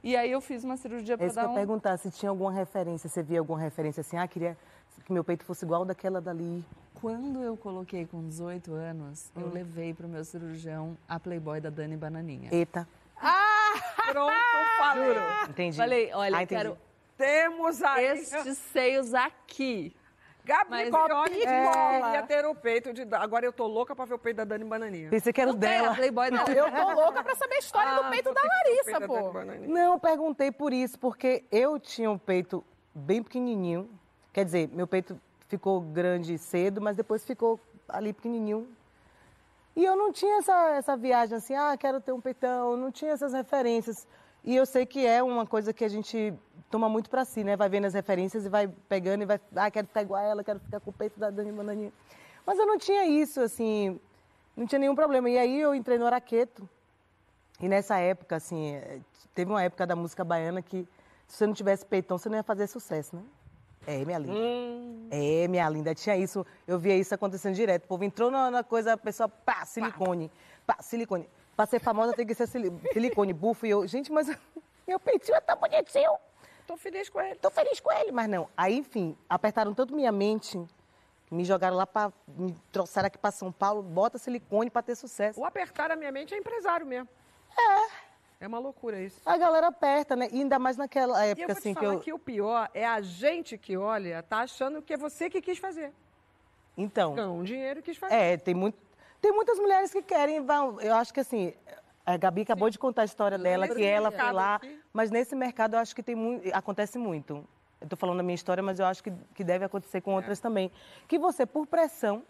E 0.03 0.15
aí 0.17 0.32
eu 0.32 0.41
fiz 0.41 0.63
uma 0.63 0.75
cirurgia 0.75 1.13
É 1.13 1.17
para 1.17 1.27
eu 1.27 1.34
dar 1.34 1.43
ia 1.43 1.49
um... 1.49 1.53
perguntar, 1.56 1.97
se 1.97 2.12
tinha 2.12 2.30
alguma 2.30 2.51
referência, 2.51 3.10
você 3.10 3.23
via 3.23 3.39
alguma 3.39 3.60
referência 3.60 4.01
assim, 4.01 4.17
ah, 4.17 4.27
queria 4.27 4.58
que 5.06 5.13
meu 5.13 5.23
peito 5.23 5.45
fosse 5.45 5.63
igual 5.63 5.86
daquela 5.86 6.19
dali. 6.19 6.63
Quando 7.01 7.41
eu 7.43 7.55
coloquei 7.57 8.05
com 8.05 8.27
18 8.27 8.73
anos, 8.73 9.31
Hum. 9.36 9.41
eu 9.41 9.49
levei 9.51 9.93
para 9.93 10.05
o 10.05 10.10
meu 10.10 10.23
cirurgião 10.25 10.97
a 11.07 11.19
Playboy 11.19 11.60
da 11.62 11.69
Dani 11.69 11.95
Bananinha. 11.97 12.49
Eita, 12.51 12.88
Pronto, 14.12 14.33
falei. 14.79 15.17
entendi. 15.49 15.77
Falei, 15.77 16.12
olha, 16.13 16.38
Ah, 16.38 16.39
eu 16.39 16.43
entendi. 16.43 16.62
quero 16.62 16.77
Temos 17.17 17.81
aí. 17.83 18.05
estes 18.05 18.57
seios 18.57 19.13
aqui. 19.13 19.95
Gabi 20.45 20.69
Mas- 20.69 20.89
Copini 20.89 21.43
É. 21.43 22.13
ia 22.13 22.23
ter 22.23 22.45
o 22.45 22.55
peito 22.55 22.93
de. 22.93 23.01
Agora 23.15 23.45
eu 23.45 23.51
tô 23.51 23.67
louca 23.67 23.93
pra 23.93 24.05
ver 24.05 24.13
o 24.13 24.19
peito 24.19 24.38
da 24.38 24.45
Dani 24.45 24.63
Bananinha. 24.63 25.10
Pensei 25.10 25.33
que 25.33 25.41
era 25.41 25.51
o 25.51 25.53
dela. 25.53 25.93
Playboy 25.93 26.31
dela. 26.31 26.49
Eu 26.49 26.71
tô 26.71 26.91
louca 26.93 27.21
pra 27.21 27.36
saber 27.36 27.55
a 27.55 27.60
história 27.60 27.91
Ah, 27.91 28.01
do 28.01 28.10
peito 28.10 28.33
da 28.33 28.41
Larissa, 28.41 28.83
peito 28.86 28.99
da 29.01 29.07
pô. 29.07 29.31
Bananinha. 29.33 29.67
Não, 29.67 29.93
eu 29.93 29.99
perguntei 29.99 30.49
por 30.51 30.71
isso, 30.71 30.97
porque 30.99 31.43
eu 31.51 31.77
tinha 31.77 32.10
um 32.10 32.17
peito 32.17 32.63
bem 32.95 33.21
pequenininho. 33.21 33.89
Quer 34.31 34.45
dizer, 34.45 34.69
meu 34.69 34.88
peito 34.88 35.19
ficou 35.47 35.81
grande 35.81 36.38
cedo, 36.38 36.81
mas 36.81 36.95
depois 36.95 37.23
ficou 37.23 37.60
ali 37.88 38.13
pequenininho. 38.13 38.67
E 39.75 39.86
eu 39.86 39.95
não 39.95 40.12
tinha 40.12 40.39
essa, 40.39 40.69
essa 40.71 40.97
viagem 40.97 41.38
assim, 41.38 41.55
ah, 41.55 41.75
quero 41.77 42.01
ter 42.01 42.12
um 42.12 42.21
peitão, 42.21 42.75
não 42.75 42.91
tinha 42.91 43.12
essas 43.12 43.33
referências. 43.33 44.07
E 44.43 44.55
eu 44.55 44.65
sei 44.65 44.86
que 44.86 45.05
é 45.05 45.21
uma 45.21 45.45
coisa 45.45 45.73
que 45.73 45.83
a 45.83 45.89
gente 45.89 46.33
toma 46.69 46.89
muito 46.89 47.10
pra 47.10 47.25
si, 47.25 47.43
né? 47.43 47.55
Vai 47.55 47.69
vendo 47.69 47.86
as 47.86 47.93
referências 47.93 48.45
e 48.45 48.49
vai 48.49 48.67
pegando 48.89 49.21
e 49.23 49.25
vai, 49.25 49.39
ah, 49.55 49.69
quero 49.69 49.88
ficar 49.88 50.01
igual 50.01 50.21
a 50.21 50.25
ela, 50.25 50.43
quero 50.43 50.60
ficar 50.60 50.79
com 50.79 50.89
o 50.89 50.93
peito 50.93 51.19
da 51.19 51.29
Dani 51.29 51.51
Bananinha. 51.51 51.93
Mas 52.45 52.57
eu 52.57 52.65
não 52.65 52.77
tinha 52.77 53.05
isso, 53.05 53.41
assim, 53.41 53.99
não 54.55 54.65
tinha 54.65 54.79
nenhum 54.79 54.95
problema. 54.95 55.29
E 55.29 55.38
aí 55.38 55.60
eu 55.60 55.75
entrei 55.75 55.97
no 55.97 56.05
Araqueto, 56.05 56.67
e 57.60 57.67
nessa 57.67 57.97
época, 57.97 58.36
assim, 58.36 58.75
eh, 58.75 58.99
teve 59.33 59.51
uma 59.51 59.63
época 59.63 59.86
da 59.86 59.95
música 59.95 60.23
baiana 60.23 60.62
que 60.62 60.88
se 61.27 61.38
você 61.38 61.47
não 61.47 61.53
tivesse 61.53 61.86
peitão, 61.86 62.17
você 62.17 62.29
não 62.29 62.38
ia 62.38 62.43
fazer 62.43 62.67
sucesso, 62.67 63.15
né? 63.15 63.23
É, 63.88 64.04
minha 64.04 64.17
linda. 64.19 64.38
É, 65.10 65.47
minha 65.47 65.69
linda. 65.69 65.95
Tinha 65.95 66.17
isso, 66.17 66.45
eu 66.67 66.78
via 66.78 66.95
isso 66.95 67.15
acontecendo 67.15 67.56
direto. 67.56 67.86
O 67.86 67.88
povo 67.88 68.04
entrou 68.04 68.30
na, 68.30 68.52
na 68.52 68.63
coisa, 68.63 68.93
a 68.93 68.97
pessoa, 68.97 69.30
pá, 69.30 69.65
silicone. 69.65 70.30
Pá, 70.65 70.78
silicone. 70.82 71.28
Pra 71.56 71.65
ser 71.65 71.80
famosa 71.80 72.13
tem 72.13 72.28
que 72.28 72.36
ser 72.36 72.47
sili- 72.47 72.71
silicone, 72.91 73.32
bufo. 73.34 73.65
E 73.65 73.69
eu, 73.69 73.88
gente, 73.88 74.12
mas 74.12 74.28
meu 74.86 75.00
peitinho 75.00 75.38
é 75.38 75.39
tão 75.41 75.56
bonitinho. 75.58 76.12
Tô 76.67 76.76
feliz 76.76 77.10
com 77.10 77.21
ele. 77.21 77.36
Tô 77.36 77.50
feliz 77.50 77.80
com 77.80 77.89
ele, 77.93 78.12
mas 78.12 78.28
não. 78.30 78.50
Aí, 78.58 78.78
enfim, 78.78 79.17
apertaram 79.30 79.73
tanto 79.73 79.95
minha 79.95 80.12
mente, 80.12 80.62
me 81.32 81.45
jogaram 81.45 81.78
lá 81.78 81.88
pra. 81.88 82.12
me 82.28 82.54
trouxeram 82.73 83.08
aqui 83.08 83.17
pra 83.17 83.32
São 83.32 83.54
Paulo, 83.54 83.82
bota 83.82 84.17
silicone 84.17 84.69
pra 84.69 84.82
ter 84.82 84.95
sucesso. 84.95 85.39
O 85.39 85.45
apertar 85.45 85.91
a 85.91 85.95
minha 85.95 86.12
mente 86.12 86.34
é 86.34 86.38
empresário 86.38 86.86
mesmo. 86.86 87.08
É. 87.58 88.07
É 88.39 88.47
uma 88.47 88.60
loucura 88.60 89.02
isso. 89.02 89.19
A 89.26 89.36
galera 89.38 89.67
aperta, 89.67 90.15
né? 90.15 90.30
E 90.32 90.41
ainda 90.41 90.60
mais 90.60 90.78
naquela 90.78 91.26
E 91.26 91.30
eu 91.30 91.32
época, 91.32 91.47
vou 91.47 91.58
assim, 91.58 91.73
te 91.73 91.76
que 91.76 91.82
falar 91.82 91.93
eu. 91.95 92.00
que 92.00 92.13
o 92.13 92.19
pior 92.19 92.69
é 92.73 92.86
a 92.86 93.02
gente 93.02 93.58
que 93.58 93.76
olha, 93.76 94.21
tá 94.21 94.39
achando 94.39 94.82
que 94.82 94.93
é 94.93 94.97
você 94.97 95.30
que 95.30 95.41
quis 95.41 95.58
fazer. 95.58 95.91
Então. 96.78 97.15
Ganhou 97.15 97.36
um 97.36 97.43
dinheiro 97.43 97.80
e 97.80 97.84
quis 97.84 97.97
fazer. 97.97 98.13
É, 98.13 98.38
tem, 98.38 98.54
muito, 98.54 98.78
tem 99.19 99.32
muitas 99.32 99.58
mulheres 99.58 99.91
que 99.91 100.04
querem, 100.04 100.39
vão, 100.41 100.80
eu 100.80 100.93
acho 100.93 101.12
que 101.12 101.19
assim, 101.19 101.52
a 102.06 102.15
Gabi 102.15 102.43
acabou 102.43 102.69
de 102.69 102.78
contar 102.78 103.02
a 103.02 103.06
história 103.06 103.38
dela, 103.39 103.67
que 103.67 103.84
ela 103.84 104.12
foi 104.12 104.32
lá, 104.32 104.62
Mas 104.93 105.10
nesse 105.10 105.36
mercado 105.36 105.76
eu 105.76 105.80
acho 105.80 105.95
que 105.95 106.04
tem 106.04 106.15
muito, 106.15 106.47
acontece 106.54 107.00
muito. 107.00 107.43
Eu 107.82 107.86
estou 107.86 107.97
falando 107.97 108.17
da 108.17 108.23
minha 108.23 108.36
história, 108.36 108.62
mas 108.62 108.80
eu 108.80 108.86
acho 108.86 109.04
que, 109.04 109.12
que 109.34 109.43
deve 109.43 109.65
acontecer 109.65 110.02
com 110.02 110.13
outras 110.15 110.39
também. 110.39 110.71
Que 111.08 111.19
você, 111.19 111.45
por 111.45 111.67
pressão, 111.67 112.23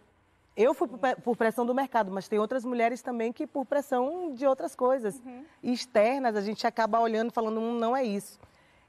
eu 0.57 0.73
fui 0.73 0.87
por, 0.87 0.99
por 1.21 1.37
pressão 1.37 1.65
do 1.65 1.73
mercado, 1.73 2.11
mas 2.11 2.27
tem 2.27 2.39
outras 2.39 2.65
mulheres 2.65 3.01
também 3.03 3.31
que 3.31 3.45
por 3.45 3.63
pressão 3.63 4.33
de 4.33 4.45
outras 4.47 4.75
coisas 4.75 5.21
externas, 5.61 6.35
a 6.35 6.41
gente 6.41 6.65
acaba 6.65 6.99
olhando 6.99 7.29
e 7.29 7.33
falando, 7.33 7.59
hum, 7.59 7.77
não 7.77 7.95
é 7.95 8.03
isso. 8.03 8.39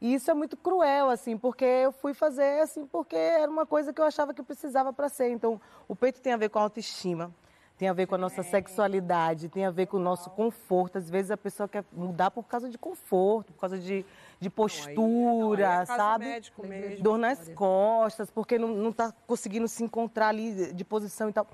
E 0.00 0.14
isso 0.14 0.30
é 0.30 0.34
muito 0.34 0.56
cruel, 0.56 1.10
assim, 1.10 1.36
porque 1.36 1.64
eu 1.64 1.92
fui 1.92 2.14
fazer, 2.14 2.62
assim, 2.62 2.86
porque 2.86 3.16
era 3.16 3.50
uma 3.50 3.66
coisa 3.66 3.92
que 3.92 4.00
eu 4.00 4.04
achava 4.04 4.32
que 4.32 4.42
precisava 4.42 4.92
para 4.92 5.08
ser. 5.08 5.30
Então, 5.30 5.60
o 5.86 5.94
peito 5.94 6.20
tem 6.22 6.32
a 6.32 6.36
ver 6.36 6.48
com 6.48 6.58
a 6.58 6.62
autoestima, 6.62 7.34
tem 7.76 7.88
a 7.88 7.92
ver 7.92 8.06
com 8.06 8.14
a 8.14 8.18
nossa 8.18 8.42
sexualidade, 8.42 9.48
tem 9.48 9.66
a 9.66 9.70
ver 9.70 9.86
com 9.86 9.96
o 9.96 10.00
nosso 10.00 10.30
conforto. 10.30 10.98
Às 10.98 11.10
vezes 11.10 11.32
a 11.32 11.36
pessoa 11.36 11.68
quer 11.68 11.84
mudar 11.92 12.30
por 12.30 12.44
causa 12.44 12.70
de 12.70 12.78
conforto, 12.78 13.52
por 13.52 13.60
causa 13.60 13.78
de, 13.78 14.06
de 14.40 14.48
postura, 14.48 15.66
não, 15.66 15.76
aí 15.76 15.82
é 15.82 15.86
sabe? 15.86 16.24
médico 16.26 16.66
mesmo. 16.66 17.02
Dor 17.02 17.18
nas 17.18 17.48
costas, 17.50 18.30
porque 18.30 18.58
não, 18.58 18.68
não 18.68 18.92
tá 18.92 19.12
conseguindo 19.26 19.66
se 19.66 19.82
encontrar 19.82 20.28
ali 20.28 20.72
de 20.72 20.84
posição 20.84 21.28
e 21.28 21.32
tal. 21.32 21.46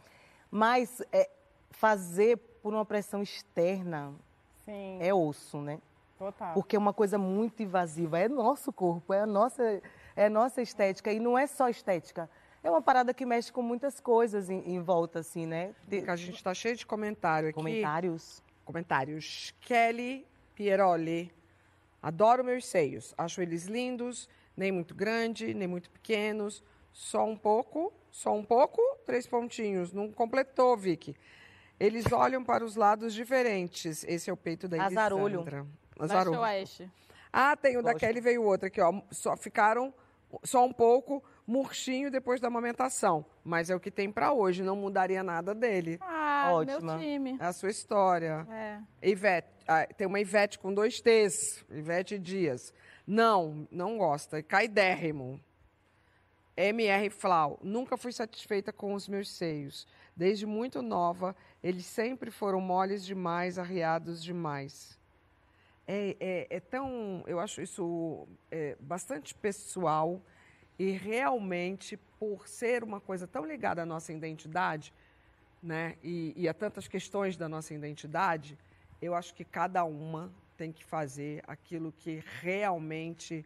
Mas 0.50 1.02
é, 1.12 1.28
fazer 1.70 2.36
por 2.62 2.72
uma 2.74 2.84
pressão 2.84 3.22
externa 3.22 4.12
Sim, 4.64 4.98
é 5.00 5.12
osso, 5.14 5.60
né? 5.60 5.78
total. 6.18 6.54
Porque 6.54 6.76
é 6.76 6.78
uma 6.78 6.92
coisa 6.92 7.18
muito 7.18 7.62
invasiva. 7.62 8.18
É 8.18 8.28
nosso 8.28 8.72
corpo, 8.72 9.12
é 9.12 9.20
a 9.20 9.26
nossa, 9.26 9.82
é 10.14 10.26
a 10.26 10.30
nossa 10.30 10.62
estética. 10.62 11.12
E 11.12 11.18
não 11.18 11.36
é 11.38 11.46
só 11.46 11.68
estética. 11.68 12.28
É 12.62 12.70
uma 12.70 12.80
parada 12.80 13.12
que 13.12 13.26
mexe 13.26 13.52
com 13.52 13.60
muitas 13.60 14.00
coisas 14.00 14.48
em, 14.48 14.60
em 14.74 14.80
volta, 14.80 15.18
assim, 15.18 15.44
né? 15.44 15.74
De- 15.86 16.08
A 16.08 16.16
gente 16.16 16.36
está 16.36 16.54
cheio 16.54 16.76
de 16.76 16.86
comentário 16.86 17.48
aqui. 17.48 17.56
comentários. 17.56 18.42
Comentários. 18.64 19.54
Kelly 19.60 20.26
Pieroli. 20.54 21.30
Adoro 22.04 22.44
meus 22.44 22.66
seios. 22.66 23.14
Acho 23.16 23.40
eles 23.40 23.64
lindos, 23.64 24.28
nem 24.54 24.70
muito 24.70 24.94
grande, 24.94 25.54
nem 25.54 25.66
muito 25.66 25.88
pequenos. 25.90 26.62
Só 26.92 27.24
um 27.24 27.34
pouco, 27.34 27.90
só 28.10 28.34
um 28.34 28.44
pouco, 28.44 28.78
três 29.06 29.26
pontinhos. 29.26 29.90
Não 29.90 30.12
completou, 30.12 30.76
Vicky. 30.76 31.16
Eles 31.80 32.04
olham 32.12 32.44
para 32.44 32.62
os 32.62 32.76
lados 32.76 33.14
diferentes. 33.14 34.04
Esse 34.04 34.28
é 34.28 34.32
o 34.34 34.36
peito 34.36 34.68
da 34.68 34.84
Azarolho. 34.84 35.46
ou 35.98 36.40
oeste? 36.40 36.90
Ah, 37.32 37.56
tem 37.56 37.78
o 37.78 37.82
da 37.82 37.92
Gosto. 37.92 38.04
Kelly 38.04 38.20
veio 38.20 38.42
outro 38.42 38.66
aqui, 38.66 38.82
ó. 38.82 39.00
Só 39.10 39.34
ficaram 39.34 39.92
só 40.42 40.62
um 40.62 40.72
pouco 40.74 41.24
murchinho 41.46 42.10
depois 42.10 42.38
da 42.38 42.48
amamentação. 42.48 43.24
Mas 43.42 43.70
é 43.70 43.74
o 43.74 43.80
que 43.80 43.90
tem 43.90 44.12
para 44.12 44.30
hoje, 44.30 44.62
não 44.62 44.76
mudaria 44.76 45.22
nada 45.22 45.54
dele. 45.54 45.98
Ah, 46.02 46.50
Ótima. 46.52 46.96
meu 46.96 46.98
time. 46.98 47.38
É 47.40 47.46
a 47.46 47.52
sua 47.52 47.70
história. 47.70 48.46
É. 48.50 48.78
Ivete, 49.10 49.48
ah, 49.66 49.86
tem 49.86 50.06
uma 50.06 50.20
Ivete 50.20 50.58
com 50.58 50.72
dois 50.72 51.00
T's, 51.00 51.64
Ivete 51.70 52.18
Dias. 52.18 52.72
Não, 53.06 53.66
não 53.70 53.98
gosta. 53.98 54.42
Caidérrimo. 54.42 55.40
MR 56.56 57.10
Flau, 57.10 57.58
nunca 57.62 57.96
fui 57.96 58.12
satisfeita 58.12 58.72
com 58.72 58.94
os 58.94 59.08
meus 59.08 59.28
seios. 59.30 59.88
Desde 60.14 60.46
muito 60.46 60.82
nova, 60.82 61.34
eles 61.62 61.84
sempre 61.84 62.30
foram 62.30 62.60
moles 62.60 63.04
demais, 63.04 63.58
arriados 63.58 64.22
demais. 64.22 64.96
É, 65.86 66.16
é, 66.20 66.46
é 66.56 66.60
tão. 66.60 67.24
Eu 67.26 67.40
acho 67.40 67.60
isso 67.60 68.28
é, 68.50 68.76
bastante 68.80 69.34
pessoal 69.34 70.22
e 70.78 70.90
realmente, 70.90 71.96
por 72.18 72.48
ser 72.48 72.82
uma 72.82 73.00
coisa 73.00 73.26
tão 73.26 73.44
ligada 73.44 73.82
à 73.82 73.86
nossa 73.86 74.12
identidade, 74.12 74.92
né, 75.62 75.96
e, 76.02 76.34
e 76.36 76.48
a 76.48 76.54
tantas 76.54 76.88
questões 76.88 77.36
da 77.36 77.48
nossa 77.48 77.72
identidade, 77.72 78.58
eu 79.04 79.14
acho 79.14 79.34
que 79.34 79.44
cada 79.44 79.84
uma 79.84 80.32
tem 80.56 80.72
que 80.72 80.84
fazer 80.84 81.42
aquilo 81.46 81.92
que 81.92 82.22
realmente 82.40 83.44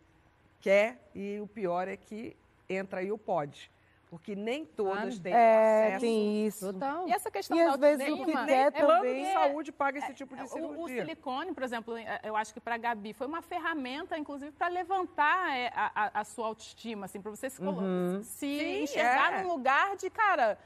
quer 0.60 0.98
e 1.14 1.38
o 1.40 1.46
pior 1.46 1.88
é 1.88 1.96
que 1.96 2.36
entra 2.68 3.00
aí 3.00 3.10
o 3.10 3.18
pode. 3.18 3.70
Porque 4.10 4.34
nem 4.34 4.64
todas 4.64 4.94
Claro. 5.18 5.20
têm 5.20 5.34
É, 5.34 5.86
acesso. 5.88 6.00
tem 6.00 6.46
isso. 6.46 6.72
Total. 6.72 7.06
E 7.08 7.12
essa 7.12 7.30
questão 7.30 7.58
E 7.58 7.62
da 7.64 7.72
às 7.74 7.76
vezes 7.78 8.08
o 8.08 8.24
que 8.24 8.32
quer 8.46 8.50
é 8.68 8.70
também- 8.70 9.24
de 9.24 9.32
saúde 9.34 9.70
paga 9.72 9.98
esse 9.98 10.14
tipo 10.14 10.34
de 10.34 10.42
O, 10.42 10.44
o 10.46 10.48
cirurgia. 10.48 11.02
silicone, 11.04 11.52
por 11.52 11.62
exemplo, 11.62 11.94
eu 12.22 12.34
acho 12.34 12.54
que 12.54 12.60
para 12.60 12.76
a 12.76 12.78
Gabi 12.78 13.12
foi 13.12 13.26
uma 13.26 13.42
ferramenta, 13.42 14.16
inclusive, 14.16 14.50
para 14.52 14.68
levantar 14.68 15.50
a, 15.74 15.92
a- 15.94 16.20
a 16.20 16.24
sua 16.24 16.46
autoestima, 16.46 17.04
assim, 17.04 17.20
para 17.20 17.30
você 17.30 17.50
se, 17.50 17.60
colo- 17.60 18.22
se 18.22 18.24
Sim, 18.58 18.82
enxergar 18.84 19.40
é. 19.40 19.42
num 19.42 19.48
lugar 19.50 19.94
de, 19.96 20.08
cara, 20.08 20.58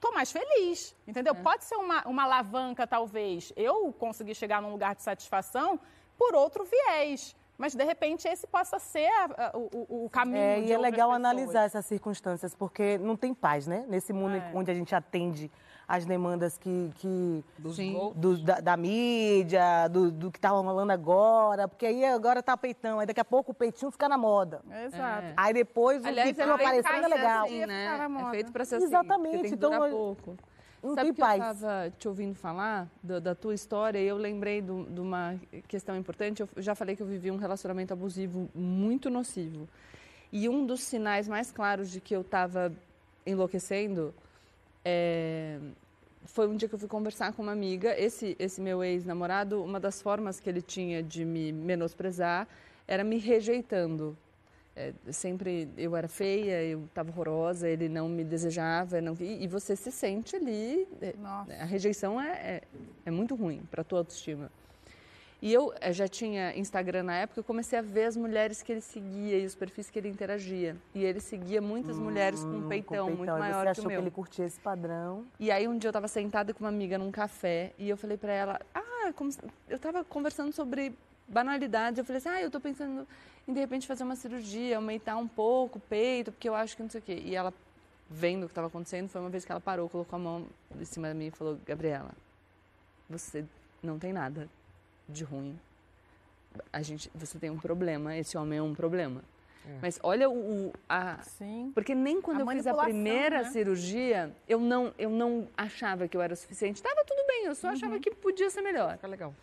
tô 0.00 0.12
mais 0.12 0.30
feliz, 0.32 0.94
entendeu? 1.06 1.34
É. 1.34 1.42
Pode 1.42 1.64
ser 1.64 1.76
uma, 1.76 2.06
uma 2.06 2.24
alavanca, 2.24 2.86
talvez. 2.86 3.52
Eu 3.56 3.92
consegui 3.92 4.34
chegar 4.34 4.62
num 4.62 4.70
lugar 4.70 4.94
de 4.94 5.02
satisfação 5.02 5.78
por 6.16 6.34
outro 6.34 6.64
viés. 6.64 7.34
Mas, 7.56 7.74
de 7.74 7.82
repente, 7.82 8.28
esse 8.28 8.46
possa 8.46 8.78
ser 8.78 9.08
a- 9.08 9.50
a- 9.52 9.58
o, 9.58 10.04
o- 10.04 10.10
caminho 10.10 10.38
É, 10.38 10.60
e 10.60 10.70
é 10.72 10.78
legal 10.78 11.08
pessoas. 11.08 11.16
analisar 11.16 11.62
essas 11.64 11.84
circunstâncias, 11.86 12.54
porque 12.54 12.98
não 12.98 13.16
tem 13.16 13.34
paz, 13.34 13.66
né? 13.66 13.84
Nesse 13.88 14.12
mundo 14.12 14.36
É. 14.36 14.52
onde 14.54 14.70
a 14.70 14.74
gente 14.74 14.94
atende 14.94 15.50
as 15.88 16.04
demandas 16.04 16.58
que, 16.58 16.90
que 16.96 17.42
Sim. 17.72 18.12
do- 18.14 18.36
da, 18.36 18.60
da 18.60 18.76
mídia, 18.76 19.88
do, 19.88 20.10
do 20.12 20.30
que 20.30 20.38
tá 20.38 20.50
rolando 20.50 20.92
agora, 20.92 21.66
porque 21.66 21.86
aí 21.86 22.04
agora 22.04 22.42
tá 22.42 22.54
peitão, 22.58 23.00
aí 23.00 23.06
daqui 23.06 23.20
a 23.20 23.24
pouco 23.24 23.52
o 23.52 23.54
peitinho 23.54 23.90
fica 23.90 24.06
na 24.06 24.18
moda. 24.18 24.60
Exato. 24.84 25.26
É. 25.28 25.32
Aí 25.34 25.54
depois 25.54 26.04
Aliás, 26.04 26.28
o 26.28 26.30
é 26.30 26.34
peitinho 26.34 26.56
feito 26.58 26.68
aparecendo 26.68 27.04
é 27.04 27.08
legal. 27.16 27.44
assim, 27.46 27.66
né? 27.66 27.84
Ficar 27.84 27.98
na 27.98 28.04
É 28.04 28.08
moda. 28.08 28.30
feito 28.30 28.52
para 28.52 28.64
ser 28.66 28.76
assim. 28.76 28.84
Exatamente, 28.84 29.30
porque 29.30 29.42
tem 29.42 29.50
que 29.50 29.56
então, 29.56 29.70
durar 29.70 29.90
pouco. 29.90 30.36
Não 30.82 30.90
Sabe 30.94 31.06
tem 31.06 31.14
que 31.14 31.20
paz. 31.20 31.40
eu 31.42 31.52
estava 31.52 31.90
te 31.98 32.06
ouvindo 32.06 32.34
falar 32.34 32.86
do- 33.02 33.20
da 33.20 33.34
tua 33.34 33.54
história 33.54 33.98
e 33.98 34.06
eu 34.06 34.16
lembrei 34.18 34.60
do- 34.62 34.84
de 34.84 35.00
uma 35.00 35.34
questão 35.66 35.96
importante. 35.96 36.40
Eu 36.42 36.48
já 36.58 36.74
falei 36.74 36.94
que 36.94 37.02
eu 37.02 37.06
vivi 37.06 37.30
um 37.32 37.36
relacionamento 37.36 37.92
abusivo 37.94 38.48
muito 38.54 39.08
nocivo. 39.10 39.66
E 40.30 40.48
um 40.48 40.64
dos 40.66 40.82
sinais 40.82 41.26
mais 41.26 41.50
claros 41.50 41.90
de 41.90 41.98
que 42.00 42.14
eu 42.14 42.20
estava 42.20 42.70
enlouquecendo 43.26 44.14
é, 44.90 45.58
foi 46.24 46.48
um 46.48 46.56
dia 46.56 46.66
que 46.66 46.74
eu 46.74 46.78
fui 46.78 46.88
conversar 46.88 47.32
com 47.34 47.42
uma 47.42 47.52
amiga. 47.52 47.98
Esse, 47.98 48.34
esse 48.38 48.58
meu 48.60 48.82
ex-namorado, 48.82 49.62
uma 49.62 49.78
das 49.78 50.00
formas 50.00 50.40
que 50.40 50.48
ele 50.48 50.62
tinha 50.62 51.02
de 51.02 51.24
me 51.24 51.52
menosprezar 51.52 52.48
era 52.86 53.04
me 53.04 53.18
rejeitando. 53.18 54.16
É, 54.74 54.94
sempre 55.10 55.68
eu 55.76 55.94
era 55.96 56.08
feia, 56.08 56.62
eu 56.62 56.84
estava 56.84 57.10
horrorosa, 57.10 57.68
ele 57.68 57.88
não 57.88 58.08
me 58.08 58.22
desejava, 58.22 59.00
não, 59.00 59.14
e, 59.18 59.42
e 59.42 59.48
você 59.48 59.74
se 59.74 59.90
sente 59.90 60.36
ali. 60.36 60.86
é, 61.02 61.14
Nossa. 61.18 61.52
A 61.52 61.64
rejeição 61.64 62.20
é, 62.20 62.30
é, 62.30 62.62
é 63.04 63.10
muito 63.10 63.34
ruim 63.34 63.60
para 63.70 63.82
a 63.82 63.84
tua 63.84 63.98
autoestima. 63.98 64.50
E 65.40 65.52
eu 65.52 65.72
eh, 65.80 65.92
já 65.92 66.08
tinha 66.08 66.56
Instagram 66.58 67.04
na 67.04 67.14
época, 67.14 67.38
eu 67.38 67.44
comecei 67.44 67.78
a 67.78 67.82
ver 67.82 68.06
as 68.06 68.16
mulheres 68.16 68.60
que 68.60 68.72
ele 68.72 68.80
seguia 68.80 69.38
e 69.38 69.46
os 69.46 69.54
perfis 69.54 69.88
que 69.88 69.96
ele 69.98 70.08
interagia. 70.08 70.76
E 70.92 71.04
ele 71.04 71.20
seguia 71.20 71.60
muitas 71.62 71.96
mulheres 71.96 72.40
com 72.42 72.50
um 72.50 72.58
Hum, 72.64 72.68
peitão, 72.68 73.06
com 73.08 73.16
muito 73.16 73.18
peitão. 73.18 73.36
E 73.36 73.40
maior 73.40 73.58
você 73.60 73.64
que 73.64 73.70
achou 73.70 73.84
o 73.84 73.88
meu. 73.88 73.98
que 74.00 74.04
ele 74.04 74.10
curtia 74.10 74.44
esse 74.46 74.58
padrão? 74.58 75.24
E 75.38 75.50
aí 75.52 75.68
um 75.68 75.78
dia 75.78 75.88
eu 75.88 75.90
estava 75.90 76.08
sentada 76.08 76.52
com 76.52 76.64
uma 76.64 76.70
amiga 76.70 76.98
num 76.98 77.12
café 77.12 77.72
e 77.78 77.88
eu 77.88 77.96
falei 77.96 78.16
para 78.16 78.32
ela, 78.32 78.60
ah, 78.74 79.12
como 79.14 79.30
eu 79.68 79.76
estava 79.76 80.02
conversando 80.04 80.52
sobre 80.52 80.92
banalidades, 81.28 81.98
eu 81.98 82.04
falei 82.04 82.18
assim, 82.18 82.28
ah, 82.30 82.40
eu 82.40 82.46
estou 82.48 82.60
pensando 82.60 83.06
em 83.46 83.52
de 83.52 83.60
repente 83.60 83.86
fazer 83.86 84.02
uma 84.02 84.16
cirurgia, 84.16 84.74
aumentar 84.76 85.16
um 85.18 85.28
pouco 85.28 85.78
o 85.78 85.80
peito, 85.80 86.32
porque 86.32 86.48
eu 86.48 86.54
acho 86.54 86.76
que 86.76 86.82
não 86.82 86.90
sei 86.90 87.00
o 87.00 87.04
quê. 87.04 87.22
E 87.24 87.36
ela, 87.36 87.54
vendo 88.10 88.42
o 88.42 88.46
que 88.46 88.52
estava 88.52 88.66
acontecendo, 88.66 89.08
foi 89.08 89.20
uma 89.20 89.30
vez 89.30 89.44
que 89.44 89.52
ela 89.52 89.60
parou, 89.60 89.88
colocou 89.88 90.16
a 90.16 90.20
mão 90.20 90.46
em 90.80 90.84
cima 90.84 91.08
de 91.08 91.14
mim 91.14 91.26
e 91.26 91.30
falou, 91.30 91.56
Gabriela, 91.64 92.10
você 93.08 93.44
não 93.82 93.98
tem 94.00 94.12
nada 94.12 94.48
de 95.08 95.24
ruim. 95.24 95.58
A 96.72 96.82
gente, 96.82 97.10
você 97.14 97.38
tem 97.38 97.50
um 97.50 97.58
problema, 97.58 98.16
esse 98.16 98.36
homem 98.36 98.58
é 98.58 98.62
um 98.62 98.74
problema. 98.74 99.22
Mas 99.82 100.00
olha 100.02 100.30
o, 100.30 100.68
o- 100.68 100.72
a, 100.88 101.18
Sim. 101.22 101.70
porque 101.74 101.94
nem 101.94 102.22
quando 102.22 102.38
A 102.38 102.40
eu 102.40 102.48
fiz 102.56 102.66
a 102.66 102.72
primeira 102.74 103.42
né? 103.42 103.50
cirurgia, 103.50 104.34
eu 104.48 104.58
não, 104.58 104.94
eu 104.98 105.10
não 105.10 105.46
achava 105.54 106.08
que 106.08 106.16
eu 106.16 106.22
era 106.22 106.34
suficiente. 106.34 106.82
Tava 106.82 107.04
tudo 107.04 107.22
bem, 107.26 107.44
eu 107.44 107.54
só 107.54 107.66
Uhum. 107.68 107.72
achava 107.74 107.98
que 107.98 108.10
podia 108.14 108.48
ser 108.48 108.62
melhor. 108.62 108.92
Fica 108.94 109.06
legal. 109.06 109.34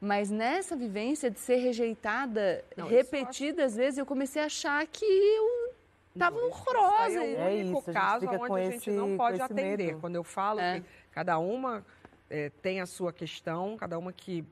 Mas 0.00 0.30
nessa 0.30 0.74
vivência 0.74 1.30
de 1.30 1.38
ser 1.38 1.56
rejeitada 1.56 2.64
Não, 2.78 2.86
isso 2.86 2.94
eu 2.94 2.98
repetidas 2.98 3.76
vezes, 3.76 3.98
eu 3.98 4.06
comecei 4.06 4.40
a 4.40 4.46
achar 4.46 4.86
que 4.86 5.04
eu 5.04 5.74
tava 6.18 6.36
Não, 6.40 6.48
isso- 6.48 6.56
horrorosa. 6.66 7.08
isso 7.10 7.18
é 7.18 7.20
o 7.20 7.24
É 7.40 7.50
único 7.52 7.78
isso, 7.78 7.90
a 7.90 7.92
gente 7.92 7.92
caso 7.92 8.20
fica 8.20 8.32
onde 8.38 8.46
com 8.48 8.54
a 8.54 8.62
gente 8.62 8.76
esse- 8.76 8.90
não 8.90 9.16
pode 9.18 9.42
atender. 9.42 9.76
medo. 9.88 10.00
Quando 10.00 10.16
eu 10.16 10.24
falo 10.24 10.60
É. 10.60 10.80
que 10.80 10.86
cada 11.12 11.38
uma 11.38 11.84
eh, 12.30 12.50
tem 12.62 12.80
a 12.80 12.86
sua 12.86 13.12
questão, 13.12 13.76
cada 13.76 13.98
uma 13.98 14.12
que, 14.14 14.44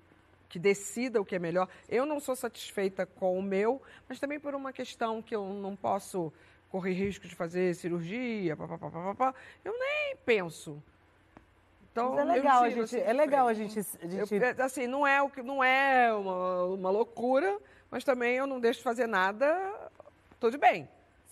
que 0.48 0.58
decida 0.58 1.20
o 1.20 1.24
que 1.24 1.34
é 1.34 1.38
melhor. 1.38 1.68
Eu 1.88 2.06
não 2.06 2.20
sou 2.20 2.36
satisfeita 2.36 3.04
com 3.06 3.38
o 3.38 3.42
meu, 3.42 3.80
mas 4.08 4.18
também 4.20 4.38
por 4.38 4.54
uma 4.54 4.72
questão 4.72 5.20
que 5.22 5.34
eu 5.34 5.44
não 5.44 5.74
posso 5.76 6.32
correr 6.68 6.92
risco 6.92 7.26
de 7.26 7.34
fazer 7.34 7.74
cirurgia, 7.74 8.56
papapá, 8.56 8.90
papapá, 8.90 9.34
eu 9.64 9.72
nem 9.78 10.16
penso. 10.24 10.82
Então, 11.92 12.10
Mas 12.14 12.18
é 12.18 12.22
eu 12.22 12.34
legal, 12.34 12.62
a 12.62 12.68
gente, 12.68 13.00
é 13.00 13.12
legal 13.12 13.48
a 13.48 13.54
gente, 13.54 13.78
a 13.78 14.04
Eu- 14.04 14.26
gente 14.26 14.44
é, 14.44 14.62
assim, 14.62 14.86
não 14.86 15.06
é, 15.06 15.22
o 15.22 15.30
que, 15.30 15.42
não 15.42 15.64
é 15.64 16.12
uma, 16.12 16.64
uma 16.64 16.90
loucura, 16.90 17.58
mas 17.90 18.04
também 18.04 18.34
eu 18.36 18.46
não 18.46 18.60
deixo 18.60 18.78
de 18.80 18.84
fazer 18.84 19.06
nada, 19.06 19.56
tô 20.38 20.50
de 20.50 20.58
bem. 20.58 20.86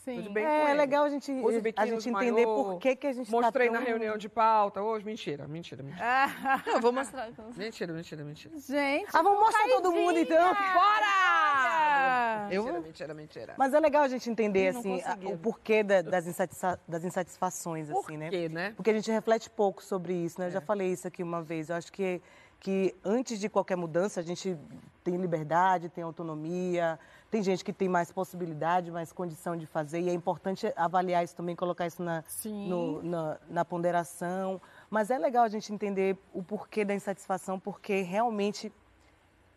Sim. 0.05 0.17
Tudo 0.17 0.31
bem 0.35 0.45
É, 0.45 0.61
com 0.63 0.69
é 0.69 0.75
legal 0.75 1.05
a 1.05 1.09
gente, 1.09 1.33
a 1.77 1.87
gente 1.87 2.09
entender 2.11 2.45
maiô. 2.45 2.65
por 2.65 2.79
que, 2.79 2.95
que 2.95 3.07
a 3.07 3.13
gente 3.15 3.31
Mostrei 3.31 3.69
tá 3.69 3.73
na 3.73 3.79
tão... 3.79 3.89
reunião 3.89 4.19
de 4.19 4.29
pauta 4.29 4.83
hoje. 4.83 5.03
Mentira, 5.05 5.49
mentira, 5.49 5.83
mentira. 5.83 6.05
Ah, 6.07 6.63
Eu 6.67 6.81
vou 6.81 6.93
mostrar. 6.93 7.31
Mentira, 7.57 7.91
mentira, 7.93 8.23
mentira. 8.23 8.55
gente. 8.59 9.09
Ah, 9.15 9.23
vamos 9.23 9.41
mostrar 9.41 9.67
todo 9.69 9.91
mundo 9.91 10.19
então? 10.19 10.55
Bora! 10.55 12.49
Eu- 12.51 12.65
Mentira, 12.65 12.81
mentira, 12.83 13.15
mentira. 13.15 13.55
Mas 13.57 13.73
é 13.73 13.81
legal 13.81 14.03
a 14.03 14.09
gente 14.09 14.29
entender, 14.29 14.73
Não 14.73 14.81
assim, 14.81 15.01
o 15.25 15.39
porquê 15.39 15.83
da- 15.83 16.03
das, 16.03 16.27
insatisfa- 16.27 16.79
das 16.87 17.05
insatisfações, 17.05 17.89
Por 17.89 18.01
assim, 18.05 18.17
né? 18.19 18.29
quê, 18.29 18.49
né? 18.49 18.73
Porque 18.77 18.91
a 18.91 18.95
gente 18.95 19.11
reflete 19.11 19.49
pouco 19.49 19.83
sobre 19.83 20.13
isso, 20.13 20.39
né? 20.41 20.49
Eu 20.49 20.51
já 20.51 20.61
falei 20.61 20.93
isso 20.93 21.07
aqui 21.09 21.23
uma 21.23 21.43
vez. 21.43 21.71
Eu 21.71 21.77
acho 21.77 21.91
que, 21.93 22.21
que 22.61 22.95
antes 23.05 23.39
de 23.41 23.49
qualquer 23.49 23.77
mudança, 23.77 24.21
a 24.21 24.23
gente 24.23 24.57
tem 25.03 25.17
liberdade, 25.17 25.89
tem 25.89 26.05
autonomia, 26.05 26.99
tem 27.35 27.43
gente 27.43 27.65
que 27.65 27.73
tem 27.73 27.89
mais 27.89 28.13
possibilidade, 28.13 28.93
mais 28.93 29.11
condição 29.13 29.57
de 29.57 29.67
fazer, 29.67 29.99
e 30.01 30.09
é 30.09 30.13
importante 30.13 30.73
avaliar 30.77 31.25
isso 31.25 31.35
também, 31.35 31.57
colocar 31.57 31.85
isso 31.85 32.01
na, 32.01 32.23
no- 32.45 33.03
na, 33.03 33.39
na 33.49 33.65
ponderação. 33.65 34.63
Mas 34.89 35.11
é 35.11 35.19
legal 35.19 35.43
a 35.43 35.49
gente 35.49 35.73
entender 35.75 36.17
o 36.33 36.45
porquê 36.45 36.85
da 36.85 36.95
insatisfação, 36.95 37.59
porque 37.59 38.03
realmente 38.03 38.73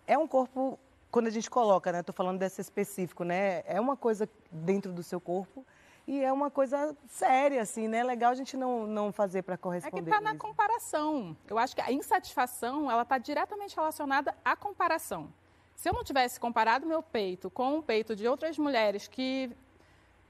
é 0.08 0.18
um 0.18 0.28
corpo, 0.28 0.80
quando 1.12 1.28
a 1.28 1.30
gente 1.30 1.52
coloca, 1.52 1.92
né? 1.92 2.00
Estou 2.00 2.16
falando 2.16 2.40
desse 2.40 2.60
específico, 2.62 3.24
né? 3.24 3.62
É 3.68 3.80
uma 3.80 3.96
coisa 3.96 4.28
dentro 4.52 4.92
do 4.92 5.04
seu 5.04 5.22
corpo 5.22 5.64
e 6.08 6.24
é 6.24 6.34
uma 6.34 6.50
coisa 6.50 6.98
séria, 7.08 7.62
assim, 7.62 7.88
né? 7.88 8.00
É 8.00 8.04
legal 8.04 8.32
a 8.32 8.36
gente 8.36 8.58
não, 8.58 8.88
não 8.88 9.12
fazer 9.12 9.44
para 9.44 9.54
É 9.54 9.58
corresponder. 9.58 10.02
que 10.04 10.10
está 10.10 10.20
na 10.20 10.36
comparação. 10.36 11.38
Eu 11.48 11.60
acho 11.60 11.76
que 11.76 11.82
a 11.82 11.92
insatisfação 11.92 12.90
ela 12.90 13.04
está 13.04 13.20
diretamente 13.20 13.76
relacionada 13.76 14.34
à 14.44 14.56
comparação. 14.56 15.32
Se 15.78 15.88
eu 15.88 15.94
não 15.94 16.04
tivesse 16.04 16.40
comparado 16.40 16.88
meu 16.88 17.04
peito 17.04 17.52
com 17.52 17.78
o 17.78 17.84
peito 17.84 18.16
de 18.16 18.28
outras 18.28 18.58
mulheres 18.58 19.08
que, 19.08 19.52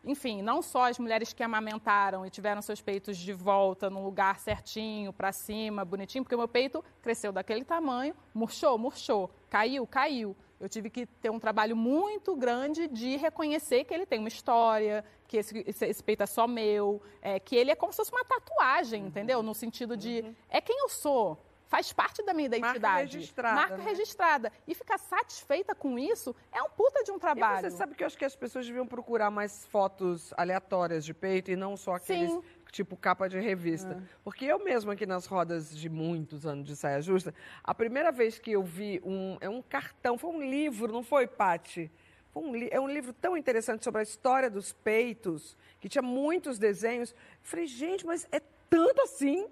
enfim, 0.03 0.41
não 0.41 0.61
só 0.61 0.89
as 0.89 0.99
mulheres 0.99 1.31
que 1.31 1.41
amamentaram 1.41 2.25
e 2.25 2.29
tiveram 2.29 2.61
seus 2.61 2.81
peitos 2.81 3.17
de 3.17 3.31
volta 3.31 3.89
no 3.89 4.03
lugar 4.03 4.39
certinho, 4.41 5.13
para 5.13 5.31
cima, 5.31 5.85
bonitinho, 5.85 6.25
porque 6.25 6.35
o 6.35 6.37
meu 6.37 6.49
peito 6.49 6.83
cresceu 7.01 7.31
daquele 7.31 7.63
tamanho, 7.63 8.13
murchou, 8.33 8.77
murchou, 8.77 9.31
caiu, 9.49 9.87
caiu. 9.87 10.35
Eu 10.59 10.67
tive 10.67 10.89
que 10.89 11.05
ter 11.05 11.29
um 11.29 11.39
trabalho 11.39 11.77
muito 11.77 12.35
grande 12.35 12.87
de 12.89 13.15
reconhecer 13.15 13.85
que 13.85 13.93
ele 13.93 14.05
tem 14.05 14.19
uma 14.19 14.27
história, 14.27 15.05
que 15.29 15.37
esse, 15.37 15.63
esse- 15.65 16.03
peito 16.03 16.23
é 16.23 16.25
só 16.25 16.45
meu, 16.45 17.01
é, 17.21 17.39
que 17.39 17.55
ele 17.55 17.71
é 17.71 17.75
como 17.75 17.93
se 17.93 17.97
fosse 17.97 18.11
uma 18.11 18.25
tatuagem, 18.25 19.05
entendeu? 19.05 19.41
No 19.41 19.53
sentido 19.53 19.95
de 19.95 20.25
é 20.49 20.59
quem 20.59 20.77
eu 20.81 20.89
sou, 20.89 21.37
faz 21.67 21.91
parte 21.93 22.23
da 22.23 22.33
minha 22.33 22.49
Marca 22.49 22.67
identidade. 22.67 23.17
registrada, 23.17 23.55
Marca 23.55 23.77
né? 23.77 23.83
registrada. 23.83 24.51
E 24.65 24.73
ficar 24.73 24.97
satisfeita 24.97 25.75
com 25.75 25.99
isso 25.99 26.35
é 26.51 26.61
um 26.61 26.69
puta 26.69 27.03
de 27.03 27.11
um 27.11 27.17
E 27.17 27.19
trabalho. 27.19 27.69
você 27.69 27.77
sabe 27.77 27.95
que 27.95 28.03
eu 28.03 28.07
acho 28.07 28.17
que 28.17 28.25
as 28.25 28.35
pessoas 28.35 28.65
deviam 28.65 28.87
procurar 28.87 29.29
mais 29.29 29.65
fotos 29.65 30.33
aleatórias 30.37 31.03
de 31.05 31.13
peito 31.13 31.51
e 31.51 31.55
não 31.55 31.75
só 31.75 31.95
aqueles 31.95 32.31
Sim. 32.31 32.41
tipo 32.71 32.95
capa 32.95 33.27
de 33.27 33.39
revista. 33.39 34.01
Porque 34.23 34.45
eu 34.45 34.63
mesmo 34.63 34.91
aqui 34.91 35.05
nas 35.05 35.25
rodas 35.25 35.75
de 35.77 35.89
muitos 35.89 36.45
anos 36.45 36.65
de 36.65 36.75
saia 36.75 37.01
justa, 37.01 37.33
a 37.63 37.75
primeira 37.75 38.11
vez 38.11 38.39
que 38.39 38.51
eu 38.51 38.63
vi 38.63 39.01
um 39.03 39.37
é 39.41 39.49
um 39.49 39.61
cartão, 39.61 40.17
foi 40.17 40.29
um 40.31 40.41
livro, 40.41 40.91
não 40.91 41.03
foi, 41.03 41.27
Pati? 41.27 41.91
Foi 42.31 42.43
um 42.43 42.55
é 42.71 42.79
um 42.79 42.87
livro 42.87 43.11
tão 43.13 43.35
interessante 43.35 43.83
sobre 43.83 43.99
a 43.99 44.03
história 44.03 44.49
dos 44.49 44.71
peitos, 44.71 45.57
que 45.79 45.89
tinha 45.89 46.01
muitos 46.01 46.57
desenhos. 46.57 47.13
Falei, 47.41 47.65
gente, 47.67 48.05
mas 48.05 48.27
é 48.31 48.39
tanto 48.69 49.01
assim? 49.01 49.47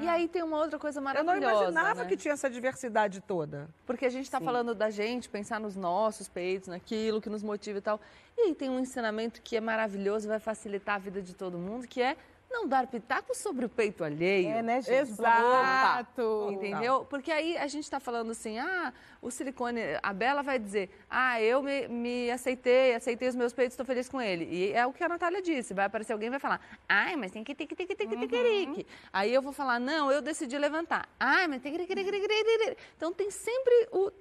E 0.00 0.08
aí 0.08 0.28
tem 0.28 0.42
uma 0.42 0.58
outra 0.58 0.78
coisa 0.78 0.98
Eu 0.98 1.04
maravilhosa. 1.04 1.40
não 1.40 1.60
imaginava 1.60 2.02
né? 2.02 2.08
que 2.08 2.16
tinha 2.16 2.34
essa 2.34 2.50
diversidade 2.50 3.20
toda. 3.20 3.68
Porque 3.86 4.04
a 4.06 4.10
gente 4.10 4.24
está 4.24 4.40
falando 4.40 4.74
da 4.74 4.90
gente, 4.90 5.28
pensar 5.28 5.60
nos 5.60 5.76
nossos 5.76 6.28
peitos, 6.28 6.68
naquilo 6.68 7.20
que 7.20 7.30
nos 7.30 7.42
motiva 7.42 7.78
e 7.78 7.82
tal. 7.82 8.00
E 8.36 8.42
aí 8.42 8.54
tem 8.54 8.68
um 8.70 8.78
ensinamento 8.80 9.40
que 9.42 9.56
é 9.56 9.60
maravilhoso, 9.60 10.28
vai 10.28 10.38
facilitar 10.40 10.96
a 10.96 10.98
vida 10.98 11.22
de 11.22 11.34
todo 11.34 11.58
mundo, 11.58 11.86
que 11.86 12.02
é 12.02 12.16
não 12.54 12.68
dar 12.68 12.86
pitaco 12.86 13.34
sobre 13.34 13.66
o 13.66 13.68
peito 13.68 14.04
alheio. 14.04 14.48
É, 14.48 14.62
né, 14.62 14.80
gente? 14.80 15.10
Exato. 15.10 16.48
Entendeu? 16.52 17.04
Porque 17.04 17.32
aí 17.32 17.58
a 17.58 17.66
gente 17.66 17.82
está 17.82 17.98
falando 17.98 18.30
assim, 18.30 18.58
ah, 18.58 18.92
o 19.20 19.30
silicone, 19.30 19.80
a 20.00 20.12
Bela 20.12 20.42
vai 20.42 20.58
dizer, 20.58 20.88
ah, 21.10 21.40
eu 21.42 21.62
me, 21.62 21.88
me 21.88 22.30
aceitei, 22.30 22.94
aceitei 22.94 23.28
os 23.28 23.34
meus 23.34 23.52
peitos, 23.52 23.72
estou 23.72 23.84
feliz 23.84 24.08
com 24.08 24.22
ele. 24.22 24.44
E 24.44 24.72
é 24.72 24.86
o 24.86 24.92
que 24.92 25.02
a 25.02 25.08
Natália 25.08 25.42
disse, 25.42 25.74
vai 25.74 25.86
aparecer 25.86 26.12
alguém 26.12 26.28
e 26.28 26.30
vai 26.30 26.40
falar, 26.40 26.60
ai, 26.88 27.16
mas 27.16 27.32
tem 27.32 27.42
que 27.42 27.54
ter 27.54 27.66
que 27.66 27.74
ter 27.74 27.86
que 27.86 27.96
ter 27.96 28.06
que 28.06 28.16
ter 28.16 28.28
que 28.28 28.86
Aí 29.12 29.34
eu 29.34 29.42
vou 29.42 29.52
falar, 29.52 29.80
não, 29.80 30.12
eu 30.12 30.22
decidi 30.22 30.56
levantar. 30.56 31.08
Ai, 31.18 31.48
mas 31.48 31.60
tem 31.60 31.72
que 31.72 31.78
ter 31.78 31.86
que 31.86 32.06
ter 32.06 32.20
que 32.20 32.28
ter 32.28 32.76
Então 32.96 33.12
tem 33.12 33.30
sempre 33.30 33.88
o, 33.90 34.12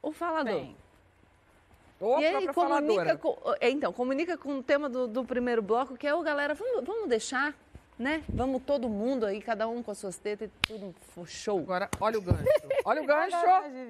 o 0.00 0.12
falador. 0.12 0.54
Tem. 0.54 0.76
Ou 2.00 2.20
E 2.20 2.26
aí 2.26 2.48
comunica 2.48 3.16
com, 3.16 3.36
é, 3.60 3.70
então, 3.70 3.92
comunica 3.92 4.36
com 4.36 4.58
o 4.58 4.62
tema 4.62 4.88
do, 4.88 5.06
do 5.06 5.24
primeiro 5.24 5.62
bloco, 5.62 5.96
que 5.96 6.06
é 6.06 6.14
o 6.14 6.22
galera, 6.22 6.52
vamos, 6.54 6.84
vamos 6.84 7.08
deixar, 7.08 7.54
né? 7.98 8.22
Vamos 8.28 8.62
todo 8.62 8.88
mundo 8.88 9.26
aí, 9.26 9.40
cada 9.40 9.68
um 9.68 9.82
com 9.82 9.90
as 9.90 9.98
suas 9.98 10.16
tetas, 10.16 10.48
e 10.48 10.52
tudo 10.66 10.94
show. 11.26 11.58
Agora, 11.58 11.88
olha 12.00 12.18
o 12.18 12.22
gancho. 12.22 12.44
Olha 12.86 13.02
o 13.02 13.06
gancho. 13.06 13.36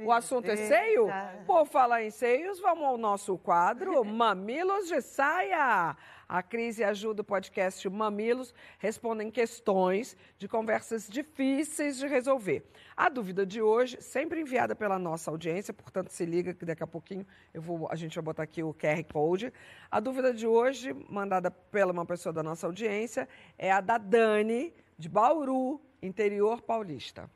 O 0.05 0.13
assunto 0.13 0.49
é 0.49 0.57
seio? 0.57 1.09
Por 1.45 1.67
falar 1.67 2.05
em 2.05 2.11
seios, 2.11 2.61
vamos 2.61 2.85
ao 2.85 2.97
nosso 2.97 3.37
quadro 3.37 4.05
Mamilos 4.07 4.87
de 4.87 5.01
Saia. 5.03 5.97
A 6.29 6.43
Cris 6.43 6.79
e 6.79 6.85
ajuda 6.85 7.23
o 7.23 7.25
podcast 7.25 7.89
Mamilos 7.89 8.55
respondem 8.79 9.33
questões 9.33 10.17
de 10.39 10.47
conversas 10.47 11.09
difíceis 11.09 11.99
de 11.99 12.07
resolver. 12.07 12.65
A 12.97 13.09
dúvida 13.09 13.45
de 13.45 13.61
hoje, 13.61 14.01
sempre 14.01 14.41
enviada 14.41 14.77
pela 14.77 14.97
nossa 14.97 15.29
audiência, 15.29 15.75
portanto 15.75 16.11
se 16.11 16.25
liga 16.25 16.55
que 16.55 16.65
daqui 16.65 16.85
a 16.85 16.87
pouquinho 16.87 17.27
eu 17.53 17.61
vou, 17.61 17.89
a 17.91 17.97
gente 17.97 18.15
vai 18.15 18.23
botar 18.23 18.45
aqui 18.45 18.63
o 18.63 18.73
QR 18.73 19.03
Code. 19.13 19.53
A 19.91 19.99
dúvida 19.99 20.33
de 20.33 20.47
hoje, 20.47 20.95
mandada 21.09 21.51
pela 21.51 21.93
uma 21.93 22.07
pessoa 22.07 22.33
da 22.33 22.45
nossa 22.45 22.67
audiência, 22.69 23.29
é 23.59 23.73
a 23.73 23.81
da 23.81 23.99
Dani, 23.99 24.73
de 24.97 25.09
Bauru, 25.09 25.81
interior 26.01 26.63
paulista. 26.63 27.29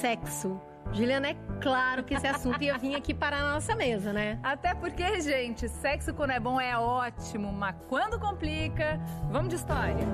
Sexo. 0.00 0.60
Juliana, 0.92 1.28
é 1.28 1.36
claro 1.60 2.02
que 2.02 2.14
esse 2.14 2.26
assunto 2.26 2.62
ia 2.62 2.76
vir 2.76 2.96
aqui 2.96 3.14
parar 3.14 3.42
na 3.42 3.54
nossa 3.54 3.76
mesa, 3.76 4.12
né? 4.12 4.40
Até 4.42 4.74
porque, 4.74 5.20
gente, 5.20 5.68
sexo 5.68 6.12
quando 6.12 6.30
é 6.30 6.40
bom 6.40 6.60
é 6.60 6.76
ótimo, 6.76 7.52
mas 7.52 7.76
quando 7.88 8.18
complica, 8.18 9.00
vamos 9.30 9.50
de 9.50 9.54
história. 9.56 10.06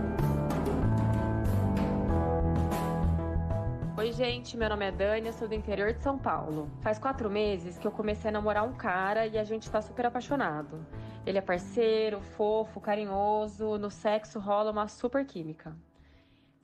Oi, 3.99 4.13
gente, 4.13 4.59
meu 4.59 4.69
nome 4.69 4.85
é 4.85 4.93
Dani, 4.93 5.29
eu 5.29 5.33
sou 5.33 5.49
do 5.49 5.55
interior 5.55 5.95
de 5.95 6.03
São 6.03 6.19
Paulo. 6.19 6.71
Faz 6.83 6.99
quatro 6.99 7.31
meses 7.31 7.79
que 7.79 7.87
eu 7.87 7.91
comecei 7.91 8.29
a 8.29 8.33
namorar 8.33 8.63
um 8.63 8.75
cara 8.75 9.27
e 9.27 9.39
a 9.39 9.45
gente 9.45 9.71
tá 9.71 9.81
super 9.81 10.05
apaixonado. 10.05 10.87
Ele 11.25 11.39
é 11.39 11.41
parceiro, 11.41 12.21
fofo, 12.21 12.79
carinhoso, 12.79 13.79
no 13.79 13.91
sexo 13.91 14.39
rola 14.39 14.71
uma 14.71 14.87
super 14.87 15.25
química. 15.25 15.75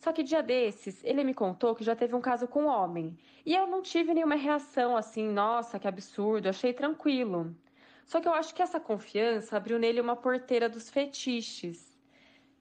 Só 0.03 0.13
que 0.13 0.25
dia 0.25 0.43
desses, 0.43 1.01
ele 1.05 1.23
me 1.23 1.33
contou 1.33 1.77
que 1.77 1.85
já 1.85 1.95
teve 1.95 2.17
um 2.17 2.21
caso 2.21 2.49
com 2.49 2.65
um 2.65 2.67
homem. 2.67 3.17
E 3.47 3.55
eu 3.55 3.69
não 3.69 3.81
tive 3.81 4.13
nenhuma 4.13 4.35
reação 4.35 4.97
assim, 4.97 5.29
nossa, 5.29 5.79
que 5.79 5.87
absurdo, 5.87 6.49
achei 6.49 6.73
tranquilo. 6.73 7.55
Só 8.05 8.21
que 8.21 8.27
eu 8.27 8.35
acho 8.35 8.53
que 8.53 8.61
essa 8.61 8.81
confiança 8.81 9.57
abriu 9.57 9.79
nele 9.79 10.01
uma 10.01 10.17
porteira 10.17 10.69
dos 10.69 10.91
fetiches. 10.91 11.97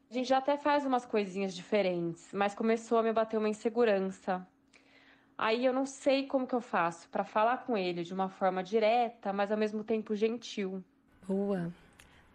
A 0.08 0.14
gente 0.14 0.30
já 0.30 0.38
até 0.38 0.56
faz 0.56 0.86
umas 0.86 1.04
coisinhas 1.04 1.56
diferentes, 1.56 2.32
mas 2.32 2.54
começou 2.54 3.00
a 3.00 3.04
me 3.04 3.12
bater 3.12 3.38
uma 3.38 3.50
insegurança. 3.50 4.48
Aí 5.36 5.66
eu 5.66 5.74
não 5.74 5.88
sei 5.88 6.28
como 6.28 6.46
que 6.46 6.54
eu 6.54 6.62
faço 6.62 7.10
para 7.10 7.24
falar 7.24 7.66
com 7.66 7.76
ele 7.76 8.04
de 8.04 8.14
uma 8.14 8.30
forma 8.30 8.62
direta, 8.64 9.34
mas 9.34 9.52
ao 9.52 9.58
mesmo 9.58 9.84
tempo 9.84 10.16
gentil. 10.16 10.84
Boa. 11.28 11.74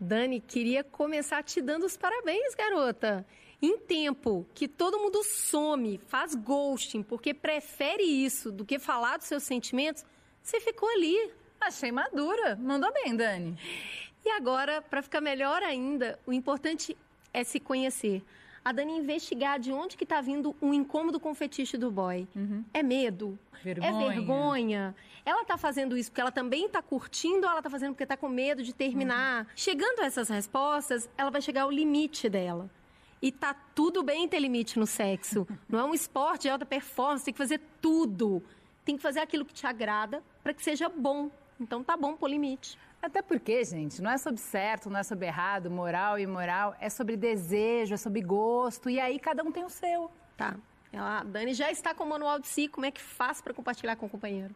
Dani, 0.00 0.40
queria 0.40 0.82
começar 0.82 1.44
te 1.44 1.62
dando 1.62 1.86
os 1.86 1.96
parabéns, 1.96 2.56
garota. 2.56 3.24
Em 3.60 3.78
tempo 3.78 4.46
que 4.54 4.68
todo 4.68 4.98
mundo 4.98 5.22
some, 5.24 5.98
faz 6.06 6.34
ghosting, 6.34 7.02
porque 7.02 7.32
prefere 7.32 8.02
isso 8.02 8.52
do 8.52 8.64
que 8.64 8.78
falar 8.78 9.16
dos 9.16 9.26
seus 9.26 9.42
sentimentos, 9.42 10.04
você 10.42 10.60
ficou 10.60 10.88
ali. 10.88 11.32
Achei 11.60 11.90
madura. 11.90 12.56
Mandou 12.56 12.92
bem, 12.92 13.16
Dani. 13.16 13.58
E 14.24 14.30
agora, 14.30 14.82
para 14.82 15.02
ficar 15.02 15.20
melhor 15.20 15.62
ainda, 15.62 16.18
o 16.26 16.32
importante 16.32 16.96
é 17.32 17.42
se 17.44 17.58
conhecer. 17.58 18.22
A 18.64 18.72
Dani 18.72 18.98
investigar 18.98 19.60
de 19.60 19.72
onde 19.72 19.96
que 19.96 20.04
tá 20.04 20.20
vindo 20.20 20.54
o 20.60 20.74
incômodo 20.74 21.20
com 21.20 21.30
o 21.30 21.34
fetiche 21.34 21.78
do 21.78 21.90
boy. 21.90 22.26
É 22.74 22.82
medo? 22.82 23.38
Vergonha. 23.62 23.88
É 23.88 24.08
vergonha? 24.08 24.94
Ela 25.24 25.44
tá 25.44 25.56
fazendo 25.56 25.96
isso 25.96 26.10
porque 26.10 26.20
ela 26.20 26.32
também 26.32 26.68
tá 26.68 26.82
curtindo 26.82 27.46
ou 27.46 27.52
ela 27.52 27.62
tá 27.62 27.70
fazendo 27.70 27.92
porque 27.92 28.04
tá 28.04 28.16
com 28.16 28.28
medo 28.28 28.62
de 28.62 28.74
terminar? 28.74 29.46
Chegando 29.54 30.00
a 30.00 30.06
essas 30.06 30.28
respostas, 30.28 31.08
ela 31.16 31.30
vai 31.30 31.40
chegar 31.40 31.62
ao 31.62 31.70
limite 31.70 32.28
dela. 32.28 32.68
E 33.20 33.32
tá 33.32 33.54
tudo 33.74 34.02
bem 34.02 34.28
ter 34.28 34.38
limite 34.38 34.78
no 34.78 34.86
sexo. 34.86 35.46
Não 35.68 35.78
é 35.78 35.84
um 35.84 35.94
esporte 35.94 36.42
de 36.42 36.50
alta 36.50 36.66
performance, 36.66 37.24
tem 37.24 37.32
que 37.32 37.38
fazer 37.38 37.60
tudo. 37.80 38.42
Tem 38.84 38.96
que 38.96 39.02
fazer 39.02 39.20
aquilo 39.20 39.44
que 39.44 39.54
te 39.54 39.66
agrada 39.66 40.22
para 40.42 40.52
que 40.52 40.62
seja 40.62 40.88
bom. 40.88 41.30
Então 41.58 41.82
tá 41.82 41.96
bom 41.96 42.14
pôr 42.14 42.28
limite. 42.28 42.78
Até 43.00 43.22
porque, 43.22 43.64
gente, 43.64 44.02
não 44.02 44.10
é 44.10 44.18
sobre 44.18 44.40
certo, 44.40 44.90
não 44.90 44.98
é 44.98 45.02
sobre 45.02 45.26
errado, 45.26 45.70
moral 45.70 46.18
e 46.18 46.22
imoral, 46.22 46.74
é 46.80 46.88
sobre 46.88 47.16
desejo, 47.16 47.94
é 47.94 47.96
sobre 47.96 48.20
gosto, 48.20 48.90
e 48.90 48.98
aí 48.98 49.18
cada 49.18 49.42
um 49.42 49.52
tem 49.52 49.64
o 49.64 49.70
seu. 49.70 50.10
Tá. 50.36 50.56
Ela, 50.92 51.20
a 51.20 51.22
Dani 51.22 51.54
já 51.54 51.70
está 51.70 51.94
com 51.94 52.04
o 52.04 52.08
manual 52.08 52.38
de 52.38 52.48
si, 52.48 52.68
como 52.68 52.86
é 52.86 52.90
que 52.90 53.00
faz 53.00 53.40
para 53.40 53.54
compartilhar 53.54 53.96
com 53.96 54.06
o 54.06 54.08
companheiro? 54.08 54.54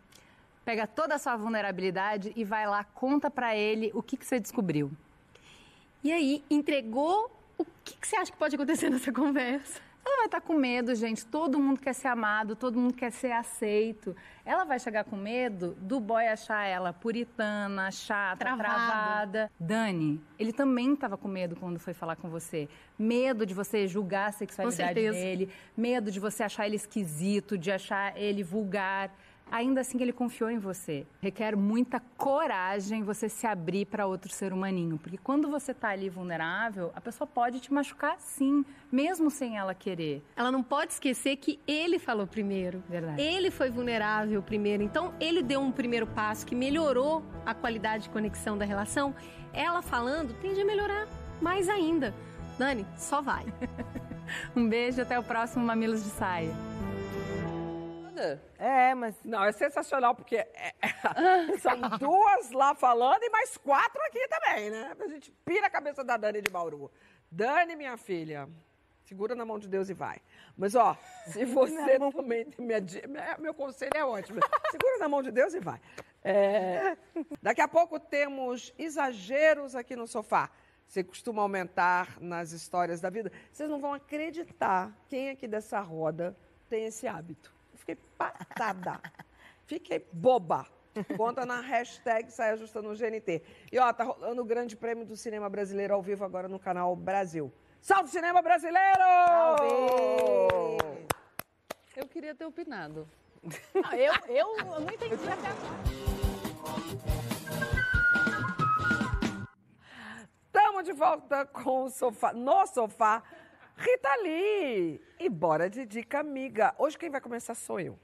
Pega 0.64 0.86
toda 0.86 1.14
a 1.14 1.18
sua 1.18 1.36
vulnerabilidade 1.36 2.32
e 2.34 2.44
vai 2.44 2.66
lá, 2.66 2.84
conta 2.84 3.30
pra 3.30 3.56
ele 3.56 3.90
o 3.94 4.02
que, 4.02 4.16
que 4.16 4.26
você 4.26 4.40
descobriu. 4.40 4.90
E 6.02 6.12
aí, 6.12 6.42
entregou. 6.50 7.30
O 7.60 7.66
que, 7.84 7.94
que 7.94 8.06
você 8.08 8.16
acha 8.16 8.32
que 8.32 8.38
pode 8.38 8.54
acontecer 8.54 8.88
nessa 8.90 9.12
conversa? 9.12 9.80
Ela 10.02 10.16
vai 10.16 10.26
estar 10.26 10.40
com 10.40 10.54
medo, 10.54 10.94
gente. 10.94 11.26
Todo 11.26 11.58
mundo 11.58 11.78
quer 11.78 11.92
ser 11.92 12.08
amado, 12.08 12.56
todo 12.56 12.78
mundo 12.78 12.94
quer 12.94 13.12
ser 13.12 13.32
aceito. 13.32 14.16
Ela 14.46 14.64
vai 14.64 14.78
chegar 14.78 15.04
com 15.04 15.14
medo 15.14 15.76
do 15.78 16.00
boy 16.00 16.26
achar 16.26 16.64
ela 16.64 16.90
puritana, 16.90 17.90
chata, 17.90 18.38
Travado. 18.38 18.62
travada. 18.62 19.52
Dani, 19.60 20.18
ele 20.38 20.54
também 20.54 20.94
estava 20.94 21.18
com 21.18 21.28
medo 21.28 21.54
quando 21.54 21.78
foi 21.78 21.92
falar 21.92 22.16
com 22.16 22.30
você. 22.30 22.66
Medo 22.98 23.44
de 23.44 23.52
você 23.52 23.86
julgar 23.86 24.30
a 24.30 24.32
sexualidade 24.32 24.94
dele, 24.94 25.50
medo 25.76 26.10
de 26.10 26.18
você 26.18 26.44
achar 26.44 26.66
ele 26.66 26.76
esquisito, 26.76 27.58
de 27.58 27.70
achar 27.70 28.16
ele 28.16 28.42
vulgar. 28.42 29.14
Ainda 29.50 29.80
assim 29.80 29.98
que 29.98 30.04
ele 30.04 30.12
confiou 30.12 30.50
em 30.50 30.58
você. 30.58 31.04
Requer 31.20 31.56
muita 31.56 32.00
coragem 32.16 33.02
você 33.02 33.28
se 33.28 33.46
abrir 33.46 33.86
para 33.86 34.06
outro 34.06 34.32
ser 34.32 34.52
humaninho. 34.52 34.98
Porque 34.98 35.18
quando 35.18 35.50
você 35.50 35.72
está 35.72 35.88
ali 35.88 36.08
vulnerável, 36.08 36.92
a 36.94 37.00
pessoa 37.00 37.26
pode 37.26 37.60
te 37.60 37.72
machucar 37.72 38.16
sim, 38.20 38.64
mesmo 38.92 39.30
sem 39.30 39.58
ela 39.58 39.74
querer. 39.74 40.22
Ela 40.36 40.52
não 40.52 40.62
pode 40.62 40.92
esquecer 40.92 41.36
que 41.36 41.58
ele 41.66 41.98
falou 41.98 42.26
primeiro. 42.26 42.82
Verdade. 42.88 43.20
Ele 43.20 43.50
foi 43.50 43.70
vulnerável 43.70 44.40
primeiro. 44.40 44.82
Então, 44.82 45.12
ele 45.18 45.42
deu 45.42 45.60
um 45.60 45.72
primeiro 45.72 46.06
passo 46.06 46.46
que 46.46 46.54
melhorou 46.54 47.24
a 47.44 47.52
qualidade 47.52 48.04
de 48.04 48.10
conexão 48.10 48.56
da 48.56 48.64
relação. 48.64 49.14
Ela 49.52 49.82
falando 49.82 50.32
tende 50.40 50.60
a 50.60 50.64
melhorar 50.64 51.08
mais 51.40 51.68
ainda. 51.68 52.14
Dani, 52.56 52.86
só 52.96 53.20
vai. 53.20 53.44
Um 54.54 54.68
beijo, 54.68 55.02
até 55.02 55.18
o 55.18 55.24
próximo 55.24 55.64
Mamilos 55.64 56.04
de 56.04 56.10
Saia. 56.10 56.54
É, 58.58 58.94
mas 58.94 59.14
Não, 59.24 59.44
é 59.44 59.52
sensacional, 59.52 60.14
porque 60.14 60.36
é- 60.36 60.74
é- 60.82 61.58
são 61.58 61.78
duas 61.98 62.50
lá 62.52 62.74
falando 62.74 63.22
e 63.22 63.30
mais 63.30 63.56
quatro 63.56 64.00
aqui 64.02 64.26
também, 64.28 64.70
né? 64.70 64.96
A 64.98 65.08
gente 65.08 65.30
pira 65.44 65.66
a 65.66 65.70
cabeça 65.70 66.02
da 66.04 66.16
Dani 66.16 66.40
de 66.42 66.50
Bauru. 66.50 66.90
Dani, 67.30 67.76
minha 67.76 67.96
filha, 67.96 68.48
segura 69.04 69.34
na 69.34 69.44
mão 69.44 69.58
de 69.58 69.68
Deus 69.68 69.88
e 69.88 69.94
vai. 69.94 70.18
Mas, 70.56 70.74
ó, 70.74 70.96
se 71.26 71.44
você 71.46 71.98
também... 71.98 72.44
tem 72.46 72.66
Minha, 72.66 72.80
minha- 73.08 73.36
meu 73.38 73.54
conselho 73.54 73.92
é 73.94 74.04
ótimo. 74.04 74.40
Segura 74.70 74.98
na 74.98 75.08
mão 75.08 75.22
de 75.22 75.30
Deus 75.30 75.54
e 75.54 75.60
vai. 75.60 75.80
É, 76.22 76.96
daqui 77.40 77.60
a 77.60 77.68
pouco 77.68 77.98
temos 77.98 78.74
exageros 78.78 79.74
aqui 79.74 79.96
no 79.96 80.06
sofá. 80.06 80.50
Você 80.86 81.04
costuma 81.04 81.40
aumentar 81.42 82.20
nas 82.20 82.50
histórias 82.50 83.00
da 83.00 83.08
vida. 83.08 83.30
Vocês 83.52 83.70
não 83.70 83.80
vão 83.80 83.94
acreditar 83.94 84.92
quem 85.08 85.30
aqui 85.30 85.46
dessa 85.46 85.78
roda 85.80 86.36
tem 86.68 86.86
esse 86.86 87.06
hábito. 87.06 87.54
Eu 87.80 87.86
fiquei 87.86 87.96
patada. 88.18 89.00
Fiquei 89.66 90.06
boba. 90.12 90.66
Conta 91.16 91.46
na 91.46 91.60
hashtag 91.60 92.30
Saia 92.30 92.56
Justa 92.56 92.82
no 92.82 92.94
GNT. 92.94 93.42
E 93.72 93.78
ó, 93.78 93.92
tá 93.92 94.04
rolando 94.04 94.42
o 94.42 94.44
Grande 94.44 94.76
Prêmio 94.76 95.06
do 95.06 95.16
Cinema 95.16 95.48
Brasileiro 95.48 95.94
ao 95.94 96.02
vivo 96.02 96.24
agora 96.24 96.48
no 96.48 96.58
canal 96.58 96.94
Brasil. 96.94 97.52
Salve 97.80 98.10
Cinema 98.10 98.42
Brasileiro! 98.42 99.00
Eu 101.96 102.06
queria 102.08 102.34
ter 102.34 102.44
opinado. 102.44 103.08
Não, 103.42 103.92
eu, 103.92 104.12
eu 104.28 104.80
não 104.80 104.92
entendi 104.92 105.14
até 105.14 105.48
agora. 105.48 106.10
Estamos 110.44 110.84
de 110.84 110.92
volta 110.92 111.46
com 111.46 111.84
o 111.84 111.90
sofá, 111.90 112.32
no 112.32 112.66
sofá, 112.66 113.22
Rita 113.80 114.14
Lee. 114.16 115.00
E 115.18 115.28
bora 115.30 115.70
de 115.70 115.86
dica 115.86 116.20
amiga. 116.20 116.74
Hoje 116.76 116.98
quem 116.98 117.08
vai 117.08 117.18
começar 117.18 117.54
sou 117.54 117.80
eu. 117.80 117.98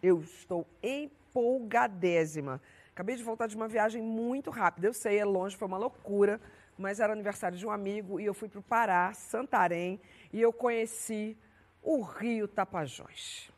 Eu 0.00 0.20
estou 0.20 0.64
empolgadésima. 0.80 2.60
Acabei 2.92 3.16
de 3.16 3.24
voltar 3.24 3.48
de 3.48 3.56
uma 3.56 3.66
viagem 3.66 4.00
muito 4.00 4.48
rápida. 4.48 4.86
Eu 4.86 4.94
sei, 4.94 5.18
é 5.18 5.24
longe, 5.24 5.56
foi 5.56 5.66
uma 5.66 5.76
loucura, 5.76 6.40
mas 6.78 7.00
era 7.00 7.12
aniversário 7.12 7.58
de 7.58 7.66
um 7.66 7.70
amigo 7.70 8.20
e 8.20 8.24
eu 8.24 8.32
fui 8.32 8.48
para 8.48 8.60
o 8.60 8.62
Pará, 8.62 9.12
Santarém, 9.12 10.00
e 10.32 10.40
eu 10.40 10.52
conheci 10.52 11.36
o 11.82 12.00
Rio 12.00 12.46
Tapajós. 12.46 13.50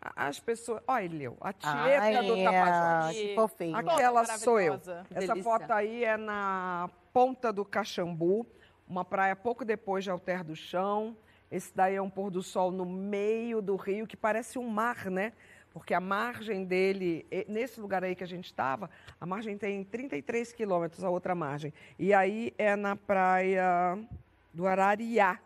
As 0.00 0.38
pessoas. 0.38 0.80
Olha, 0.86 1.10
Leo, 1.12 1.36
a 1.40 1.52
tieta 1.52 2.22
do 2.22 2.44
Tapajós. 2.44 3.16
que 3.16 3.34
fofinho. 3.34 3.76
Aquela 3.76 4.24
sou 4.38 4.60
eu. 4.60 4.74
Essa 4.74 5.04
Delícia. 5.10 5.42
foto 5.42 5.72
aí 5.72 6.04
é 6.04 6.16
na 6.16 6.88
ponta 7.12 7.52
do 7.52 7.64
Caxambu, 7.64 8.46
uma 8.90 9.04
praia 9.04 9.36
pouco 9.36 9.64
depois 9.64 10.02
de 10.02 10.10
Alter 10.10 10.42
do 10.42 10.56
Chão. 10.56 11.16
Esse 11.50 11.72
daí 11.74 11.94
é 11.94 12.02
um 12.02 12.10
pôr 12.10 12.28
do 12.28 12.42
sol 12.42 12.72
no 12.72 12.84
meio 12.84 13.62
do 13.62 13.76
rio, 13.76 14.04
que 14.04 14.16
parece 14.16 14.58
um 14.58 14.68
mar, 14.68 15.08
né? 15.08 15.32
Porque 15.72 15.94
a 15.94 16.00
margem 16.00 16.64
dele, 16.64 17.24
nesse 17.46 17.80
lugar 17.80 18.02
aí 18.02 18.16
que 18.16 18.24
a 18.24 18.26
gente 18.26 18.46
estava, 18.46 18.90
a 19.20 19.24
margem 19.24 19.56
tem 19.56 19.84
33 19.84 20.52
quilômetros, 20.52 21.04
a 21.04 21.10
outra 21.10 21.36
margem. 21.36 21.72
E 21.96 22.12
aí 22.12 22.52
é 22.58 22.74
na 22.74 22.96
praia 22.96 23.96
do 24.52 24.66
Arariá. 24.66 25.38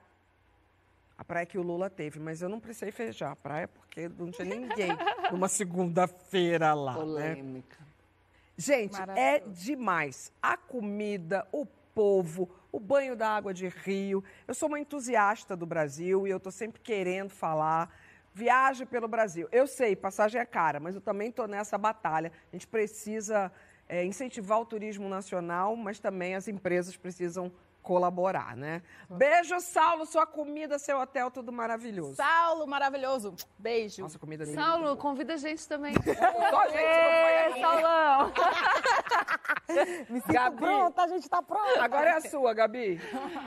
A 1.16 1.22
praia 1.22 1.44
que 1.44 1.58
o 1.58 1.62
Lula 1.62 1.90
teve, 1.90 2.18
mas 2.18 2.40
eu 2.40 2.48
não 2.48 2.58
precisei 2.58 2.90
fechar 2.90 3.30
a 3.30 3.36
praia 3.36 3.68
porque 3.68 4.08
não 4.08 4.30
tinha 4.30 4.46
ninguém 4.46 4.88
numa 5.30 5.48
segunda-feira 5.48 6.72
lá, 6.72 6.94
né? 6.94 6.98
Polêmica. 6.98 7.78
Gente, 8.56 8.98
é 9.14 9.40
demais. 9.40 10.32
A 10.42 10.56
comida, 10.56 11.46
o 11.52 11.66
povo, 11.94 12.48
o 12.74 12.80
banho 12.80 13.14
da 13.14 13.28
água 13.28 13.54
de 13.54 13.68
rio. 13.68 14.24
Eu 14.48 14.54
sou 14.54 14.68
uma 14.68 14.80
entusiasta 14.80 15.56
do 15.56 15.64
Brasil 15.64 16.26
e 16.26 16.30
eu 16.30 16.38
estou 16.38 16.50
sempre 16.50 16.80
querendo 16.80 17.30
falar. 17.30 17.88
Viaje 18.32 18.84
pelo 18.84 19.06
Brasil. 19.06 19.48
Eu 19.52 19.64
sei, 19.68 19.94
passagem 19.94 20.40
é 20.40 20.44
cara, 20.44 20.80
mas 20.80 20.96
eu 20.96 21.00
também 21.00 21.28
estou 21.28 21.46
nessa 21.46 21.78
batalha. 21.78 22.32
A 22.52 22.56
gente 22.56 22.66
precisa 22.66 23.52
é, 23.88 24.04
incentivar 24.04 24.60
o 24.60 24.66
turismo 24.66 25.08
nacional, 25.08 25.76
mas 25.76 26.00
também 26.00 26.34
as 26.34 26.48
empresas 26.48 26.96
precisam 26.96 27.52
colaborar, 27.84 28.56
né? 28.56 28.82
Beijo, 29.08 29.60
Saulo, 29.60 30.06
sua 30.06 30.26
comida, 30.26 30.78
seu 30.78 30.98
hotel, 30.98 31.30
tudo 31.30 31.52
maravilhoso. 31.52 32.16
Saulo, 32.16 32.66
maravilhoso. 32.66 33.34
Beijo. 33.58 34.02
Nossa, 34.02 34.18
comida 34.18 34.44
linda. 34.44 34.60
Saulo, 34.60 34.96
convida 34.96 35.34
a 35.34 35.36
gente 35.36 35.68
também. 35.68 35.92
Só 36.02 36.60
a 36.60 36.68
gente 36.68 36.82
não 36.82 37.52
foi. 37.52 37.60
Saulão! 37.60 38.32
me 40.08 40.20
sinto 40.20 40.32
Gabi. 40.32 40.56
pronta, 40.56 41.02
a 41.02 41.08
gente 41.08 41.28
tá 41.28 41.42
pronta. 41.42 41.82
Agora 41.84 42.10
é 42.10 42.12
a 42.14 42.20
sua, 42.22 42.54
Gabi. 42.54 42.98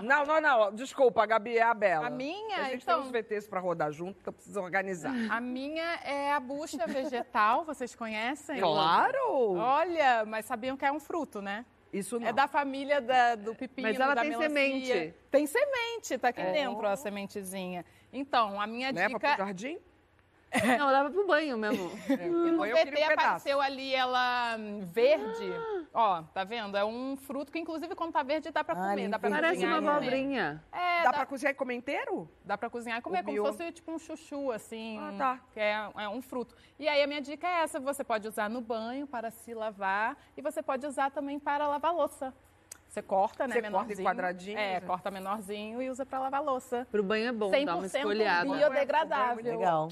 Não, 0.03 0.23
não, 0.25 0.39
não. 0.39 0.73
Desculpa, 0.73 1.23
a 1.23 1.25
Gabi 1.25 1.57
é 1.57 1.63
a 1.63 1.73
Bela. 1.73 2.07
A 2.07 2.09
minha? 2.09 2.57
A 2.59 2.63
gente 2.65 2.83
Então- 2.83 2.99
tem 3.01 3.07
uns 3.07 3.11
VTs 3.11 3.47
pra 3.47 3.59
rodar 3.59 3.91
junto, 3.91 4.21
que 4.21 4.29
eu 4.29 4.33
preciso 4.33 4.61
organizar. 4.61 5.13
A 5.31 5.41
minha 5.41 5.95
é 6.03 6.31
a 6.31 6.39
bucha 6.39 6.85
vegetal, 6.85 7.65
vocês 7.65 7.95
conhecem? 7.95 8.59
Claro! 8.59 9.55
Olha, 9.57 10.23
mas 10.25 10.45
sabiam 10.45 10.77
que 10.77 10.85
é 10.85 10.91
um 10.91 10.99
fruto, 10.99 11.41
né? 11.41 11.65
Isso 11.91 12.19
não. 12.19 12.27
É 12.27 12.33
da 12.33 12.47
família 12.47 12.99
da- 13.01 13.35
do 13.35 13.55
pepino, 13.55 13.87
Mas 13.87 13.99
ela 13.99 14.13
da 14.13 14.21
tem 14.21 14.29
melancia. 14.31 14.49
semente. 14.49 15.13
Tem 15.31 15.47
semente, 15.47 16.17
tá 16.17 16.29
aqui 16.29 16.43
dentro 16.43 16.85
a 16.85 16.95
sementezinha. 16.95 17.85
Então, 18.11 18.59
a 18.59 18.67
minha 18.67 18.91
Leva 18.91 19.13
dica... 19.15 19.35
pro 19.35 19.45
jardim? 19.45 19.79
Não, 20.79 20.87
leva 20.89 21.09
pro 21.09 21.27
banho 21.27 21.57
mesmo. 21.57 21.91
É, 22.09 22.25
E 22.25 22.29
no 22.29 22.63
queria 22.63 22.75
um 22.81 22.85
pedaço. 22.89 23.11
apareceu 23.13 23.61
ali 23.61 23.93
ela 23.93 24.55
hum, 24.57 24.79
verde. 24.85 25.51
Ó, 25.93 26.21
tá 26.33 26.43
vendo? 26.43 26.77
É 26.77 26.85
um 26.85 27.17
fruto 27.17 27.51
que, 27.51 27.59
inclusive, 27.59 27.93
quando 27.95 28.13
tá 28.13 28.23
verde, 28.23 28.49
dá 28.51 28.63
pra 28.63 28.73
Ah, 28.73 28.89
comer. 28.89 29.09
Dá 29.09 29.19
pra. 29.19 29.29
Parece 29.29 29.53
cozinhar 29.55 29.79
uma 29.79 29.91
abobrinha. 29.97 30.63
É, 30.71 31.03
Dá 31.03 31.11
dá, 31.11 31.17
pra 31.17 31.25
cozinhar 31.25 31.51
e 31.51 31.55
comer 31.55 31.75
inteiro? 31.75 32.29
dá 32.45 32.57
pra 32.57 32.69
cozinhar 32.69 32.99
e 32.99 33.01
comer, 33.01 33.19
O 33.21 33.23
como 33.25 33.33
bio- 33.33 33.45
se 33.45 33.51
fosse 33.57 33.71
tipo 33.73 33.91
um 33.91 33.99
chuchu, 33.99 34.51
assim. 34.51 34.97
Ah, 34.99 35.13
tá. 35.17 35.39
Que 35.53 35.59
é, 35.59 35.89
é 35.97 36.09
um 36.09 36.21
fruto. 36.21 36.55
E 36.79 36.87
aí, 36.87 37.03
a 37.03 37.07
minha 37.07 37.21
dica 37.21 37.45
é 37.47 37.63
essa. 37.63 37.79
Você 37.79 38.03
pode 38.03 38.27
usar 38.27 38.49
no 38.49 38.61
banho 38.61 39.05
para 39.05 39.29
se 39.29 39.53
lavar. 39.53 40.15
E 40.35 40.41
você 40.41 40.63
pode 40.63 40.85
usar 40.87 41.11
também 41.11 41.39
para 41.39 41.67
lavar 41.67 41.93
louça. 41.93 42.33
Você 42.87 43.01
corta, 43.01 43.45
né, 43.47 43.55
Você 43.55 43.61
corta 43.61 43.67
em 43.67 43.71
menorzinho. 43.71 44.07
quadradinhos, 44.07 44.61
É, 44.61 44.73
né? 44.75 44.81
corta 44.87 45.11
menorzinho 45.11 45.81
e 45.81 45.89
usa 45.89 46.05
para 46.05 46.19
lavar 46.19 46.41
louça. 46.41 46.87
Pro 46.89 47.03
banho 47.03 47.27
é 47.27 47.31
bom, 47.33 47.51
dá 47.51 47.75
uma 47.75 47.83
100% 47.83 47.95
esfolhada. 47.97 48.49
biodegradável. 48.55 49.43
Legal. 49.43 49.89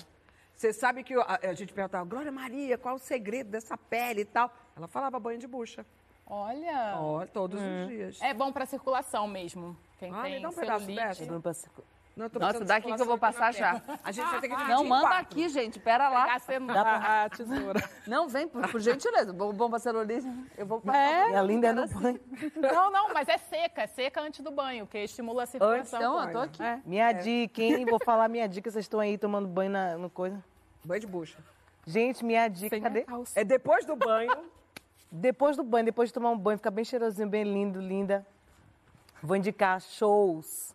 Você 0.55 0.71
sabe 0.71 1.03
que 1.03 1.13
a, 1.13 1.39
a 1.43 1.53
gente 1.53 1.73
perguntava, 1.73 2.05
Glória 2.05 2.31
Maria, 2.31 2.77
qual 2.77 2.93
é 2.93 2.97
o 2.97 2.99
segredo 2.99 3.49
dessa 3.51 3.77
pele 3.77 4.21
e 4.21 4.25
tal? 4.25 4.51
Ela 4.75 4.87
falava 4.87 5.19
banho 5.19 5.37
de 5.39 5.47
bucha. 5.47 5.85
Olha. 6.27 6.95
Ó, 6.97 7.25
todos 7.25 7.59
os 7.61 7.87
dias. 7.87 8.21
É 8.21 8.33
bom 8.33 8.51
para 8.51 8.65
circulação 8.65 9.27
mesmo. 9.27 9.77
Quem 9.99 10.11
Ah, 10.13 10.23
tem 10.23 10.35
me 10.35 10.41
dá 10.41 10.49
um 10.49 10.53
pedaço 10.53 10.85
celulite. 10.85 11.39
dessa. 11.43 11.69
Não 12.15 12.29
tô 12.29 12.39
Nossa, 12.39 12.63
daqui 12.63 12.93
que 12.93 13.01
eu 13.01 13.05
vou 13.05 13.17
passar 13.17 13.53
já. 13.53 13.81
A 14.01 14.09
gente 14.09 14.25
vai 14.29 14.39
ter 14.39 14.47
que 14.47 14.55
Não, 14.55 14.85
manda 14.85 15.07
quatro. 15.07 15.21
aqui, 15.21 15.49
gente. 15.49 15.79
Pera 15.79 16.07
lá. 16.07 16.39
Pegar 16.39 16.87
a 16.87 16.95
a, 16.95 17.23
a 17.25 17.29
tesoura. 17.29 17.89
Não, 18.07 18.29
vem, 18.29 18.47
por, 18.47 18.65
por 18.71 18.79
gentileza. 18.79 19.33
Bom, 19.33 19.69
pra 19.69 19.79
celulite. 19.79 20.25
Eu 20.57 20.65
vou 20.65 20.79
passar. 20.79 20.97
É? 20.97 21.31
E 21.31 21.35
a 21.35 21.41
linda 21.41 21.67
é 21.67 21.73
no 21.73 21.85
banho. 21.87 22.19
Não, 22.55 22.89
não, 22.89 23.13
mas 23.13 23.27
é 23.27 23.37
seca, 23.37 23.81
é 23.81 23.87
seca 23.87 24.21
antes 24.21 24.39
do 24.39 24.49
banho, 24.49 24.85
porque 24.85 24.99
estimula 24.99 25.43
a 25.43 25.45
circulação. 25.45 25.99
Então, 25.99 26.23
eu 26.23 26.31
tô 26.31 26.39
aqui. 26.39 26.63
É. 26.63 26.79
Minha 26.85 27.11
dica, 27.11 27.61
hein? 27.61 27.85
Vou 27.85 27.99
falar 27.99 28.29
minha 28.29 28.47
dica. 28.47 28.71
Vocês 28.71 28.85
estão 28.85 29.01
aí 29.01 29.17
tomando 29.17 29.47
banho 29.47 29.71
na, 29.71 29.97
no 29.97 30.09
coisa. 30.09 30.41
Banho 30.85 31.01
de 31.01 31.07
bucha. 31.07 31.37
Gente, 31.85 32.23
minha 32.23 32.47
dica, 32.47 32.69
Sem 32.69 32.81
cadê? 32.81 33.05
É 33.35 33.43
depois 33.43 33.85
do 33.85 33.95
banho. 33.95 34.31
Depois 35.17 35.55
do 35.55 35.63
banho, 35.63 35.85
depois 35.85 36.09
de 36.09 36.13
tomar 36.13 36.29
um 36.31 36.37
banho, 36.37 36.57
fica 36.57 36.69
bem 36.69 36.83
cheirosinho, 36.83 37.29
bem 37.29 37.43
lindo, 37.43 37.79
linda. 37.79 38.25
Vou 39.23 39.37
indicar 39.37 39.79
shows 39.79 40.74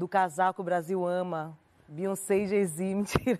do 0.00 0.08
casal 0.08 0.54
que 0.54 0.62
o 0.62 0.64
Brasil 0.64 1.06
ama. 1.06 1.54
Beyoncé 1.86 2.38
e 2.38 2.46
Jay-Z, 2.48 2.82
mentira. 2.94 3.38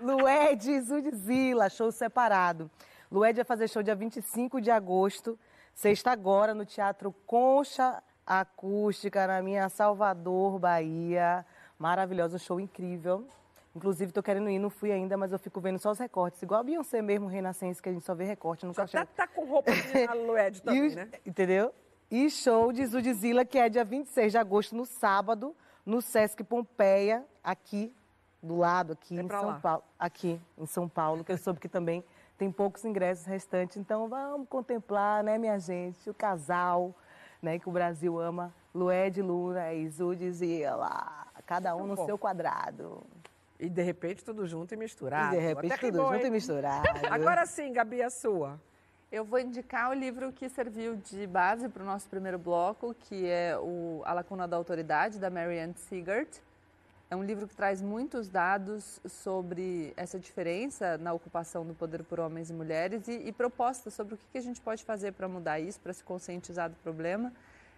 Lued 0.00 0.70
e 0.70 0.80
Zudzilla, 0.80 1.68
show 1.68 1.90
separado. 1.90 2.70
Lued 3.10 3.34
vai 3.34 3.44
fazer 3.44 3.68
show 3.68 3.82
dia 3.82 3.94
25 3.96 4.60
de 4.60 4.70
agosto, 4.70 5.36
Sexta 5.74 6.12
agora 6.12 6.54
no 6.54 6.64
Teatro 6.64 7.12
Concha 7.26 8.00
Acústica, 8.24 9.26
na 9.26 9.42
minha 9.42 9.68
Salvador, 9.68 10.58
Bahia. 10.60 11.44
Maravilhosa, 11.76 12.36
um 12.36 12.38
show 12.38 12.60
incrível. 12.60 13.26
Inclusive, 13.74 14.12
tô 14.12 14.22
querendo 14.22 14.48
ir, 14.48 14.60
não 14.60 14.70
fui 14.70 14.92
ainda, 14.92 15.16
mas 15.16 15.32
eu 15.32 15.38
fico 15.38 15.60
vendo 15.60 15.80
só 15.80 15.90
os 15.90 15.98
recortes. 15.98 16.40
Igual 16.40 16.60
a 16.60 16.62
Beyoncé 16.62 17.02
mesmo, 17.02 17.26
Renascença, 17.26 17.82
que 17.82 17.88
a 17.88 17.92
gente 17.92 18.04
só 18.04 18.14
vê 18.14 18.22
recorte, 18.24 18.64
nunca 18.64 18.82
Até 18.84 18.98
chega. 18.98 19.06
tá 19.16 19.26
com 19.26 19.44
roupa 19.46 19.72
de 19.72 20.06
Lued 20.28 20.58
E 20.58 20.60
também, 20.62 20.88
o- 20.92 20.94
né? 20.94 21.08
Entendeu? 21.26 21.74
E 22.10 22.30
show 22.30 22.72
de 22.72 22.84
Zudzilla, 22.86 23.44
que 23.44 23.58
é 23.58 23.68
dia 23.68 23.84
26 23.84 24.32
de 24.32 24.38
agosto, 24.38 24.74
no 24.76 24.84
sábado, 24.86 25.54
no 25.84 26.00
Sesc 26.00 26.42
Pompeia, 26.44 27.24
aqui 27.42 27.92
do 28.42 28.56
lado, 28.58 28.92
aqui 28.92 29.18
É 29.18 29.22
em 29.22 29.28
São 29.28 29.46
lá. 29.46 29.58
Paulo. 29.60 29.84
Aqui 29.98 30.40
em 30.58 30.66
São 30.66 30.88
Paulo, 30.88 31.24
que 31.24 31.32
eu 31.32 31.38
soube 31.38 31.58
que 31.60 31.68
também 31.68 32.04
tem 32.36 32.50
poucos 32.52 32.84
ingressos 32.84 33.24
restantes. 33.24 33.76
Então 33.76 34.08
vamos 34.08 34.48
contemplar, 34.48 35.24
né, 35.24 35.38
minha 35.38 35.58
gente, 35.58 36.08
o 36.10 36.14
casal, 36.14 36.94
né, 37.42 37.58
que 37.58 37.68
o 37.68 37.72
Brasil 37.72 38.20
ama, 38.20 38.54
Lued 38.74 39.20
Luna 39.22 39.72
e 39.72 39.88
Zudzilla. 39.88 41.26
Cada 41.46 41.74
um 41.76 41.86
no 41.86 42.04
seu 42.04 42.16
quadrado. 42.16 43.02
E 43.58 43.68
de 43.68 43.82
repente 43.82 44.24
tudo 44.24 44.46
junto 44.46 44.74
e 44.74 44.76
misturado. 44.76 45.34
e 45.34 45.38
de 45.38 45.44
repente 45.44 45.72
Até 45.74 45.90
tudo 45.90 46.12
junto 46.12 46.26
e 46.26 46.30
misturado. 46.30 46.88
Agora 47.10 47.46
sim, 47.46 47.72
Gabi, 47.72 48.02
a 48.02 48.10
sua. 48.10 48.60
Eu 49.12 49.24
vou 49.24 49.38
indicar 49.38 49.90
o 49.90 49.94
livro 49.94 50.32
que 50.32 50.48
serviu 50.48 50.96
de 50.96 51.26
base 51.26 51.68
para 51.68 51.82
o 51.82 51.86
nosso 51.86 52.08
primeiro 52.08 52.38
bloco, 52.38 52.94
que 52.94 53.26
é 53.26 53.56
o 53.56 54.02
A 54.04 54.12
Lacuna 54.12 54.48
da 54.48 54.56
Autoridade, 54.56 55.18
da 55.18 55.30
Marianne 55.30 55.74
Sigart. 55.74 56.28
É 57.10 57.14
um 57.14 57.22
livro 57.22 57.46
que 57.46 57.54
traz 57.54 57.80
muitos 57.80 58.28
dados 58.28 59.00
sobre 59.06 59.92
essa 59.96 60.18
diferença 60.18 60.98
na 60.98 61.12
ocupação 61.12 61.64
do 61.64 61.74
poder 61.74 62.02
por 62.02 62.18
homens 62.18 62.50
e 62.50 62.52
mulheres 62.52 63.06
e, 63.06 63.28
e 63.28 63.30
propostas 63.30 63.94
sobre 63.94 64.14
o 64.14 64.18
que 64.32 64.38
a 64.38 64.40
gente 64.40 64.60
pode 64.60 64.82
fazer 64.82 65.12
para 65.12 65.28
mudar 65.28 65.60
isso, 65.60 65.78
para 65.78 65.92
se 65.92 66.02
conscientizar 66.02 66.68
do 66.68 66.76
problema. 66.76 67.32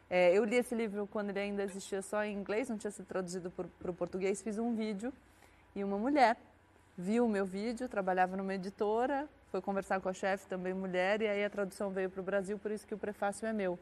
É, 0.08 0.32
eu 0.32 0.44
li 0.44 0.56
esse 0.56 0.74
livro 0.74 1.06
quando 1.06 1.30
ele 1.30 1.40
ainda 1.40 1.62
existia 1.64 2.00
só 2.00 2.24
em 2.24 2.34
inglês, 2.34 2.70
não 2.70 2.78
tinha 2.78 2.90
sido 2.90 3.04
traduzido 3.04 3.50
para 3.50 3.90
o 3.90 3.94
português. 3.94 4.40
Fiz 4.40 4.56
um 4.58 4.74
vídeo 4.74 5.12
e 5.74 5.84
uma 5.84 5.98
mulher 5.98 6.36
viu 6.96 7.26
o 7.26 7.28
meu 7.28 7.44
vídeo, 7.44 7.88
trabalhava 7.88 8.36
numa 8.36 8.54
editora, 8.54 9.28
foi 9.50 9.60
conversar 9.60 10.00
com 10.00 10.08
a 10.08 10.12
chefe, 10.12 10.46
também 10.46 10.74
mulher, 10.74 11.22
e 11.22 11.28
aí 11.28 11.44
a 11.44 11.50
tradução 11.50 11.90
veio 11.90 12.10
para 12.10 12.20
o 12.20 12.24
Brasil, 12.24 12.58
por 12.58 12.70
isso 12.70 12.86
que 12.86 12.94
o 12.94 12.98
prefácio 12.98 13.46
é 13.46 13.52
meu. 13.52 13.78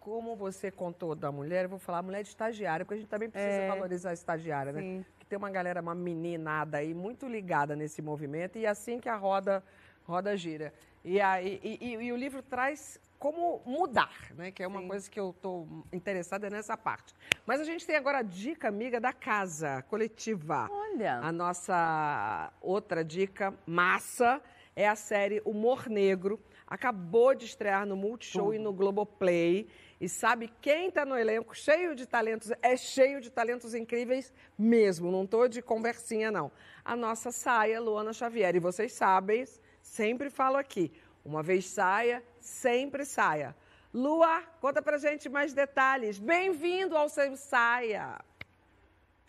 Como 0.00 0.34
você 0.34 0.70
contou 0.70 1.14
da 1.14 1.30
mulher, 1.30 1.64
eu 1.64 1.68
vou 1.68 1.78
falar 1.78 2.02
mulher 2.02 2.22
de 2.22 2.30
estagiária, 2.30 2.84
porque 2.86 2.94
a 2.94 2.98
gente 2.98 3.08
também 3.10 3.28
precisa 3.28 3.62
É. 3.62 3.66
valorizar 3.66 4.10
a 4.10 4.14
estagiária, 4.14 4.72
né? 4.72 4.80
Sim. 4.80 5.04
Que 5.18 5.26
tem 5.26 5.36
uma 5.36 5.50
galera, 5.50 5.82
uma 5.82 5.94
meninada 5.94 6.78
aí 6.78 6.94
muito 6.94 7.28
ligada 7.28 7.76
nesse 7.76 8.00
movimento 8.00 8.56
e 8.58 8.66
assim 8.66 8.98
que 8.98 9.08
a 9.10 9.16
roda, 9.16 9.62
roda 10.04 10.34
gira. 10.36 10.72
E, 11.04 11.20
aí, 11.20 11.60
e, 11.62 11.78
e- 11.94 12.02
e 12.06 12.12
o 12.12 12.16
livro 12.16 12.42
traz 12.42 12.98
como 13.18 13.60
mudar, 13.66 14.10
né? 14.34 14.50
Que 14.50 14.62
é 14.62 14.66
uma 14.66 14.80
Sim. 14.80 14.88
coisa 14.88 15.10
que 15.10 15.20
eu 15.20 15.30
estou 15.30 15.68
interessada 15.92 16.48
nessa 16.48 16.74
parte. 16.78 17.14
Mas 17.44 17.60
a 17.60 17.64
gente 17.64 17.86
tem 17.86 17.96
agora 17.96 18.18
a 18.18 18.22
dica, 18.22 18.68
amiga, 18.68 18.98
da 18.98 19.12
casa 19.12 19.82
coletiva. 19.82 20.66
Olha, 20.70 21.18
A 21.18 21.30
nossa 21.30 22.50
outra 22.62 23.04
dica 23.04 23.52
massa 23.66 24.40
é 24.80 24.88
a 24.88 24.96
série 24.96 25.42
Humor 25.44 25.90
Negro. 25.90 26.40
Acabou 26.66 27.34
de 27.34 27.44
estrear 27.44 27.84
no 27.84 27.96
Multishow 27.96 28.54
e 28.54 28.58
no 28.58 28.72
Globoplay. 28.72 29.68
E 30.00 30.08
sabe 30.08 30.50
quem 30.62 30.88
está 30.88 31.04
no 31.04 31.18
elenco 31.18 31.54
cheio 31.54 31.94
de 31.94 32.06
talentos? 32.06 32.50
É 32.62 32.78
cheio 32.78 33.20
de 33.20 33.28
talentos 33.28 33.74
incríveis 33.74 34.32
mesmo. 34.58 35.10
Não 35.10 35.24
estou 35.24 35.48
de 35.48 35.60
conversinha, 35.60 36.30
não. 36.30 36.50
A 36.82 36.96
nossa 36.96 37.30
saia, 37.30 37.78
Luana 37.78 38.14
Xavier. 38.14 38.56
E 38.56 38.58
vocês 38.58 38.94
sabem, 38.94 39.44
sempre 39.82 40.30
falo 40.30 40.56
aqui. 40.56 40.90
Uma 41.22 41.42
vez 41.42 41.66
saia, 41.66 42.24
sempre 42.40 43.04
saia. 43.04 43.54
Lua, 43.92 44.42
conta 44.62 44.80
pra 44.80 44.96
gente 44.96 45.28
mais 45.28 45.52
detalhes. 45.52 46.18
Bem-vindo 46.18 46.96
ao 46.96 47.10
seu 47.10 47.36
saia. 47.36 48.18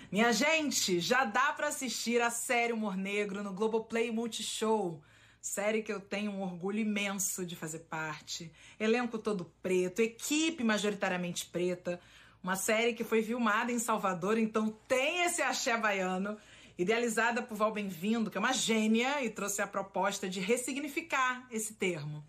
Minha 0.09 0.31
gente, 0.31 1.01
já 1.01 1.25
dá 1.25 1.51
pra 1.51 1.67
assistir 1.67 2.21
a 2.21 2.29
série 2.29 2.71
Humor 2.71 2.95
Negro 2.95 3.43
no 3.43 3.51
Globoplay 3.51 4.11
Multishow. 4.11 5.01
Série 5.41 5.81
que 5.81 5.91
eu 5.91 5.99
tenho 5.99 6.31
um 6.31 6.43
orgulho 6.43 6.77
imenso 6.77 7.43
de 7.43 7.55
fazer 7.55 7.79
parte. 7.79 8.51
Elenco 8.79 9.17
todo 9.17 9.51
preto, 9.63 9.99
equipe 9.99 10.63
majoritariamente 10.63 11.47
preta. 11.47 11.99
Uma 12.43 12.55
série 12.55 12.93
que 12.93 13.03
foi 13.03 13.23
filmada 13.23 13.71
em 13.71 13.79
Salvador, 13.79 14.37
então 14.37 14.69
tem 14.87 15.23
esse 15.23 15.41
axé 15.41 15.75
baiano. 15.75 16.37
Idealizada 16.77 17.41
por 17.41 17.57
Val 17.57 17.71
Bem-vindo, 17.73 18.29
que 18.29 18.37
é 18.37 18.39
uma 18.39 18.53
gênia, 18.53 19.23
e 19.23 19.31
trouxe 19.31 19.63
a 19.63 19.67
proposta 19.67 20.29
de 20.29 20.39
ressignificar 20.39 21.47
esse 21.51 21.73
termo. 21.73 22.23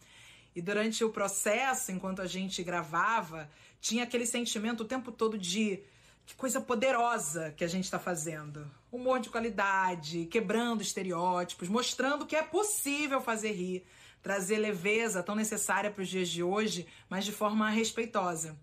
E 0.56 0.62
durante 0.62 1.04
o 1.04 1.10
processo, 1.10 1.92
enquanto 1.92 2.22
a 2.22 2.26
gente 2.26 2.62
gravava, 2.62 3.50
tinha 3.78 4.04
aquele 4.04 4.24
sentimento 4.24 4.84
o 4.84 4.86
tempo 4.86 5.12
todo 5.12 5.36
de 5.36 5.82
que 6.26 6.34
coisa 6.34 6.60
poderosa 6.60 7.52
que 7.56 7.64
a 7.64 7.68
gente 7.68 7.84
está 7.84 7.98
fazendo. 7.98 8.70
Humor 8.90 9.20
de 9.20 9.30
qualidade, 9.30 10.26
quebrando 10.26 10.82
estereótipos, 10.82 11.68
mostrando 11.68 12.26
que 12.26 12.36
é 12.36 12.42
possível 12.42 13.20
fazer 13.20 13.52
rir, 13.52 13.84
trazer 14.22 14.58
leveza 14.58 15.22
tão 15.22 15.34
necessária 15.34 15.90
para 15.90 16.02
os 16.02 16.08
dias 16.08 16.28
de 16.28 16.42
hoje, 16.42 16.86
mas 17.08 17.24
de 17.24 17.32
forma 17.32 17.68
respeitosa. 17.70 18.56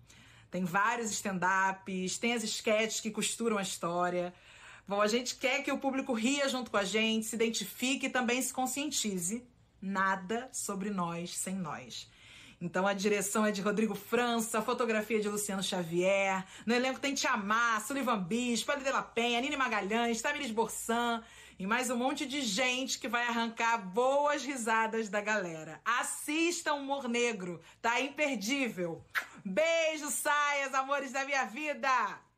Tem 0.50 0.64
vários 0.64 1.10
stand-ups, 1.10 2.18
tem 2.18 2.32
as 2.32 2.42
sketches 2.42 3.00
que 3.00 3.10
costuram 3.10 3.58
a 3.58 3.62
história. 3.62 4.34
Bom, 4.86 5.00
a 5.00 5.06
gente 5.06 5.36
quer 5.36 5.62
que 5.62 5.70
o 5.70 5.78
público 5.78 6.12
ria 6.12 6.48
junto 6.48 6.70
com 6.70 6.76
a 6.76 6.84
gente, 6.84 7.26
se 7.26 7.36
identifique 7.36 8.06
e 8.06 8.10
também 8.10 8.42
se 8.42 8.52
conscientize. 8.52 9.44
Nada 9.80 10.48
sobre 10.52 10.90
nós 10.90 11.36
sem 11.36 11.54
nós. 11.54 12.10
Então 12.60 12.86
a 12.86 12.92
direção 12.92 13.46
é 13.46 13.50
de 13.50 13.62
Rodrigo 13.62 13.94
França, 13.94 14.58
a 14.58 14.62
fotografia 14.62 15.16
é 15.16 15.20
de 15.20 15.28
Luciano 15.30 15.62
Xavier. 15.62 16.44
No 16.66 16.74
elenco 16.74 17.00
tem 17.00 17.14
Tiamá, 17.14 17.80
Sullivan 17.80 18.22
Bispo, 18.22 18.70
Ali 18.70 18.84
de 18.84 18.90
la 18.90 19.02
Penha, 19.02 19.40
Nini 19.40 19.56
Magalhães, 19.56 20.20
Tamiris 20.20 20.50
Borsan 20.50 21.22
e 21.58 21.66
mais 21.66 21.90
um 21.90 21.96
monte 21.96 22.26
de 22.26 22.42
gente 22.42 22.98
que 22.98 23.08
vai 23.08 23.26
arrancar 23.26 23.78
boas 23.78 24.44
risadas 24.44 25.08
da 25.08 25.20
galera. 25.20 25.80
Assistam 25.84 26.74
Humor 26.74 27.08
Negro, 27.08 27.62
tá 27.80 28.00
imperdível. 28.00 29.02
Beijo, 29.44 30.10
saias, 30.10 30.74
amores 30.74 31.12
da 31.12 31.24
minha 31.24 31.44
vida! 31.46 32.29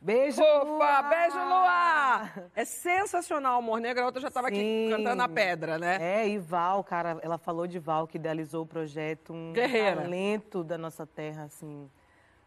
Beijo, 0.00 0.40
Lua! 0.40 1.02
beijo, 1.02 1.36
Lua! 1.36 2.30
É 2.54 2.64
sensacional, 2.64 3.58
Amor 3.58 3.80
Negro. 3.80 4.02
A 4.02 4.06
outra 4.06 4.20
já 4.20 4.28
estava 4.28 4.48
aqui 4.48 4.88
cantando 4.90 5.22
a 5.22 5.28
pedra, 5.28 5.78
né? 5.78 5.98
É, 6.00 6.28
e 6.28 6.38
Val, 6.38 6.84
cara, 6.84 7.18
ela 7.22 7.38
falou 7.38 7.66
de 7.66 7.78
Val, 7.78 8.06
que 8.06 8.16
idealizou 8.16 8.62
o 8.62 8.66
projeto, 8.66 9.32
um 9.32 9.52
Guerreira. 9.52 10.02
talento 10.02 10.62
da 10.62 10.78
nossa 10.78 11.06
terra, 11.06 11.44
assim. 11.44 11.90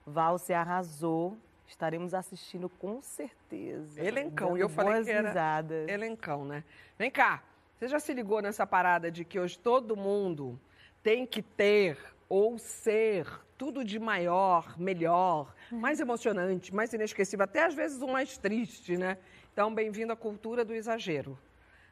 Val, 0.05 0.37
você 0.37 0.53
arrasou. 0.53 1.37
Estaremos 1.67 2.15
assistindo 2.15 2.67
com 2.67 2.99
certeza. 3.01 4.01
Elencão. 4.03 4.57
E 4.57 4.61
eu 4.61 4.69
falei 4.69 5.03
que 5.03 5.11
era 5.11 5.27
risadas. 5.27 5.87
elencão, 5.87 6.43
né? 6.43 6.63
Vem 6.97 7.11
cá, 7.11 7.43
você 7.77 7.87
já 7.87 7.99
se 7.99 8.11
ligou 8.11 8.41
nessa 8.41 8.65
parada 8.65 9.11
de 9.11 9.23
que 9.23 9.39
hoje 9.39 9.59
todo 9.59 9.95
mundo 9.95 10.59
tem 11.03 11.27
que 11.27 11.43
ter 11.43 11.97
ou 12.27 12.57
ser 12.57 13.27
tudo 13.59 13.83
de 13.83 13.99
maior, 13.99 14.79
melhor, 14.79 15.53
mais 15.69 15.99
emocionante, 15.99 16.73
mais 16.73 16.93
inesquecível, 16.93 17.43
até 17.43 17.65
às 17.65 17.73
vezes 17.73 18.01
o 18.01 18.07
mais 18.07 18.37
triste, 18.37 18.95
né? 18.95 19.17
Então, 19.51 19.75
bem-vindo 19.75 20.13
à 20.13 20.15
cultura 20.15 20.63
do 20.63 20.73
exagero. 20.73 21.37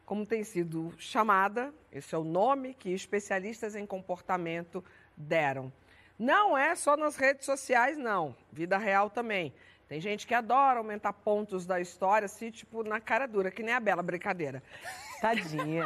Como 0.05 0.26
tem 0.26 0.45
sido 0.45 0.93
chamada, 0.97 1.74
esse 1.91 2.15
é 2.15 2.18
o 2.18 2.24
nome 2.24 2.74
que 2.74 2.89
especialistas 2.93 3.76
em 3.76 3.86
comportamento 3.86 4.82
deram. 5.18 5.70
Não 6.18 6.57
é 6.57 6.74
só 6.74 6.95
nas 6.95 7.18
redes 7.18 7.45
sociais, 7.45 7.97
não. 7.97 8.34
Vida 8.49 8.78
real 8.78 9.09
também. 9.09 9.53
Tem 9.89 9.99
gente 9.99 10.26
que 10.26 10.34
adora 10.34 10.80
aumentar 10.80 11.11
pontos 11.11 11.65
da 11.65 11.82
história, 11.82 12.28
assim, 12.28 12.49
tipo, 12.49 12.82
na 12.82 13.01
cara 13.01 13.28
dura, 13.28 13.51
que 13.51 13.61
nem 13.61 13.74
a 13.74 13.80
Bela 13.82 14.01
Brincadeira. 14.01 14.63
Tadinha. 15.20 15.86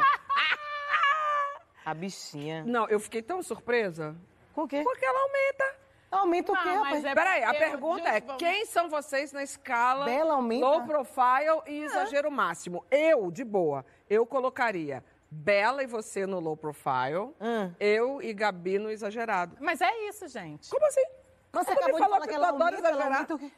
A 1.84 1.92
bichinha. 1.92 2.62
Não, 2.64 2.88
eu 2.88 3.00
fiquei 3.00 3.20
tão 3.20 3.42
surpresa, 3.42 4.14
O 4.54 4.66
quê? 4.68 4.82
porque 4.82 5.04
ela 5.04 5.20
aumenta. 5.20 5.82
Aumenta 6.10 6.52
o 6.52 6.56
quê, 6.56 6.68
Não, 6.68 6.80
mas 6.80 7.02
rapaz? 7.02 7.04
é 7.06 7.14
Peraí, 7.14 7.42
a 7.44 7.54
pergunta 7.54 8.08
é, 8.08 8.20
vamos- 8.20 8.36
quem 8.42 8.66
são 8.66 8.88
vocês 8.90 9.32
na 9.32 9.42
escala 9.42 10.04
Bela 10.04 10.34
aumenta? 10.34 10.66
low 10.66 10.82
profile 10.84 11.62
e 11.66 11.84
exagero 11.84 12.30
máximo? 12.30 12.84
Eu, 12.90 13.30
de 13.30 13.42
boa, 13.44 13.84
eu 14.10 14.26
colocaria 14.26 15.02
Bela 15.30 15.82
e 15.82 15.86
você 15.86 16.26
no 16.26 16.38
low 16.38 16.54
profile, 16.54 17.32
Hum. 17.40 17.72
eu 17.80 18.20
e 18.20 18.34
Gabi 18.34 18.78
no 18.78 18.90
exagerado. 18.90 19.56
Mas 19.58 19.80
é 19.80 20.06
isso, 20.06 20.28
gente. 20.28 20.68
Como 20.68 20.84
assim? 20.86 21.04
Você 21.50 21.70
Ele 21.70 21.78
acabou 21.78 21.94
de 21.94 21.98
falou 21.98 22.14
falar 22.16 22.26
que 22.28 22.34
ela 22.34 22.48
adora 22.48 22.76
aumenta, 22.76 22.88
ela 22.88 23.04
aumenta 23.04 23.34
o 23.34 23.38
quê? 23.38 23.50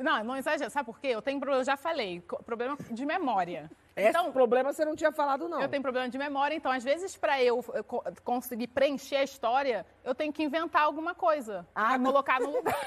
Não, 0.00 0.24
não 0.24 0.36
exagero. 0.36 0.70
Sabe 0.70 0.86
por 0.86 0.98
quê? 0.98 1.08
Eu 1.08 1.22
tenho, 1.22 1.40
eu 1.44 1.62
já 1.64 1.76
falei, 1.76 2.20
problema 2.44 2.76
de 2.90 3.06
memória. 3.06 3.70
Esse 3.96 4.08
Então, 4.08 4.32
problema 4.32 4.72
você 4.72 4.84
não 4.84 4.96
tinha 4.96 5.12
falado, 5.12 5.48
não. 5.48 5.62
eu 5.62 5.68
tenho 5.68 5.82
problema 5.82 6.08
de 6.08 6.18
memória, 6.18 6.54
então 6.54 6.72
às 6.72 6.82
vezes 6.82 7.16
para 7.16 7.40
eu 7.42 7.64
eh, 7.74 7.82
co- 7.84 8.02
conseguir 8.24 8.66
preencher 8.66 9.16
a 9.16 9.22
história, 9.22 9.86
eu 10.02 10.14
tenho 10.14 10.32
que 10.32 10.42
inventar 10.42 10.82
alguma 10.82 11.14
coisa 11.14 11.64
Ah, 11.74 11.90
pra 11.90 11.98
não. 11.98 12.10
colocar 12.10 12.40
no 12.40 12.50
lugar. 12.50 12.74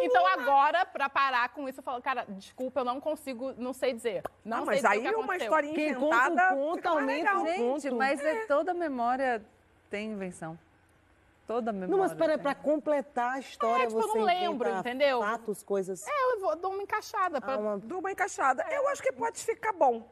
então 0.00 0.26
agora, 0.26 0.86
pra 0.86 1.08
parar 1.08 1.48
com 1.50 1.68
isso, 1.68 1.80
eu 1.80 1.84
falo, 1.84 2.00
cara, 2.02 2.24
desculpa, 2.28 2.80
eu 2.80 2.84
não 2.84 3.00
consigo, 3.00 3.52
não 3.58 3.72
sei 3.72 3.92
dizer. 3.92 4.22
Não 4.44 4.64
mas 4.64 4.76
dizer 4.76 4.88
o 4.88 4.90
aí 4.90 5.02
que 5.02 5.14
uma 5.14 5.36
historinha 5.36 5.88
inventada 5.90 6.54
conta 6.54 6.94
mais 6.94 7.26
aumenta 7.26 7.54
Gente, 7.54 7.90
mas 7.90 8.20
é 8.20 8.46
toda 8.46 8.70
a 8.70 8.74
memória 8.74 9.42
tem 9.90 10.12
invenção. 10.12 10.58
Toda 11.48 11.72
memória. 11.72 11.90
Não, 11.90 11.98
mas 11.98 12.12
peraí, 12.14 12.36
tem. 12.36 12.42
para 12.42 12.54
completar 12.54 13.32
a 13.36 13.38
história, 13.40 13.84
É, 13.84 13.86
tipo, 13.86 13.98
eu 13.98 14.06
você 14.06 14.18
não 14.18 14.24
lembro, 14.26 14.68
entendeu? 14.68 15.20
fatos, 15.20 15.62
coisas... 15.62 16.06
É, 16.06 16.10
eu 16.34 16.40
vou, 16.40 16.54
dou 16.56 16.72
uma 16.72 16.82
encaixada. 16.82 17.40
Pra... 17.40 17.54
Ah, 17.54 17.58
uma- 17.58 17.78
Dou 17.78 18.00
uma 18.00 18.12
encaixada. 18.12 18.64
Eu 18.70 18.86
acho 18.88 19.02
que 19.02 19.10
pode 19.10 19.38
ficar 19.42 19.72
bom. 19.72 20.06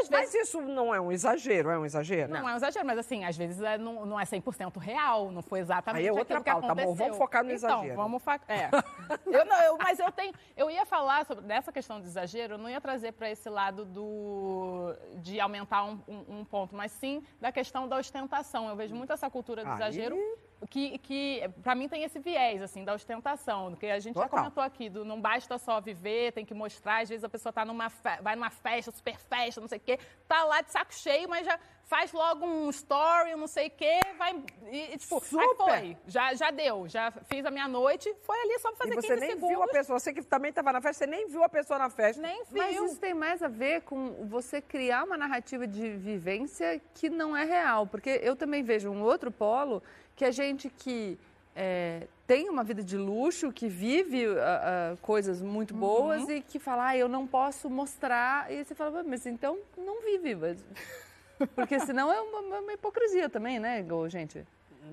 Às 0.00 0.08
vezes. 0.08 0.32
Mas 0.32 0.34
isso 0.34 0.62
não 0.62 0.94
é 0.94 0.98
um 0.98 1.12
exagero, 1.12 1.68
é 1.68 1.78
um 1.78 1.84
exagero? 1.84 2.32
Não 2.32 2.48
é 2.48 2.54
um 2.54 2.56
exagero, 2.56 2.86
mas 2.86 2.96
assim, 2.96 3.24
às 3.26 3.36
vezes 3.36 3.60
é, 3.60 3.76
não, 3.76 4.06
não 4.06 4.18
é 4.18 4.24
100% 4.24 4.78
real, 4.78 5.30
não 5.30 5.42
foi 5.42 5.58
exatamente 5.60 6.00
Aí 6.00 6.06
é 6.06 6.10
outra 6.12 6.38
aquilo 6.38 6.44
que 6.44 6.50
pauta, 6.50 6.66
amor. 6.66 6.80
aconteceu. 6.80 7.04
Vamos 7.04 7.18
focar 7.18 7.44
no 7.44 7.52
então, 7.52 7.68
exagero. 7.80 7.96
vamos 7.96 8.22
fa... 8.22 8.40
É. 8.48 8.70
eu 9.26 9.44
não, 9.44 9.60
eu- 9.64 9.76
mas 9.76 9.98
eu 9.98 10.10
tenho, 10.12 10.32
eu 10.56 10.70
ia 10.70 10.86
falar 10.86 11.26
sobre 11.26 11.44
dessa 11.44 11.70
questão 11.70 12.00
do 12.00 12.06
exagero, 12.06 12.54
eu 12.54 12.58
não 12.58 12.70
ia 12.70 12.80
trazer 12.80 13.12
para 13.12 13.28
esse 13.28 13.50
lado 13.50 13.84
do 13.84 14.94
de 15.16 15.38
aumentar 15.38 15.84
um, 15.84 16.00
um- 16.08 16.38
um 16.38 16.44
ponto, 16.46 16.74
mas 16.74 16.90
sim 16.92 17.22
da 17.38 17.52
questão 17.52 17.86
da 17.86 17.98
ostentação. 17.98 18.70
Eu 18.70 18.76
vejo 18.76 18.94
muito 18.94 19.12
essa 19.12 19.28
cultura 19.28 19.62
do 19.62 19.68
Aí- 19.68 19.74
exagero 19.76 20.16
que, 20.66 20.98
que 20.98 21.42
para 21.62 21.74
mim 21.74 21.88
tem 21.88 22.04
esse 22.04 22.18
viés 22.18 22.62
assim 22.62 22.84
da 22.84 22.94
ostentação, 22.94 23.74
que 23.76 23.86
a 23.86 23.98
gente 23.98 24.14
já 24.14 24.22
Total. 24.22 24.38
comentou 24.38 24.62
aqui, 24.62 24.88
do 24.88 25.04
não 25.04 25.20
basta 25.20 25.58
só 25.58 25.80
viver, 25.80 26.32
tem 26.32 26.44
que 26.44 26.54
mostrar, 26.54 27.02
às 27.02 27.08
vezes 27.08 27.24
a 27.24 27.28
pessoa 27.28 27.52
tá 27.52 27.64
numa 27.64 27.90
fe- 27.90 28.20
vai 28.22 28.34
numa 28.36 28.50
festa, 28.50 28.90
super 28.90 29.18
festa, 29.18 29.60
não 29.60 29.68
sei 29.68 29.78
o 29.78 29.80
quê, 29.80 29.98
tá 30.28 30.44
lá 30.44 30.60
de 30.60 30.70
saco 30.72 30.94
cheio, 30.94 31.28
mas 31.28 31.44
já 31.46 31.58
faz 31.84 32.12
logo 32.12 32.46
um 32.46 32.70
story, 32.70 33.34
não 33.34 33.46
sei 33.46 33.66
o 33.66 33.70
quê, 33.70 34.00
vai 34.16 34.34
e, 34.70 34.94
e, 34.94 34.96
tipo, 34.98 35.16
aí 35.16 35.20
Super. 35.22 35.56
foi, 35.56 35.96
já 36.06 36.32
já 36.34 36.50
deu, 36.50 36.88
já 36.88 37.10
fiz 37.10 37.44
a 37.44 37.50
minha 37.50 37.68
noite, 37.68 38.14
foi 38.22 38.40
ali 38.40 38.58
só 38.60 38.72
pra 38.72 38.86
E 38.86 38.88
fazer 38.88 38.94
você 39.02 39.08
15 39.14 39.20
nem 39.20 39.30
segundos. 39.30 39.48
viu 39.50 39.62
a 39.62 39.68
pessoa. 39.68 39.98
Você 39.98 40.12
que 40.12 40.22
também 40.22 40.48
estava 40.48 40.72
na 40.72 40.80
festa, 40.80 41.04
você 41.04 41.10
nem 41.10 41.26
viu 41.28 41.42
a 41.44 41.48
pessoa 41.48 41.78
na 41.78 41.90
festa. 41.90 42.22
Nem 42.22 42.42
Mas 42.50 42.74
viu. 42.74 42.86
isso 42.86 42.96
tem 42.98 43.12
mais 43.12 43.42
a 43.42 43.48
ver 43.48 43.82
com 43.82 44.26
você 44.26 44.60
criar 44.62 45.04
uma 45.04 45.18
narrativa 45.18 45.66
de 45.66 45.90
vivência 45.96 46.80
que 46.94 47.10
não 47.10 47.36
é 47.36 47.44
real. 47.44 47.86
Porque 47.86 48.20
eu 48.22 48.34
também 48.34 48.62
vejo 48.62 48.90
um 48.90 49.02
outro 49.02 49.30
polo, 49.30 49.82
que 50.16 50.24
é 50.24 50.32
gente 50.32 50.68
que 50.68 51.18
é, 51.54 52.06
tem 52.26 52.48
uma 52.48 52.64
vida 52.64 52.82
de 52.82 52.96
luxo, 52.96 53.52
que 53.52 53.68
vive 53.68 54.26
ah, 54.26 54.92
ah, 54.92 54.96
coisas 55.02 55.42
muito 55.42 55.74
boas 55.74 56.28
e 56.28 56.40
que 56.40 56.58
fala, 56.58 56.88
ah, 56.88 56.96
eu 56.96 57.08
não 57.08 57.26
posso 57.26 57.68
mostrar. 57.68 58.50
E 58.50 58.64
você 58.64 58.74
fala, 58.74 59.00
"Ah, 59.00 59.04
mas 59.06 59.26
então 59.26 59.58
não 59.76 60.02
vive. 60.02 60.34
Mas... 60.34 60.64
Porque 61.54 61.78
senão 61.80 62.10
é 62.12 62.20
uma, 62.20 62.58
uma- 62.60 62.72
hipocrisia 62.72 63.28
também, 63.28 63.58
né, 63.58 63.84
gente? 64.08 64.46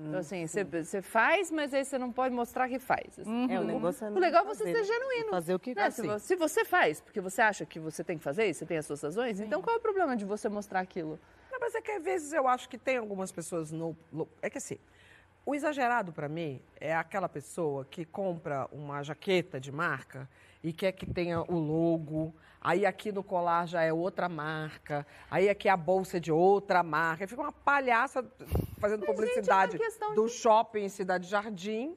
Então, 0.06 0.20
assim, 0.20 0.46
você- 0.46 1.02
faz, 1.02 1.50
mas 1.50 1.74
aí 1.74 1.84
você 1.84 1.98
não 1.98 2.12
pode 2.12 2.34
mostrar 2.34 2.68
que 2.68 2.78
faz. 2.78 3.18
assim. 3.18 3.52
É, 3.52 3.58
o 3.60 3.64
negócio 3.64 4.06
é 4.06 4.10
O 4.10 4.18
legal 4.18 4.44
é 4.44 4.46
você 4.48 4.64
fazer, 4.64 4.72
ser 4.72 4.80
né? 4.80 4.84
genuíno. 4.84 5.30
Fazer 5.30 5.54
o 5.54 5.58
que 5.58 5.74
Né? 5.74 5.90
Se, 5.90 6.00
assim. 6.08 6.18
se 6.18 6.36
você 6.36 6.64
faz, 6.64 7.00
porque 7.00 7.20
você 7.20 7.42
acha 7.42 7.64
que 7.66 7.78
você 7.80 8.02
tem 8.04 8.16
que 8.18 8.24
fazer 8.24 8.46
isso, 8.46 8.60
você 8.60 8.66
tem 8.66 8.78
as 8.78 8.86
suas 8.86 9.02
razões, 9.02 9.40
então 9.40 9.60
qual 9.62 9.76
é 9.76 9.78
o 9.78 9.82
problema 9.82 10.16
de 10.16 10.24
você 10.24 10.48
mostrar 10.48 10.80
aquilo? 10.80 11.18
Não, 11.50 11.58
mas 11.60 11.74
é 11.74 11.80
que 11.82 11.90
às 11.90 12.02
vezes 12.02 12.32
eu 12.32 12.46
acho 12.48 12.68
que 12.68 12.78
tem 12.78 12.96
algumas 12.98 13.30
pessoas 13.32 13.70
no. 13.72 13.96
no- 14.12 14.28
é 14.40 14.48
que 14.48 14.58
assim, 14.58 14.78
o 15.50 15.54
exagerado 15.54 16.12
para 16.12 16.28
mim 16.28 16.62
é 16.80 16.94
aquela 16.94 17.28
pessoa 17.28 17.84
que 17.84 18.04
compra 18.04 18.68
uma 18.70 19.02
jaqueta 19.02 19.58
de 19.58 19.72
marca 19.72 20.28
e 20.62 20.72
quer 20.72 20.92
que 20.92 21.04
tenha 21.04 21.42
o 21.42 21.58
logo. 21.58 22.32
Aí 22.60 22.86
aqui 22.86 23.10
no 23.10 23.24
colar 23.24 23.66
já 23.66 23.82
é 23.82 23.92
outra 23.92 24.28
marca. 24.28 25.04
Aí 25.28 25.48
aqui 25.48 25.68
a 25.68 25.76
bolsa 25.76 26.18
é 26.18 26.20
de 26.20 26.30
outra 26.30 26.84
marca. 26.84 27.26
Fica 27.26 27.42
uma 27.42 27.50
palhaça 27.50 28.24
fazendo 28.78 29.04
publicidade 29.04 29.76
questão 29.76 30.14
do 30.14 30.28
shopping 30.28 30.84
em 30.84 30.88
Cidade 30.88 31.26
Jardim. 31.26 31.96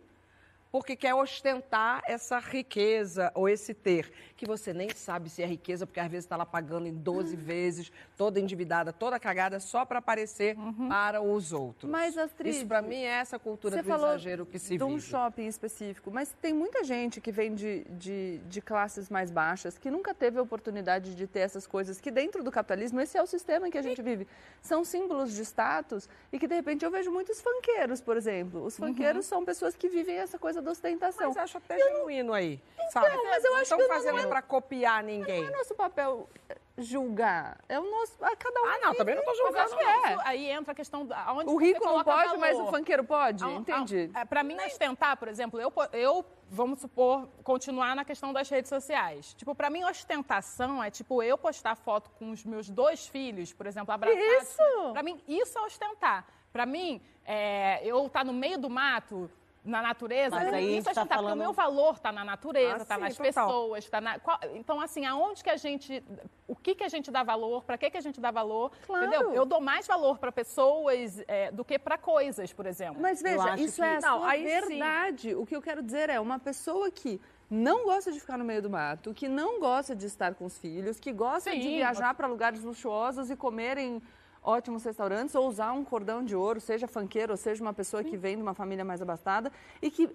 Porque 0.74 0.95
quer 0.95 1.13
ostentar 1.13 2.01
essa 2.07 2.39
riqueza 2.39 3.32
ou 3.36 3.47
esse 3.47 3.76
ter, 3.76 4.11
que 4.36 4.43
você 4.43 4.74
nem 4.74 4.89
sabe 4.89 5.30
se 5.30 5.43
é 5.43 5.45
riqueza, 5.45 5.86
porque 5.86 5.99
às 5.99 6.09
vezes 6.09 6.26
está 6.26 6.36
lá 6.36 6.47
pagando 6.47 6.88
em 6.88 6.91
12 6.91 7.36
vezes, 7.36 7.91
toda 8.17 8.39
endividada, 8.39 8.91
toda 8.91 9.19
cagada, 9.19 9.59
só 9.59 9.86
para 9.86 9.99
aparecer 9.99 10.57
para 10.89 11.21
os 11.21 11.53
outros. 11.53 11.91
Mas, 11.91 12.17
Astrid, 12.17 12.55
Isso 12.55 12.65
para 12.65 12.82
mim 12.82 12.95
é 12.95 13.19
essa 13.19 13.38
cultura 13.38 13.84
do 13.84 13.93
exagero 13.93 14.47
que 14.47 14.57
se 14.57 14.76
de 14.76 14.84
um 14.84 14.95
vive. 14.95 15.01
shopping 15.01 15.45
específico, 15.45 16.09
mas 16.09 16.34
tem 16.41 16.55
muita 16.55 16.84
gente 16.84 17.21
que 17.21 17.32
vem 17.32 17.53
de, 17.53 17.84
de, 17.91 18.39
de 18.39 18.59
classes 18.59 19.11
mais 19.11 19.30
baixas, 19.30 19.78
que 19.78 19.91
nunca 19.91 20.11
teve 20.11 20.39
a 20.39 20.41
oportunidade 20.41 21.13
de 21.13 21.28
ter 21.28 21.41
essas 21.41 21.67
coisas, 21.67 22.01
que 22.01 22.09
dentro 22.09 22.43
do 22.43 22.49
capitalismo, 22.49 22.99
esse 22.99 23.15
é 23.15 23.21
o 23.21 23.28
sistema 23.28 23.67
em 23.67 23.69
que 23.69 23.78
a 23.78 23.84
gente 23.84 24.01
vive. 24.01 24.26
São 24.59 24.84
símbolos 24.84 25.36
de 25.36 25.43
status 25.43 26.09
e 26.32 26.39
que, 26.39 26.47
de 26.47 26.55
repente, 26.55 26.84
eu 26.84 26.89
vejo 26.89 27.11
muitos 27.11 27.39
funkeiros, 27.39 28.01
por 28.01 28.17
exemplo. 28.17 28.65
Os 28.65 28.76
funkeiros 28.76 29.28
são 29.28 29.45
pessoas 29.45 29.76
que 29.76 29.88
vivem 29.88 30.15
essa 30.15 30.39
coisa 30.39 30.62
da 30.64 30.72
ostentação. 30.72 31.28
Mas 31.28 31.38
acho 31.38 31.57
até 31.57 31.78
genuíno 31.78 32.34
aí, 32.34 32.59
sabe? 32.91 33.09
mas 33.24 33.43
eu 33.43 33.49
não 33.51 33.57
acho 33.57 33.64
estão 33.64 33.78
que 33.78 33.84
não 33.88 33.95
fazendo 33.95 34.20
é- 34.20 34.28
para 34.28 34.41
copiar 34.41 35.03
ninguém. 35.03 35.41
Não 35.41 35.49
é 35.49 35.57
nosso 35.57 35.76
papel 35.76 36.28
eh, 36.49 36.57
julgar, 36.78 37.57
é 37.70 37.80
o 37.80 37.89
nosso... 37.89 38.14
ah, 38.22 38.36
Cada 38.36 38.61
um 38.61 38.66
Ah, 38.66 38.80
não, 38.82 38.95
também 38.95 39.16
não 39.16 39.22
estou 39.24 39.51
Mas 39.51 39.70
julgando. 39.70 39.82
é. 39.82 40.18
aí 40.26 40.49
entra 40.49 40.72
a 40.72 40.76
questão 40.76 41.05
da 41.05 41.32
onde 41.34 41.49
O 41.49 41.57
rico 41.57 41.84
não 41.86 42.03
pode, 42.03 42.38
mas 42.38 42.59
o 42.59 42.66
funkeiro 42.68 43.03
pode? 43.03 43.43
Ao- 43.43 43.51
Entendi. 43.51 44.09
ao- 44.16 44.22
é, 44.22 44.26
Pra 44.26 44.41
mim, 44.43 44.57
ostentar, 44.66 45.16
por 45.18 45.28
exemplo, 45.28 45.59
eu, 45.61 45.72
eu, 45.91 46.26
vamos 46.49 46.82
supor, 46.82 47.28
continuar 47.43 47.95
na 47.95 48.03
questão 48.03 48.34
das 48.34 48.49
redes 48.49 48.70
sociais. 48.70 49.34
Tipo, 49.36 49.53
pra 49.53 49.70
mim, 49.70 49.84
ostentação 49.84 50.84
é, 50.84 50.89
tipo, 50.89 51.22
eu 51.22 51.38
postar 51.38 51.76
foto 51.76 52.09
com 52.18 52.32
os 52.32 52.43
meus 52.43 52.70
dois 52.70 53.05
filhos, 53.07 53.53
por 53.53 53.68
exemplo, 53.68 53.93
abraçados. 53.93 54.24
Isso! 54.49 54.91
Pra 54.93 55.03
mim, 55.03 55.22
isso 55.28 55.57
é 55.57 55.61
ostentar. 55.61 56.26
Pra 56.51 56.66
mim, 56.66 57.01
é, 57.26 57.82
eu 57.86 58.05
estar 58.07 58.24
no 58.24 58.34
meio 58.34 58.57
do 58.57 58.70
mato, 58.70 59.30
na 59.64 59.82
natureza, 59.82 60.36
Mas 60.36 60.49
pra 60.49 60.57
aí 60.57 60.64
a 60.76 60.78
isso 60.80 60.89
é 60.89 60.93
gente 60.93 60.95
tá 60.95 61.01
ostentar, 61.01 61.18
porque 61.18 61.24
o 61.24 61.24
falando- 61.30 61.39
meu 61.39 61.53
valor 61.53 61.97
tá 61.99 62.11
na 62.11 62.26
natureza, 62.26 62.84
Ah, 62.84 62.86
tá 62.86 62.95
sim, 62.95 63.01
nas 63.01 63.16
total. 63.16 63.26
pessoas, 63.47 63.89
tá 63.89 64.01
na... 64.01 64.20
qual- 64.20 64.39
Então, 64.55 64.82
assim, 64.82 65.05
aonde 65.05 65.41
que 65.43 65.49
a 65.49 65.55
gente... 65.57 66.03
O 66.47 66.55
que 66.55 66.76
que 66.76 66.84
a 66.84 66.89
gente 66.89 67.09
dá 67.09 67.24
valor, 67.24 67.64
pra 67.64 67.78
que 67.78 67.89
que 67.89 67.97
a 67.97 68.01
gente 68.01 68.20
dá 68.20 68.30
valor, 68.30 68.72
Claro. 68.86 69.05
entendeu? 69.05 69.34
Eu 69.34 69.45
dou 69.45 69.61
mais 69.61 69.88
valor 69.88 70.18
pra 70.18 70.32
pessoas 70.32 71.24
é, 71.28 71.49
do 71.51 71.64
que 71.64 71.80
pra 71.80 71.97
coisas, 71.97 72.51
por 72.51 72.66
exemplo. 72.66 73.01
Mas 73.01 73.22
veja, 73.22 73.55
isso 73.55 73.78
que- 73.78 73.88
é 73.88 73.97
a 73.97 74.01
Não, 74.01 74.20
sua 74.20 74.30
aí 74.32 74.39
sim. 74.39 74.68
verdade. 74.70 75.36
O 75.36 75.45
que 75.45 75.55
eu 75.55 75.61
quero 75.61 75.82
dizer 75.82 76.09
é 76.09 76.20
uma 76.20 76.38
pessoa 76.39 76.91
que 76.91 77.22
não 77.49 77.86
gosta 77.86 78.11
de 78.11 78.20
ficar 78.20 78.38
no 78.38 78.43
meio 78.43 78.61
do 78.61 78.70
mato, 78.70 79.14
que 79.14 79.30
não 79.30 79.59
gosta 79.61 79.95
de 79.95 80.05
estar 80.07 80.34
com 80.36 80.45
os 80.45 80.57
filhos, 80.57 80.99
que 80.99 81.14
gosta 81.14 81.51
de 81.51 81.61
Sim, 81.64 81.76
viajar 81.78 82.14
para 82.16 82.28
lugares 82.28 82.61
luxuosos 82.64 83.30
e 83.30 83.36
comer 83.36 83.78
em 83.78 84.01
ótimos 84.44 84.84
restaurantes 84.84 85.34
ou 85.36 85.48
usar 85.48 85.72
um 85.72 85.84
cordão 85.84 86.24
de 86.24 86.36
ouro, 86.36 86.60
seja 86.60 86.88
fanqueiro 86.88 87.32
ou 87.32 87.38
seja 87.38 87.64
uma 87.64 87.74
pessoa 87.74 88.04
que 88.04 88.18
vem 88.18 88.36
de 88.36 88.41
uma 88.41 88.54
família 88.54 88.84
mais 88.84 89.02
abastada 89.02 89.52
e 89.82 89.89
que 89.89 90.10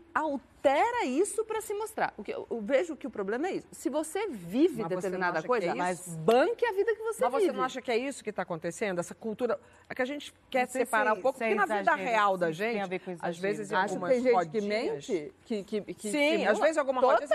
altera 0.59 1.05
isso 1.07 1.45
para 1.45 1.61
se 1.61 1.73
mostrar. 1.75 2.13
O 2.17 2.25
que 2.25 2.33
eu, 2.33 2.47
eu 2.51 2.61
vejo 2.61 2.97
que 2.97 3.07
o 3.07 3.11
problema 3.11 3.47
é 3.49 3.53
isso. 3.53 3.69
Se 3.71 3.89
você 3.89 4.27
vive 4.29 4.83
Mas 4.83 4.89
você 4.91 4.97
determinada 4.97 5.41
que 5.41 5.47
coisa, 5.47 5.67
é 5.71 5.75
mas 5.75 6.01
isso? 6.07 6.17
banque 6.19 6.67
a 6.67 6.73
vida 6.73 6.95
que 6.95 7.03
você 7.03 7.23
Mas 7.25 7.33
vive. 7.35 7.47
você 7.47 7.53
não 7.53 7.65
acha 7.65 7.81
que 7.81 7.91
é 7.91 7.97
isso 7.97 8.23
que 8.25 8.31
está 8.31 8.43
acontecendo? 8.43 8.99
Essa 8.99 9.15
cultura. 9.15 9.59
É 9.89 9.95
que 9.95 10.03
a 10.03 10.05
gente 10.05 10.35
quer 10.51 10.67
sei 10.69 10.85
separar 10.85 11.13
se- 11.15 11.19
um 11.19 11.23
pouco, 11.23 11.43
é 11.43 11.49
porque 11.49 11.55
na 11.67 11.77
vida 11.79 11.95
real 11.95 12.37
da 12.37 12.51
isso 12.51 12.61
tem 12.61 12.73
gente, 12.73 12.83
a 12.83 12.87
ver 12.87 12.99
com 12.99 13.17
às 13.21 13.39
vezes 13.39 13.73
Acho 13.73 13.87
que 13.87 13.93
algumas 13.95 14.11
tem 14.11 14.23
gente 14.23 14.49
que 14.51 14.61
mente, 14.61 15.33
que, 15.47 15.65
que, 15.65 15.81
que 15.95 16.11
Sim, 16.11 16.31
simula. 16.31 16.51
às 16.51 16.59
vezes 16.59 16.79
alguma 16.79 17.01
Total. 17.01 17.19
rodinha 17.21 17.29
você 17.29 17.35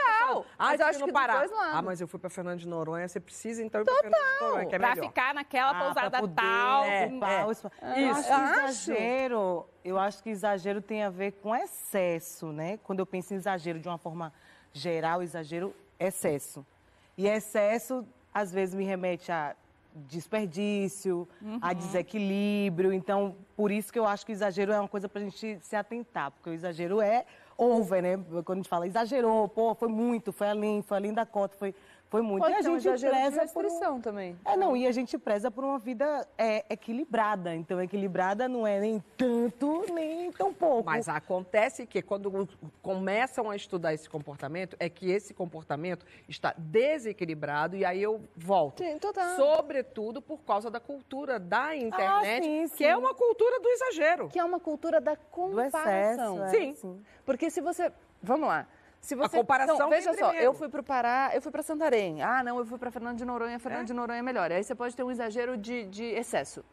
ah, 0.60 0.66
Mas 0.66 0.80
eu 0.80 0.86
acho 0.86 1.04
que 1.06 1.12
lados. 1.52 1.78
Ah, 1.78 1.82
mas 1.82 2.02
eu 2.02 2.08
fui 2.08 2.20
para 2.20 2.30
Fernando 2.30 2.60
de 2.60 2.68
Noronha, 2.68 3.08
você 3.08 3.20
precisa 3.20 3.64
então 3.64 3.82
ir 3.82 3.86
para 3.86 3.96
Fernando 3.96 4.22
de 4.22 4.42
Noronha, 4.46 4.66
que 4.68 4.76
é 4.76 4.80
pra 4.80 4.90
melhor. 4.96 5.08
ficar 5.08 5.34
naquela 5.34 5.72
Ah, 5.72 5.84
pousada 5.86 6.20
poder 6.20 6.36
tal. 6.36 6.84
É, 6.84 7.04
é. 7.06 7.46
o 7.46 7.52
espaço. 7.52 7.72
Ah, 7.82 7.94
que 7.94 8.04
acho. 8.04 8.92
exagero, 8.92 9.66
eu 9.84 9.98
acho 9.98 10.24
que 10.24 10.30
exagero 10.30 10.82
tem 10.82 11.04
a 11.04 11.10
ver 11.10 11.34
com 11.34 11.56
excesso, 11.56 12.52
né? 12.52 12.78
Quando 12.84 13.00
eu 13.00 13.06
penso 13.06 13.34
em 13.34 13.38
exagero 13.38 13.80
de 13.80 13.88
uma 13.88 13.98
forma 13.98 14.34
geral, 14.72 15.22
exagero, 15.22 15.74
excesso. 16.00 16.66
E 17.18 17.28
excesso, 17.28 18.06
às 18.34 18.52
vezes, 18.52 18.74
me 18.74 18.84
remete 18.84 19.32
a 19.32 19.56
desperdício, 19.96 21.28
a 21.62 21.74
desequilíbrio. 21.74 22.92
Então, 22.92 23.36
por 23.56 23.72
isso 23.72 23.94
que 23.94 24.00
eu 24.00 24.06
acho 24.06 24.26
que 24.26 24.32
o 24.32 24.34
exagero 24.34 24.72
é 24.72 24.80
uma 24.80 24.88
coisa 24.88 25.08
pra 25.08 25.22
gente 25.22 25.60
se 25.62 25.76
atentar, 25.76 26.32
porque 26.32 26.50
o 26.50 26.54
exagero 26.54 27.00
é 27.00 27.26
over, 27.58 28.02
né? 28.02 28.18
Quando 28.44 28.52
a 28.52 28.56
gente 28.56 28.70
fala 28.70 28.88
exagerou, 28.88 29.48
pô, 29.48 29.76
foi 29.76 29.88
muito, 29.88 30.32
foi 30.32 30.50
além, 30.50 30.82
foi 30.82 30.98
além 30.98 31.14
da 31.14 31.26
conta, 31.26 31.56
foi, 31.58 31.76
foi 32.14 32.22
muito. 32.22 32.44
Pode 32.44 32.54
e 32.54 32.58
a 32.58 32.62
gente 32.62 32.84
preza 33.10 33.48
por 33.48 33.66
um- 33.66 33.68
restrição 33.68 34.00
também. 34.00 34.38
é, 34.46 34.56
não, 34.56 34.78
e 34.78 34.86
a 34.86 34.92
gente 34.92 35.18
preza 35.18 35.50
por 35.50 35.64
uma 35.64 35.80
vida 35.80 36.28
é, 36.38 36.64
equilibrada. 36.70 37.56
Então, 37.56 37.82
equilibrada 37.82 38.48
não 38.48 38.68
é 38.68 38.80
nem 38.80 39.04
tanto, 39.18 39.92
nem 39.92 40.32
tão 40.32 40.54
pouco. 40.54 40.86
Mas 40.86 41.10
acontece 41.10 41.88
que 41.88 42.04
quando 42.04 42.48
começam 42.84 43.50
a 43.50 43.56
estudar 43.56 43.96
esse 43.96 44.08
comportamento, 44.08 44.78
é 44.80 44.88
que 44.90 45.10
esse 45.10 45.34
comportamento 45.34 46.06
está 46.30 46.54
desequilibrado 46.56 47.76
e 47.76 47.84
aí 47.84 48.04
eu 48.04 48.22
volto. 48.38 48.84
Sim, 48.84 49.00
total. 49.00 49.36
Sobretudo 49.36 50.22
por 50.22 50.38
causa 50.44 50.70
da 50.70 50.80
cultura 50.80 51.40
da 51.40 51.76
internet, 51.76 52.40
Ah, 52.40 52.44
sim, 52.44 52.70
que 52.70 52.78
sim. 52.78 52.84
é 52.86 52.96
uma 52.96 53.16
cultura 53.16 53.60
do 53.60 53.68
exagero. 53.70 54.28
Que 54.30 54.38
é 54.38 54.44
uma 54.44 54.60
cultura 54.60 55.02
da 55.02 55.14
do 55.16 55.20
excesso. 55.20 55.72
comparação. 55.72 56.46
é, 56.46 56.50
Sim. 56.50 56.76
Porque 57.26 57.50
se 57.50 57.60
você. 57.60 57.92
Vamos 58.22 58.48
lá. 58.48 58.68
Se 59.04 59.16
você, 59.16 59.36
comparação 59.38 59.76
Então, 59.76 59.90
veja 59.90 60.14
só, 60.14 60.32
eu 60.34 60.54
fui 60.54 60.70
pro 60.70 60.82
Pará, 60.82 61.32
eu 61.34 61.42
fui 61.42 61.52
para 61.52 61.62
Santarém. 61.62 62.22
Ah, 62.22 62.42
não, 62.42 62.58
eu 62.58 62.66
fui 62.66 62.78
para 62.78 62.90
Fernando 62.90 63.18
de 63.18 63.26
Noronha, 63.26 63.60
Fernando 63.60 63.82
É. 63.82 63.86
de 63.86 63.94
Noronha 63.94 64.20
é 64.20 64.22
melhor. 64.22 64.50
Aí 64.50 64.64
você 64.64 64.74
pode 64.74 64.96
ter 64.96 65.04
um 65.04 65.12
exagero 65.12 65.58
de, 65.58 65.84
de 65.88 66.06
excesso. 66.06 66.64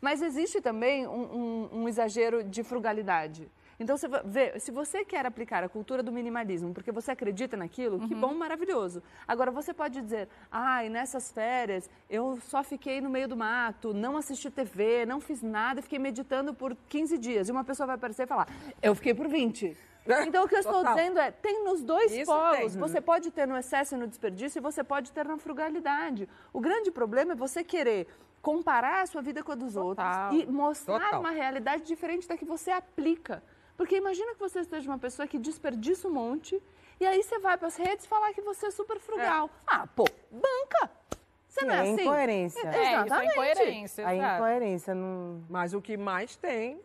Mas 0.00 0.20
existe 0.20 0.60
também 0.60 1.06
um, 1.06 1.12
um- 1.12 1.68
um 1.82 1.88
exagero 1.88 2.42
de 2.42 2.62
frugalidade. 2.64 3.48
Então, 3.78 3.96
você 3.96 4.08
ver, 4.24 4.58
se 4.60 4.70
você 4.72 5.04
quer 5.04 5.24
aplicar 5.26 5.62
a 5.62 5.68
cultura 5.68 6.02
do 6.02 6.10
minimalismo 6.10 6.74
porque 6.74 6.90
você 6.90 7.12
acredita 7.12 7.56
naquilo, 7.56 8.00
que 8.08 8.14
bom, 8.14 8.34
maravilhoso. 8.34 9.02
Agora, 9.28 9.50
você 9.52 9.72
pode 9.72 10.00
dizer, 10.00 10.28
ai, 10.50 10.88
nessas 10.88 11.30
férias 11.30 11.88
eu 12.10 12.38
só 12.48 12.64
fiquei 12.64 13.00
no 13.00 13.08
meio 13.10 13.28
do 13.28 13.36
mato, 13.36 13.94
não 13.94 14.16
assisti 14.16 14.50
TV, 14.50 15.06
não 15.06 15.20
fiz 15.20 15.40
nada, 15.42 15.80
fiquei 15.82 15.98
meditando 15.98 16.52
por 16.52 16.74
15 16.88 17.16
dias. 17.18 17.48
E 17.48 17.52
uma 17.52 17.64
pessoa 17.64 17.86
vai 17.86 17.96
aparecer 17.96 18.24
e 18.24 18.26
falar, 18.26 18.48
eu 18.82 18.94
fiquei 18.94 19.14
por 19.14 19.28
20. 19.28 19.76
Então, 20.26 20.44
o 20.44 20.48
que 20.48 20.54
eu 20.54 20.60
estou 20.60 20.74
Total. 20.74 20.94
dizendo 20.94 21.18
é, 21.18 21.30
tem 21.30 21.64
nos 21.64 21.82
dois 21.82 22.12
Isso 22.12 22.26
polos. 22.30 22.72
tem. 22.72 22.80
Você 22.80 23.00
pode 23.00 23.30
ter 23.30 23.46
no 23.46 23.56
excesso 23.56 23.94
e 23.94 23.98
no 23.98 24.06
desperdício 24.06 24.58
e 24.58 24.62
você 24.62 24.82
pode 24.84 25.12
ter 25.12 25.26
na 25.26 25.36
frugalidade. 25.38 26.28
O 26.52 26.60
grande 26.60 26.90
problema 26.90 27.32
é 27.32 27.36
você 27.36 27.64
querer 27.64 28.06
comparar 28.40 29.02
a 29.02 29.06
sua 29.06 29.20
vida 29.22 29.42
com 29.42 29.52
a 29.52 29.54
dos 29.54 29.76
outros 29.76 30.06
e 30.32 30.46
mostrar 30.46 31.00
Total. 31.00 31.20
uma 31.20 31.30
realidade 31.30 31.82
diferente 31.82 32.28
da 32.28 32.36
que 32.36 32.44
você 32.44 32.70
aplica. 32.70 33.42
Porque 33.76 33.96
imagina 33.96 34.32
que 34.34 34.40
você 34.40 34.60
esteja 34.60 34.88
uma 34.88 34.98
pessoa 34.98 35.26
que 35.26 35.38
desperdiça 35.38 36.08
um 36.08 36.12
monte 36.12 36.62
e 37.00 37.04
aí 37.06 37.22
você 37.22 37.38
vai 37.38 37.58
para 37.58 37.68
as 37.68 37.76
redes 37.76 38.06
falar 38.06 38.32
que 38.32 38.40
você 38.40 38.66
é 38.66 38.70
super 38.70 38.98
frugal. 39.00 39.50
Ah, 39.66 39.86
pô, 39.86 40.04
banca! 40.30 40.90
Você 41.48 41.64
não 41.64 41.74
é, 41.74 41.78
É 41.78 41.80
assim? 41.80 42.02
incoerência. 42.02 42.60
É, 42.60 42.70
isso 42.70 42.78
é 42.78 42.92
Exatamente. 42.92 43.32
incoerência. 43.32 44.06
A 44.06 44.14
exato. 44.16 44.34
incoerência 44.36 44.94
não 44.94 45.44
Mas 45.48 45.74
o 45.74 45.80
que 45.82 45.96
mais 45.96 46.36
tem 46.36 46.80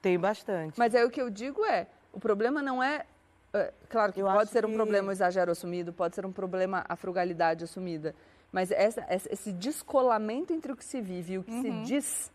tem 0.00 0.18
bastante. 0.18 0.78
Mas 0.78 0.94
aí 0.94 1.04
o 1.04 1.10
que 1.10 1.20
eu 1.20 1.28
digo 1.28 1.64
é, 1.64 1.86
o 2.12 2.20
problema 2.20 2.62
não 2.62 2.82
é... 2.82 3.04
é, 3.52 3.72
claro 3.88 4.12
que 4.12 4.20
Eu 4.20 4.26
pode 4.26 4.50
ser 4.50 4.64
um 4.64 4.70
que- 4.70 4.74
problema 4.74 5.08
o 5.08 5.12
exagero 5.12 5.50
assumido, 5.50 5.92
pode 5.92 6.14
ser 6.14 6.24
um 6.26 6.32
problema 6.32 6.84
a 6.88 6.96
frugalidade 6.96 7.64
assumida. 7.64 8.14
Mas 8.50 8.70
essa- 8.70 9.04
essa- 9.08 9.32
esse 9.32 9.52
descolamento 9.52 10.52
entre 10.52 10.72
o 10.72 10.76
que 10.76 10.84
se 10.84 11.00
vive 11.00 11.34
e 11.34 11.38
o 11.38 11.44
que 11.44 11.60
se 11.60 11.70
diz, 11.84 12.32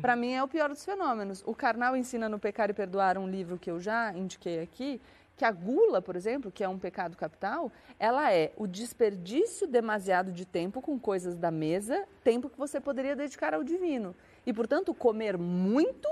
para 0.00 0.14
mim 0.14 0.32
é 0.32 0.42
o 0.42 0.48
pior 0.48 0.68
dos 0.68 0.84
fenômenos. 0.84 1.42
O 1.46 1.54
Karnal 1.54 1.96
ensina 1.96 2.28
no 2.28 2.38
Pecar 2.38 2.70
e 2.70 2.72
Perdoar, 2.72 3.18
um 3.18 3.28
livro 3.28 3.58
que 3.58 3.70
eu 3.70 3.80
já 3.80 4.12
indiquei 4.12 4.60
aqui, 4.60 5.00
que 5.36 5.44
a 5.44 5.50
gula, 5.50 6.02
por 6.02 6.16
exemplo, 6.16 6.50
que 6.52 6.62
é 6.62 6.68
um 6.68 6.78
pecado 6.78 7.16
capital, 7.16 7.72
ela 7.98 8.30
é 8.32 8.52
o 8.58 8.66
desperdício 8.66 9.66
demasiado 9.66 10.30
de 10.32 10.44
tempo 10.44 10.82
com 10.82 10.98
coisas 11.00 11.34
da 11.34 11.50
mesa, 11.50 12.04
tempo 12.22 12.50
que 12.50 12.58
você 12.58 12.78
poderia 12.78 13.16
dedicar 13.16 13.54
ao 13.54 13.64
divino. 13.64 14.14
E, 14.46 14.52
portanto, 14.52 14.92
comer 14.92 15.38
muito 15.38 16.08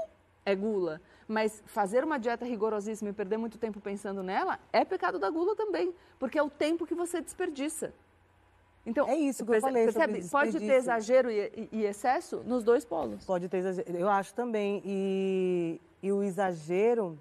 é 0.46 0.54
gula. 0.54 0.98
Mas 1.28 1.62
fazer 1.66 2.02
uma 2.04 2.18
dieta 2.18 2.46
rigorosíssima 2.46 3.10
e 3.10 3.12
perder 3.12 3.36
muito 3.36 3.58
tempo 3.58 3.78
pensando 3.80 4.22
nela 4.22 4.58
é 4.72 4.82
pecado 4.84 5.18
da 5.18 5.28
gula 5.28 5.54
também, 5.54 5.94
porque 6.18 6.38
é 6.38 6.42
o 6.42 6.48
tempo 6.48 6.86
que 6.86 6.94
você 6.94 7.20
desperdiça. 7.20 7.92
Então, 8.86 9.06
É 9.06 9.14
isso 9.14 9.44
que 9.44 9.50
eu 9.52 9.60
falei 9.60 9.84
percebe? 9.84 10.26
Pode 10.30 10.58
ter 10.58 10.72
exagero 10.72 11.30
e, 11.30 11.38
e- 11.54 11.68
e 11.72 11.84
excesso 11.84 12.38
nos 12.46 12.64
dois 12.64 12.86
polos. 12.86 13.22
Pode 13.26 13.46
ter 13.46 13.58
exagero. 13.58 13.94
Eu 13.98 14.08
acho 14.08 14.32
também. 14.32 14.80
E, 14.82 15.78
e 16.02 16.10
o 16.10 16.22
exagero, 16.22 17.20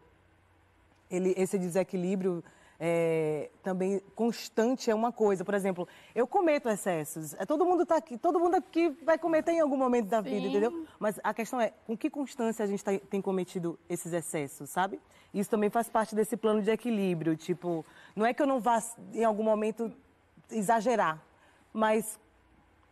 ele, 1.12 1.34
esse 1.36 1.60
desequilíbrio 1.60 2.42
é, 2.80 3.50
também 3.64 4.00
constante 4.16 4.90
é 4.92 4.96
uma 4.96 5.12
coisa. 5.12 5.44
Por 5.44 5.54
exemplo, 5.54 5.88
eu 6.14 6.28
cometo 6.28 6.70
excessos. 6.70 7.34
É, 7.36 7.46
todo 7.46 7.66
mundo 7.66 7.86
tá 7.86 7.98
aqui, 7.98 8.18
todo 8.18 8.40
mundo 8.40 8.56
aqui 8.56 8.90
vai 9.04 9.18
cometer 9.18 9.52
em 9.54 9.60
algum 9.60 9.78
momento 9.78 10.08
da 10.08 10.22
vida, 10.22 10.48
entendeu? 10.48 10.86
Mas 11.00 11.20
a 11.24 11.34
questão 11.34 11.60
é 11.60 11.74
com 11.86 11.98
que 11.98 12.10
constância 12.10 12.64
a 12.64 12.68
gente 12.68 12.84
tá- 12.84 12.98
tem 13.10 13.22
cometido 13.22 13.80
esses 13.90 14.14
excessos, 14.14 14.70
sabe? 14.70 15.00
Isso 15.34 15.50
também 15.50 15.70
faz 15.70 15.90
parte 15.90 16.16
desse 16.16 16.38
plano 16.38 16.62
de 16.62 16.70
equilíbrio. 16.70 17.36
Tipo, 17.36 17.86
não 18.16 18.26
é 18.26 18.34
que 18.34 18.42
eu 18.42 18.48
não 18.48 18.60
vá 18.60 18.82
em 19.14 19.24
algum 19.24 19.44
momento 19.44 19.92
exagerar, 20.50 21.22
mas 21.74 22.20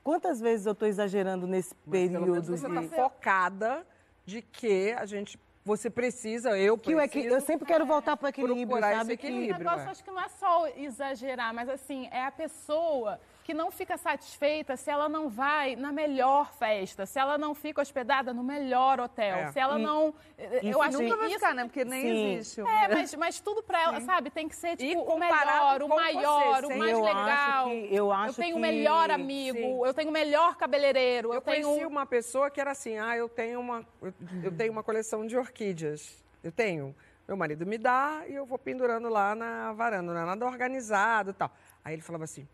quantas 0.03 0.39
vezes 0.41 0.65
eu 0.65 0.73
estou 0.73 0.87
exagerando 0.87 1.47
nesse 1.47 1.73
Pelo 1.75 1.91
menos 1.91 2.19
período 2.19 2.57
você 2.57 2.67
de... 2.67 2.85
está 2.85 2.95
focada 3.03 3.87
de 4.25 4.41
que 4.41 4.91
a 4.93 5.05
gente, 5.05 5.39
você 5.65 5.89
precisa, 5.89 6.55
eu 6.57 6.77
Que 6.77 6.95
preciso 6.95 7.27
eu 7.35 7.41
sempre 7.41 7.65
quero 7.65 7.85
voltar 7.87 8.15
para 8.15 8.27
o 8.27 8.29
equilíbrio, 8.29 8.67
procurar 8.67 8.97
sabe? 8.99 9.13
esse 9.13 9.17
Que- 9.17 9.27
O 9.27 9.29
equilíbrio. 9.31 9.57
negócio 9.57 9.87
é. 9.87 9.89
acho 9.91 10.03
que 10.03 10.11
não 10.11 10.21
é 10.21 10.27
só 10.29 10.67
exagerar, 10.77 11.51
mas 11.55 11.67
assim, 11.67 12.07
é 12.11 12.23
a 12.23 12.31
pessoa 12.31 13.19
que 13.45 13.53
não 13.53 13.69
fica 13.69 13.95
satisfeita 13.95 14.75
se 14.75 14.89
ela 14.89 15.07
não 15.07 15.29
vai 15.29 15.75
na 15.75 15.91
melhor 15.91 16.51
festa, 16.51 17.05
se 17.05 17.19
ela 17.19 17.37
não 17.37 17.53
fica 17.53 17.79
hospedada 17.79 18.33
no 18.33 18.43
melhor 18.43 18.99
hotel, 18.99 19.35
É. 19.37 19.51
se 19.51 19.59
ela 19.59 19.79
E- 19.79 19.83
não. 19.83 20.15
e 20.63 20.67
eu 20.71 20.81
acho 20.81 20.97
Nunca 20.99 21.13
que 21.13 21.15
vai 21.19 21.27
isso 21.27 21.35
ficar, 21.35 21.53
né? 21.53 21.63
Porque 21.65 21.85
nem 21.85 22.01
Sim. 22.01 22.33
existe. 22.33 22.61
o- 22.63 22.67
É, 22.67 22.87
mas, 22.87 23.13
mas 23.13 23.39
tudo 23.39 23.61
pra 23.61 23.83
ela, 23.83 24.01
sabe? 24.01 24.31
Tem 24.31 24.49
que 24.49 24.55
ser, 24.55 24.75
tipo, 24.75 24.99
o 24.99 25.19
melhor, 25.19 25.83
o 25.83 25.87
maior, 25.87 26.61
você, 26.63 26.73
o 26.73 26.77
mais 26.79 26.91
Eu 26.91 27.05
acho 27.05 27.17
legal. 27.19 27.69
que- 27.69 27.87
eu 27.95 28.11
acho 28.11 28.35
tenho 28.41 28.55
o 28.57 28.59
que- 28.59 28.61
melhor 28.67 29.11
amigo, 29.11 29.57
Sim. 29.59 29.85
eu 29.85 29.93
tenho 29.93 30.09
o 30.09 30.13
melhor 30.13 30.55
cabeleireiro, 30.55 31.29
eu, 31.29 31.33
Eu 31.35 31.41
tenho... 31.41 31.67
conheci 31.67 31.85
uma 31.85 32.05
pessoa 32.07 32.49
que 32.49 32.59
era 32.59 32.71
assim, 32.71 32.97
ah, 32.97 33.15
eu 33.15 33.29
tenho 33.29 33.59
uma, 33.59 33.85
eu, 34.01 34.11
eu 34.45 34.51
tenho 34.57 34.71
uma 34.71 34.81
coleção 34.81 35.23
de 35.27 35.37
orquídeas. 35.37 36.25
Eu 36.43 36.51
tenho. 36.51 36.95
Meu 37.27 37.37
marido 37.37 37.63
me 37.65 37.77
dá 37.77 38.23
e 38.27 38.33
eu 38.33 38.45
vou 38.45 38.57
pendurando 38.57 39.07
lá 39.07 39.35
na 39.35 39.71
varanda, 39.73 40.13
não 40.13 40.21
é 40.21 40.25
nada 40.25 40.45
organizado 40.45 41.29
e 41.29 41.33
tal. 41.33 41.51
Aí 41.83 41.93
ele 41.93 42.01
falava 42.01 42.23
assim, 42.23 42.47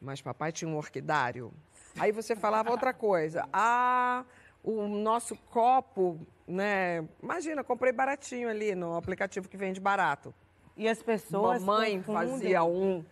mas 0.00 0.20
papai 0.20 0.52
tinha 0.52 0.68
um 0.68 0.76
orquidário. 0.76 1.52
Aí 1.98 2.12
você 2.12 2.34
falava 2.34 2.70
outra 2.70 2.92
coisa. 2.92 3.46
Ah, 3.52 4.24
o 4.62 4.86
nosso 4.88 5.36
copo, 5.50 6.18
né? 6.46 7.06
Imagina, 7.22 7.62
comprei 7.62 7.92
baratinho 7.92 8.48
ali 8.48 8.74
no 8.74 8.96
aplicativo 8.96 9.48
que 9.48 9.56
vende 9.56 9.80
barato. 9.80 10.34
E 10.76 10.88
as 10.88 11.02
pessoas 11.02 11.62
Mamãe 11.62 11.98
confundem. 11.98 12.30
fazia 12.30 12.64
um 12.64 13.04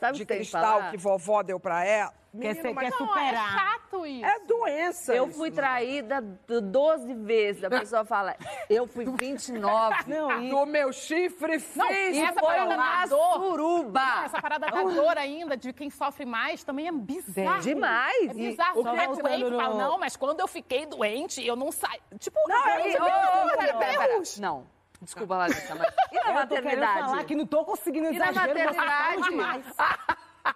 Sabe 0.00 0.12
o 0.12 0.16
de 0.16 0.22
que 0.22 0.26
tem 0.26 0.36
que 0.38 0.42
cristal 0.50 0.62
falar? 0.78 0.90
que 0.90 0.96
vovó 0.96 1.42
deu 1.42 1.60
pra 1.60 1.84
ela. 1.84 2.12
Quer, 2.32 2.38
Menino, 2.54 2.62
ser, 2.62 2.74
mas 2.74 2.84
quer 2.84 2.90
Não, 3.00 3.08
superar. 3.08 3.32
é 3.56 3.58
chato 3.58 4.06
isso. 4.06 4.24
é 4.24 4.38
doença. 4.46 5.12
Eu 5.14 5.26
isso, 5.26 5.36
fui 5.36 5.50
traída 5.50 6.20
d- 6.20 6.60
12 6.60 7.12
vezes. 7.14 7.64
A 7.64 7.68
pessoa 7.70 8.04
fala, 8.04 8.36
eu 8.70 8.86
fui 8.86 9.04
29. 9.04 10.04
Não, 10.06 10.40
e 10.40 10.48
Do 10.48 10.64
meu 10.64 10.92
chifre 10.92 11.54
Não, 11.74 11.86
fez. 11.88 12.16
e 12.16 12.20
essa 12.20 12.38
foi 12.38 12.42
parada 12.54 12.74
uma 12.76 13.00
da 13.00 13.06
dor. 13.06 13.32
suruba. 13.34 14.22
Essa 14.26 14.40
parada 14.40 14.66
da 14.68 14.80
dor 14.80 15.18
ainda, 15.18 15.56
de 15.56 15.72
quem 15.72 15.90
sofre 15.90 16.24
mais, 16.24 16.62
também 16.62 16.86
é 16.86 16.92
bizarro. 16.92 17.62
Demais. 17.62 18.30
É 18.30 18.34
bizarro. 18.34 18.78
E- 18.80 18.82
Você 18.84 18.88
só 18.88 18.96
é 18.96 19.06
doente, 19.08 19.50
no- 19.50 19.58
fala, 19.60 19.74
não, 19.74 19.98
mas 19.98 20.14
quando 20.16 20.38
eu 20.38 20.46
fiquei 20.46 20.86
doente, 20.86 21.44
eu 21.44 21.56
não 21.56 21.72
saio. 21.72 22.00
Tipo, 22.16 22.38
Não, 22.46 22.62
cara, 22.62 22.86
e- 22.86 22.92
você 22.92 23.00
ô, 23.00 23.04
tem 23.06 23.12
ô, 23.14 23.48
que- 23.50 23.56
pera, 23.56 23.74
pera, 23.78 23.98
pera. 23.98 24.22
Não, 24.38 24.66
desculpa, 25.00 25.36
Larissa, 25.36 25.74
mas... 25.74 25.92
E 26.12 26.16
na 26.16 26.40
eu 26.42 26.46
tô 26.46 26.54
querendo 26.54 26.80
maternidade? 26.80 27.00
falar 27.10 27.24
que 27.24 27.34
não 27.34 27.46
tô 27.46 27.64
conseguindo 27.64 28.12
E 28.12 28.18
na 28.18 28.30
exagero, 28.30 28.58
mas 28.58 28.76
maternidade? 28.76 29.74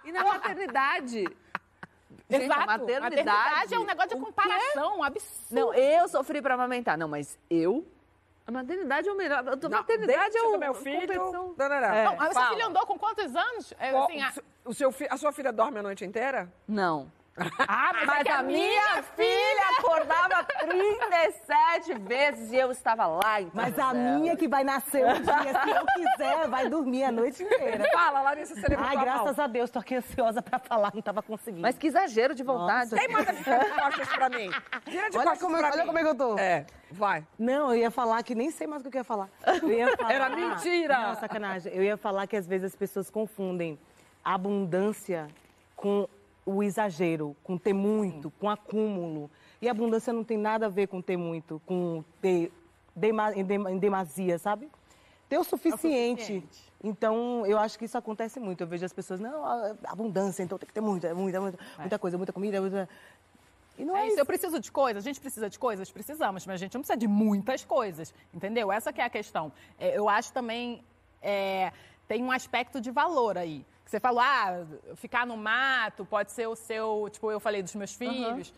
E 0.03 0.11
na 0.11 0.23
maternidade? 0.23 1.25
Gente, 2.27 2.41
a 2.41 2.45
Exato. 2.45 2.65
maternidade... 2.65 3.03
Maternidade 3.03 3.73
é 3.73 3.79
um 3.79 3.83
negócio 3.83 4.09
de 4.09 4.23
comparação, 4.23 4.97
um 4.97 5.03
absurdo. 5.03 5.45
Não, 5.51 5.73
eu 5.73 6.07
sofri 6.07 6.41
pra 6.41 6.55
amamentar. 6.55 6.97
Não, 6.97 7.07
mas 7.07 7.37
eu... 7.49 7.85
A 8.47 8.51
maternidade 8.51 9.09
é 9.09 9.11
o 9.11 9.15
melhor. 9.15 9.39
A 9.39 9.55
Não, 9.55 9.69
maternidade 9.69 10.37
é 10.37 10.41
o... 10.41 10.57
meu 10.57 10.73
filho. 10.75 11.01
competição. 11.01 11.53
Danará. 11.57 12.03
Não, 12.03 12.15
mas 12.15 12.33
seu 12.33 12.41
fala. 12.41 12.55
filho 12.55 12.67
andou 12.67 12.85
com 12.85 12.97
quantos 12.97 13.35
anos? 13.35 13.73
É, 13.79 13.89
assim, 13.89 14.21
a... 14.21 14.33
o 14.65 14.73
seu 14.73 14.93
a 15.09 15.17
sua 15.17 15.31
filha 15.31 15.51
dorme 15.51 15.79
a 15.79 15.83
noite 15.83 16.05
inteira? 16.05 16.51
Não. 16.67 17.11
Ah, 17.67 17.91
mas, 17.93 18.03
é 18.03 18.05
Mas 18.05 18.23
que 18.23 18.29
a 18.29 18.43
minha 18.43 19.03
filha 19.15 19.69
acordava 19.77 20.43
37 20.45 21.93
vezes 21.99 22.51
e 22.51 22.55
eu 22.55 22.71
estava 22.71 23.05
lá. 23.07 23.41
Então, 23.41 23.51
Mas 23.53 23.77
a 23.77 23.93
minha 23.93 24.37
que 24.37 24.47
vai 24.47 24.63
nascer 24.63 25.05
um 25.05 25.21
dia, 25.21 25.63
se 25.63 25.69
eu 25.69 25.85
quiser, 25.85 26.47
vai 26.47 26.69
dormir 26.69 27.03
a 27.03 27.11
noite 27.11 27.43
inteira. 27.43 27.83
Fala, 27.91 28.21
Larissa, 28.21 28.55
você 28.55 28.67
levantou 28.67 28.89
Ai, 28.89 28.95
a 28.97 29.01
graças 29.03 29.37
a 29.37 29.47
Deus, 29.47 29.69
tô 29.69 29.79
aqui 29.79 29.95
ansiosa 29.95 30.41
pra 30.41 30.59
falar, 30.59 30.91
não 30.93 31.01
tava 31.01 31.21
conseguindo. 31.21 31.61
Mas 31.61 31.77
que 31.77 31.87
exagero 31.87 32.33
de 32.33 32.43
vontade. 32.43 32.95
Quem 32.95 33.07
manda 33.09 33.33
ficar 33.33 33.57
de 33.59 33.71
costas 33.71 34.07
pra 34.07 34.29
mim? 34.29 34.49
Vira 34.87 35.09
de 35.09 35.17
Olha 35.17 35.29
costas 35.31 35.39
como, 35.41 35.57
pra 35.57 35.67
olha 35.71 35.77
mim. 35.81 35.85
como 35.87 35.97
é 35.99 36.01
que 36.03 36.07
eu 36.07 36.15
tô. 36.15 36.39
É, 36.39 36.65
vai. 36.91 37.27
Não, 37.37 37.71
eu 37.71 37.75
ia 37.81 37.91
falar 37.91 38.23
que 38.23 38.33
nem 38.33 38.49
sei 38.49 38.65
mais 38.65 38.81
o 38.85 38.89
que 38.89 38.95
eu 38.97 39.01
ia 39.01 39.03
falar. 39.03 39.27
Eu 39.61 39.71
ia 39.71 39.95
falar, 39.97 40.13
Era 40.13 40.29
mentira. 40.29 40.97
Não, 40.99 41.15
sacanagem. 41.15 41.73
Eu 41.73 41.83
ia 41.83 41.97
falar 41.97 42.27
que 42.27 42.37
às 42.37 42.47
vezes 42.47 42.67
as 42.67 42.75
pessoas 42.77 43.09
confundem 43.09 43.77
abundância 44.23 45.27
com 45.75 46.07
o 46.45 46.61
exagero, 46.61 47.35
com 47.43 47.57
ter 47.57 47.73
muito, 47.73 48.29
com 48.39 48.49
acúmulo. 48.49 49.29
E 49.61 49.67
abundância 49.67 50.13
não 50.13 50.23
tem 50.23 50.37
nada 50.37 50.67
a 50.67 50.69
ver 50.69 50.87
com 50.87 51.01
ter 51.01 51.17
muito, 51.17 51.61
com 51.65 52.03
ter 52.21 52.51
dema- 52.95 53.33
em 53.33 53.43
dema- 53.43 53.71
em 53.71 53.77
demasia, 53.79 54.37
sabe? 54.37 54.69
Ter 55.27 55.39
o 55.39 55.43
suficiente. 55.43 56.21
suficiente. 56.21 56.65
Então, 56.83 57.43
eu 57.47 57.57
acho 57.57 57.79
que 57.79 57.85
isso 57.85 57.97
acontece 57.97 58.39
muito. 58.39 58.61
Eu 58.61 58.67
vejo 58.67 58.85
as 58.85 58.93
pessoas, 58.93 59.19
não, 59.19 59.43
abundância, 59.85 60.43
então 60.43 60.55
tem 60.57 60.67
que 60.67 60.73
ter 60.73 60.81
muita, 60.81 61.15
muita, 61.15 61.41
muita, 61.41 61.57
muita 61.79 61.97
coisa, 61.97 62.15
muita 62.17 62.31
comida, 62.31 62.61
muita... 62.61 62.87
E 63.77 63.83
não 63.83 63.97
é, 63.97 64.03
É 64.03 64.07
isso, 64.07 64.19
eu 64.19 64.25
preciso 64.25 64.59
de 64.59 64.71
coisas, 64.71 65.03
a 65.03 65.07
gente 65.09 65.19
precisa 65.19 65.49
de 65.49 65.57
coisas, 65.57 65.91
precisamos, 65.91 66.45
mas 66.45 66.53
a 66.53 66.57
gente 66.57 66.73
não 66.75 66.81
precisa 66.81 66.95
de 66.95 67.07
muitas 67.07 67.65
coisas, 67.65 68.13
entendeu? 68.33 68.71
Essa 68.71 68.93
que 68.93 69.01
é 69.01 69.03
a 69.03 69.09
questão. 69.09 69.51
É, 69.79 69.97
eu 69.97 70.07
acho 70.07 70.31
também, 70.31 70.81
é, 71.21 71.71
tem 72.07 72.23
um 72.23 72.31
aspecto 72.31 72.79
de 72.79 72.91
valor 72.91 73.37
aí. 73.37 73.65
Você 73.95 73.99
falou, 74.01 74.19
ah, 74.19 74.65
ficar 74.97 75.25
no 75.25 75.37
mato 75.37 76.03
pode 76.03 76.29
ser 76.33 76.47
o 76.47 76.55
seu, 76.55 77.07
tipo, 77.09 77.31
eu 77.31 77.39
falei 77.39 77.63
dos 77.63 77.73
meus 77.75 77.93
filhos. 77.93 78.53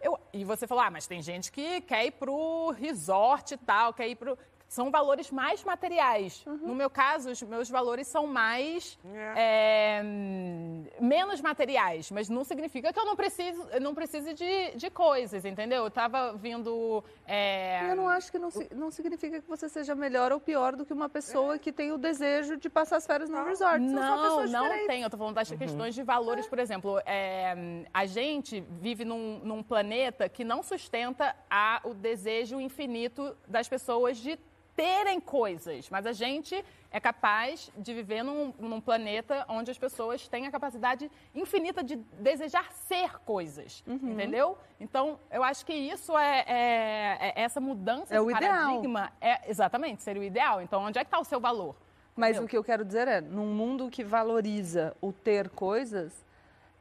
Eu- 0.00 0.18
e 0.32 0.44
você 0.44 0.66
falou, 0.66 0.82
ah, 0.82 0.90
mas 0.90 1.06
tem 1.06 1.22
gente 1.22 1.52
que 1.52 1.80
quer 1.82 2.06
ir 2.06 2.10
pro 2.10 2.70
resort 2.72 3.54
e 3.54 3.56
tal, 3.56 3.94
quer 3.94 4.08
ir 4.08 4.16
pro... 4.16 4.36
são 4.70 4.88
valores 4.88 5.32
mais 5.32 5.64
materiais. 5.64 6.44
Uhum. 6.46 6.68
No 6.68 6.74
meu 6.76 6.88
caso, 6.88 7.28
os 7.28 7.42
meus 7.42 7.68
valores 7.68 8.06
são 8.06 8.24
mais. 8.28 8.96
é, 9.36 10.00
hum, 10.04 10.84
menos 11.00 11.40
materiais, 11.40 12.08
mas 12.12 12.28
não 12.28 12.44
significa 12.44 12.92
que 12.92 13.00
eu 13.00 13.04
não 13.04 13.16
preciso, 13.16 13.60
eu 13.72 13.80
não 13.80 13.92
precise 13.96 14.32
de, 14.32 14.76
de 14.76 14.88
coisas, 14.88 15.44
entendeu? 15.44 15.82
Eu 15.82 15.90
tava 15.90 16.34
vindo. 16.34 17.02
é, 17.26 17.90
Eu 17.90 17.96
não 17.96 18.08
acho 18.08 18.30
que 18.30 18.38
não, 18.38 18.48
não 18.70 18.92
significa 18.92 19.40
que 19.40 19.48
você 19.48 19.68
seja 19.68 19.92
melhor 19.96 20.30
ou 20.30 20.38
pior 20.38 20.76
do 20.76 20.86
que 20.86 20.92
uma 20.92 21.08
pessoa 21.08 21.58
que 21.58 21.72
tem 21.72 21.90
o 21.90 21.98
desejo 21.98 22.56
de 22.56 22.70
passar 22.70 22.98
as 22.98 23.06
férias 23.06 23.28
no 23.28 23.44
resort. 23.44 23.84
São 23.90 23.98
só 23.98 24.46
Não, 24.46 24.68
não 24.68 24.86
tem. 24.86 25.02
Eu 25.02 25.10
tô 25.10 25.18
falando 25.18 25.34
das 25.34 25.50
questões 25.50 25.96
de 25.96 26.04
valores, 26.04 26.46
por 26.46 26.60
exemplo. 26.60 27.00
é, 27.04 27.56
a 27.92 28.06
gente 28.06 28.60
vive 28.80 29.04
num, 29.04 29.40
num 29.42 29.64
planeta 29.64 30.28
que 30.28 30.44
não 30.44 30.62
sustenta 30.62 31.34
a, 31.50 31.80
o 31.82 31.92
desejo 31.92 32.60
infinito 32.60 33.36
das 33.48 33.68
pessoas 33.68 34.16
de 34.16 34.38
terem 34.76 35.20
coisas. 35.20 35.88
Mas 35.90 36.06
a 36.06 36.12
gente 36.12 36.64
é 36.90 36.98
capaz 36.98 37.70
de 37.76 37.94
viver 37.94 38.22
num, 38.22 38.52
num 38.58 38.80
planeta 38.80 39.44
onde 39.48 39.70
as 39.70 39.78
pessoas 39.78 40.26
têm 40.28 40.46
a 40.46 40.50
capacidade 40.50 41.10
infinita 41.34 41.82
de 41.84 41.96
desejar 41.96 42.72
ser 42.72 43.18
coisas. 43.20 43.84
Uhum. 43.86 44.12
Entendeu? 44.12 44.58
Então, 44.78 45.18
eu 45.30 45.42
acho 45.44 45.64
que 45.64 45.72
isso 45.72 46.16
é, 46.16 46.44
é- 46.46 47.18
é- 47.36 47.42
essa 47.42 47.60
mudança 47.60 48.14
É 48.14 48.18
de 48.18 48.24
o 48.24 48.30
ideal. 48.30 48.56
paradigma. 48.66 49.12
É, 49.20 49.50
exatamente, 49.50 50.02
seria 50.02 50.20
o 50.22 50.24
ideal. 50.24 50.60
Então, 50.62 50.82
onde 50.82 50.98
é 50.98 51.04
que 51.04 51.08
está 51.08 51.18
o 51.20 51.24
seu 51.24 51.38
valor? 51.40 51.76
Mas 52.16 52.30
Entendeu? 52.30 52.44
o 52.44 52.48
que 52.48 52.56
eu 52.58 52.64
quero 52.64 52.84
dizer 52.84 53.06
é, 53.08 53.20
num 53.20 53.46
mundo 53.54 53.88
que 53.88 54.02
valoriza 54.02 54.96
o 55.00 55.12
ter 55.12 55.48
coisas, 55.50 56.24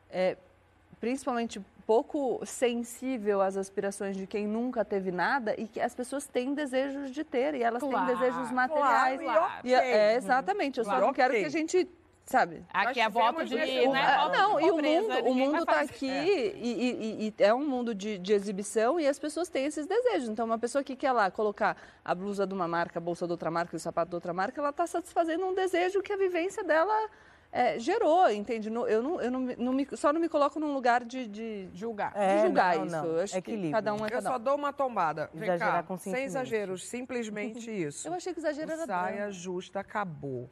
é, 0.09 0.35
principalmente 0.99 1.61
pouco 1.93 2.39
sensível 2.45 3.41
às 3.41 3.57
aspirações 3.57 4.15
de 4.15 4.27
quem 4.27 4.45
nunca 4.47 4.85
teve 4.85 5.11
nada 5.11 5.55
e 5.57 5.67
que 5.67 5.81
as 5.81 5.95
pessoas 5.95 6.27
têm 6.27 6.53
desejos 6.53 7.09
de 7.09 7.23
ter 7.23 7.55
e 7.55 7.63
elas 7.63 7.81
Claro, 7.81 8.05
têm 8.05 8.15
desejos 8.15 8.51
materiais. 8.51 9.19
claro, 9.19 9.51
E 9.63 9.73
é, 9.73 9.77
ok. 9.79 9.89
é, 9.91 10.15
exatamente, 10.15 10.77
eu 10.77 10.83
só 10.83 10.91
Claro, 10.91 11.05
não 11.07 11.13
quero 11.13 11.29
ok. 11.33 11.41
que 11.41 11.47
a 11.47 11.49
gente, 11.49 11.89
sabe... 12.25 12.63
Aqui 12.71 12.99
é 12.99 13.05
Nós 13.05 13.13
voto 13.15 13.43
de. 13.43 13.55
Né, 13.55 14.27
não, 14.31 14.57
de 14.59 14.65
e 14.67 14.71
o 14.71 14.77
mundo, 14.77 15.29
o 15.31 15.33
mundo 15.33 15.65
tá 15.65 15.73
fazer. 15.73 15.89
aqui 15.91 16.05
e, 16.05 16.57
e- 16.59 17.25
e- 17.25 17.33
e 17.39 17.43
é 17.43 17.51
um 17.55 17.67
mundo 17.67 17.95
de, 17.95 18.19
de 18.19 18.33
exibição 18.33 18.99
e 18.99 19.07
as 19.07 19.17
pessoas 19.17 19.49
têm 19.49 19.65
esses 19.65 19.87
desejos. 19.87 20.29
Então, 20.29 20.45
uma 20.45 20.59
pessoa 20.59 20.83
que 20.83 20.95
quer 20.95 21.11
lá 21.11 21.31
colocar 21.31 21.75
a 22.05 22.13
blusa 22.13 22.45
de 22.45 22.53
uma 22.53 22.67
marca, 22.67 22.99
a 22.99 23.01
bolsa 23.01 23.25
de 23.25 23.31
outra 23.31 23.49
marca, 23.49 23.75
o 23.75 23.79
sapato 23.79 24.09
de 24.09 24.15
outra 24.15 24.31
marca, 24.31 24.61
ela 24.61 24.69
está 24.69 24.85
satisfazendo 24.85 25.43
um 25.43 25.55
desejo 25.55 26.03
que 26.03 26.13
a 26.13 26.17
vivência 26.17 26.63
dela 26.63 27.09
é, 27.51 27.79
gerou, 27.79 28.29
entende? 28.29 28.69
No- 28.69 28.87
Eu, 28.87 29.01
não, 29.01 29.21
eu 29.21 29.31
não, 29.31 29.39
me- 29.39 29.55
não 29.55 29.73
me- 29.73 29.87
só 29.97 30.13
não 30.13 30.21
me 30.21 30.29
coloco 30.29 30.59
num 30.59 30.73
lugar 30.73 31.03
de, 31.03 31.27
de, 31.27 31.69
Julgar. 31.73 32.11
de 32.13 32.19
É, 32.19 32.41
julgar 32.45 32.75
não, 32.77 32.85
isso. 32.85 32.95
não. 32.95 33.05
Eu 33.05 33.19
acho 33.23 33.37
Equilíbrio. 33.37 33.69
que 33.69 33.73
cada 33.73 33.93
um 33.93 33.97
é 33.97 34.07
Eu 34.07 34.09
cada 34.09 34.29
só 34.29 34.35
um. 34.35 34.39
dou 34.39 34.55
uma 34.55 34.71
tombada. 34.71 35.29
Vem 35.33 35.49
Exagerar 35.49 35.83
cá, 35.87 35.97
sem 35.97 36.23
exageros, 36.25 36.87
simplesmente 36.87 37.69
isso. 37.71 38.07
Eu 38.07 38.13
achei 38.13 38.33
que 38.33 38.39
exagero 38.39 38.71
era 38.71 38.85
Saia 38.85 39.31
justa, 39.31 39.79
acabou. 39.79 40.49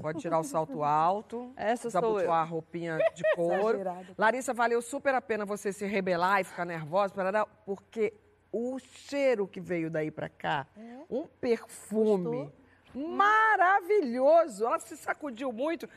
Pode 0.00 0.20
tirar 0.20 0.38
o 0.38 0.44
salto 0.44 0.82
alto, 0.84 1.52
Essa 1.56 1.90
sou 1.90 2.00
eu. 2.00 2.06
desabotoar 2.14 2.40
a 2.42 2.44
roupinha 2.44 2.98
de 3.14 3.22
couro. 3.34 3.78
Larissa, 4.16 4.52
valeu 4.54 4.80
super 4.82 5.14
a 5.14 5.20
pena 5.20 5.44
você 5.44 5.72
se 5.72 5.84
rebelar 5.86 6.40
e 6.40 6.44
ficar 6.44 6.64
nervosa, 6.64 7.12
porque 7.64 8.12
o 8.52 8.78
cheiro 8.80 9.46
que 9.48 9.60
veio 9.60 9.90
daí 9.90 10.10
pra 10.10 10.28
cá, 10.28 10.66
um 11.08 11.24
perfume 11.40 12.50
maravilhoso. 12.94 14.66
Ela 14.66 14.78
se 14.78 14.96
sacudiu 14.96 15.52
muito. 15.52 15.88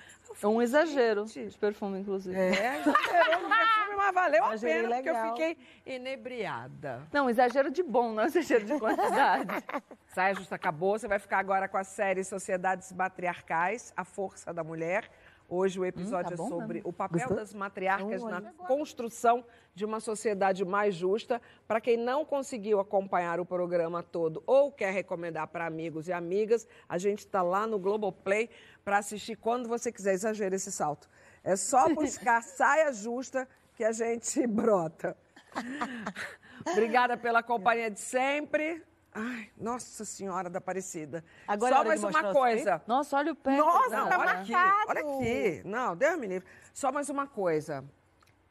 É 0.41 0.47
um 0.47 0.61
exagero 0.61 1.25
de 1.25 1.57
perfume, 1.57 1.99
inclusive. 1.99 2.35
É, 2.35 2.79
exagerou 2.79 3.41
no 3.41 3.49
perfume, 3.49 3.95
mas 3.97 4.13
valeu 4.13 4.43
a 4.43 4.53
Exagerei 4.53 4.81
pena, 4.83 4.95
porque 4.95 5.09
eu 5.09 5.13
legal. 5.13 5.35
fiquei 5.35 5.57
inebriada. 5.85 7.01
Não, 7.11 7.29
exagero 7.29 7.71
de 7.71 7.83
bom, 7.83 8.13
não 8.13 8.23
exagero 8.25 8.65
de 8.65 8.79
quantidade. 8.79 9.51
Saia 10.13 10.35
Justa 10.35 10.55
acabou, 10.55 10.97
você 10.97 11.07
vai 11.07 11.19
ficar 11.19 11.39
agora 11.39 11.67
com 11.67 11.77
a 11.77 11.83
série 11.83 12.23
Sociedades 12.23 12.91
Matriarcais, 12.91 13.91
A 13.97 14.03
Força 14.03 14.53
da 14.53 14.63
Mulher. 14.63 15.09
Hoje 15.55 15.79
o 15.79 15.85
episódio 15.85 16.31
tá 16.31 16.35
bom 16.35 16.47
é 16.47 16.49
sobre 16.49 16.81
o 16.83 16.91
papel 16.91 17.19
Gostou? 17.19 17.37
das 17.37 17.53
matriarcas 17.53 18.23
na 18.23 18.41
construção 18.41 19.45
de 19.75 19.85
uma 19.85 19.99
sociedade 19.99 20.65
mais 20.65 20.95
justa. 20.95 21.39
Para 21.67 21.79
quem 21.79 21.95
não 21.95 22.25
conseguiu 22.25 22.79
acompanhar 22.79 23.39
o 23.39 23.45
programa 23.45 24.01
todo 24.01 24.41
ou 24.47 24.71
quer 24.71 24.91
recomendar 24.91 25.47
para 25.47 25.67
amigos 25.67 26.07
e 26.07 26.11
amigas, 26.11 26.67
a 26.89 26.97
gente 26.97 27.19
está 27.19 27.43
lá 27.43 27.67
no 27.67 27.77
Globoplay 27.77 28.49
para 28.83 28.97
assistir 28.97 29.35
quando 29.35 29.69
você 29.69 29.91
quiser. 29.91 30.13
Exagera 30.13 30.55
esse 30.55 30.71
salto. 30.71 31.07
É 31.43 31.55
só 31.55 31.87
buscar 31.93 32.41
Saia 32.41 32.91
Justa 32.91 33.47
que 33.75 33.83
a 33.83 33.91
gente 33.91 34.45
brota. 34.47 35.15
Obrigada 36.67 37.15
pela 37.15 37.43
companhia 37.43 37.91
de 37.91 37.99
sempre. 37.99 38.81
Ai, 39.15 39.49
Nossa 39.55 40.03
Senhora 40.03 40.49
da 40.49 40.57
Aparecida. 40.57 41.23
Agora 41.47 41.75
é 41.75 41.77
Só 41.77 41.83
mais 41.83 42.03
uma 42.03 42.33
coisa. 42.33 42.81
Nossa, 42.87 43.17
olha 43.17 43.31
o 43.31 43.35
pé. 43.35 43.57
Nossa, 43.57 43.89
Não, 43.89 44.05
olha 44.05 44.17
olha. 44.17 44.31
aqui, 44.31 44.53
olha 44.87 44.99
aqui. 45.01 45.61
Não, 45.65 45.95
Deus 45.95 46.19
me 46.19 46.27
livre. 46.27 46.47
Só 46.73 46.91
mais 46.91 47.09
uma 47.09 47.27
coisa. 47.27 47.83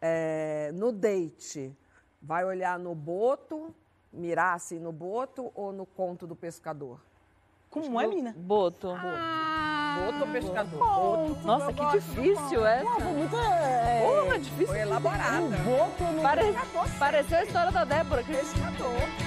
É, 0.01 0.71
no 0.75 0.93
date, 0.93 1.77
vai 2.21 2.45
olhar 2.45 2.79
no 2.79 2.95
boto, 2.95 3.75
mirar 4.13 4.55
assim 4.55 4.79
no 4.79 4.93
boto 4.93 5.51
ou 5.55 5.73
no 5.73 5.85
conto 5.85 6.27
do 6.27 6.37
pescador? 6.37 7.01
Como 7.69 8.01
é, 8.01 8.07
menina? 8.07 8.35
Boto. 8.37 8.89
Boto 8.89 10.25
ou 10.25 10.33
pescador? 10.33 10.79
Boto. 10.79 11.47
Nossa, 11.47 11.73
que 11.73 11.91
difícil 11.93 12.67
essa. 12.67 13.01
Muito 13.01 13.37
é... 13.37 14.03
Porra, 14.03 14.39
difícil. 14.39 14.67
Foi 14.67 14.81
elaborada. 14.81 15.57
Voto 15.57 16.05
no 16.05 16.23
Pare... 16.23 16.55
Pareceu 16.99 17.39
a 17.39 17.45
história 17.45 17.73
da 17.73 17.85
Débora. 17.85 18.23
Que 18.23 18.37
Pescador. 18.37 19.22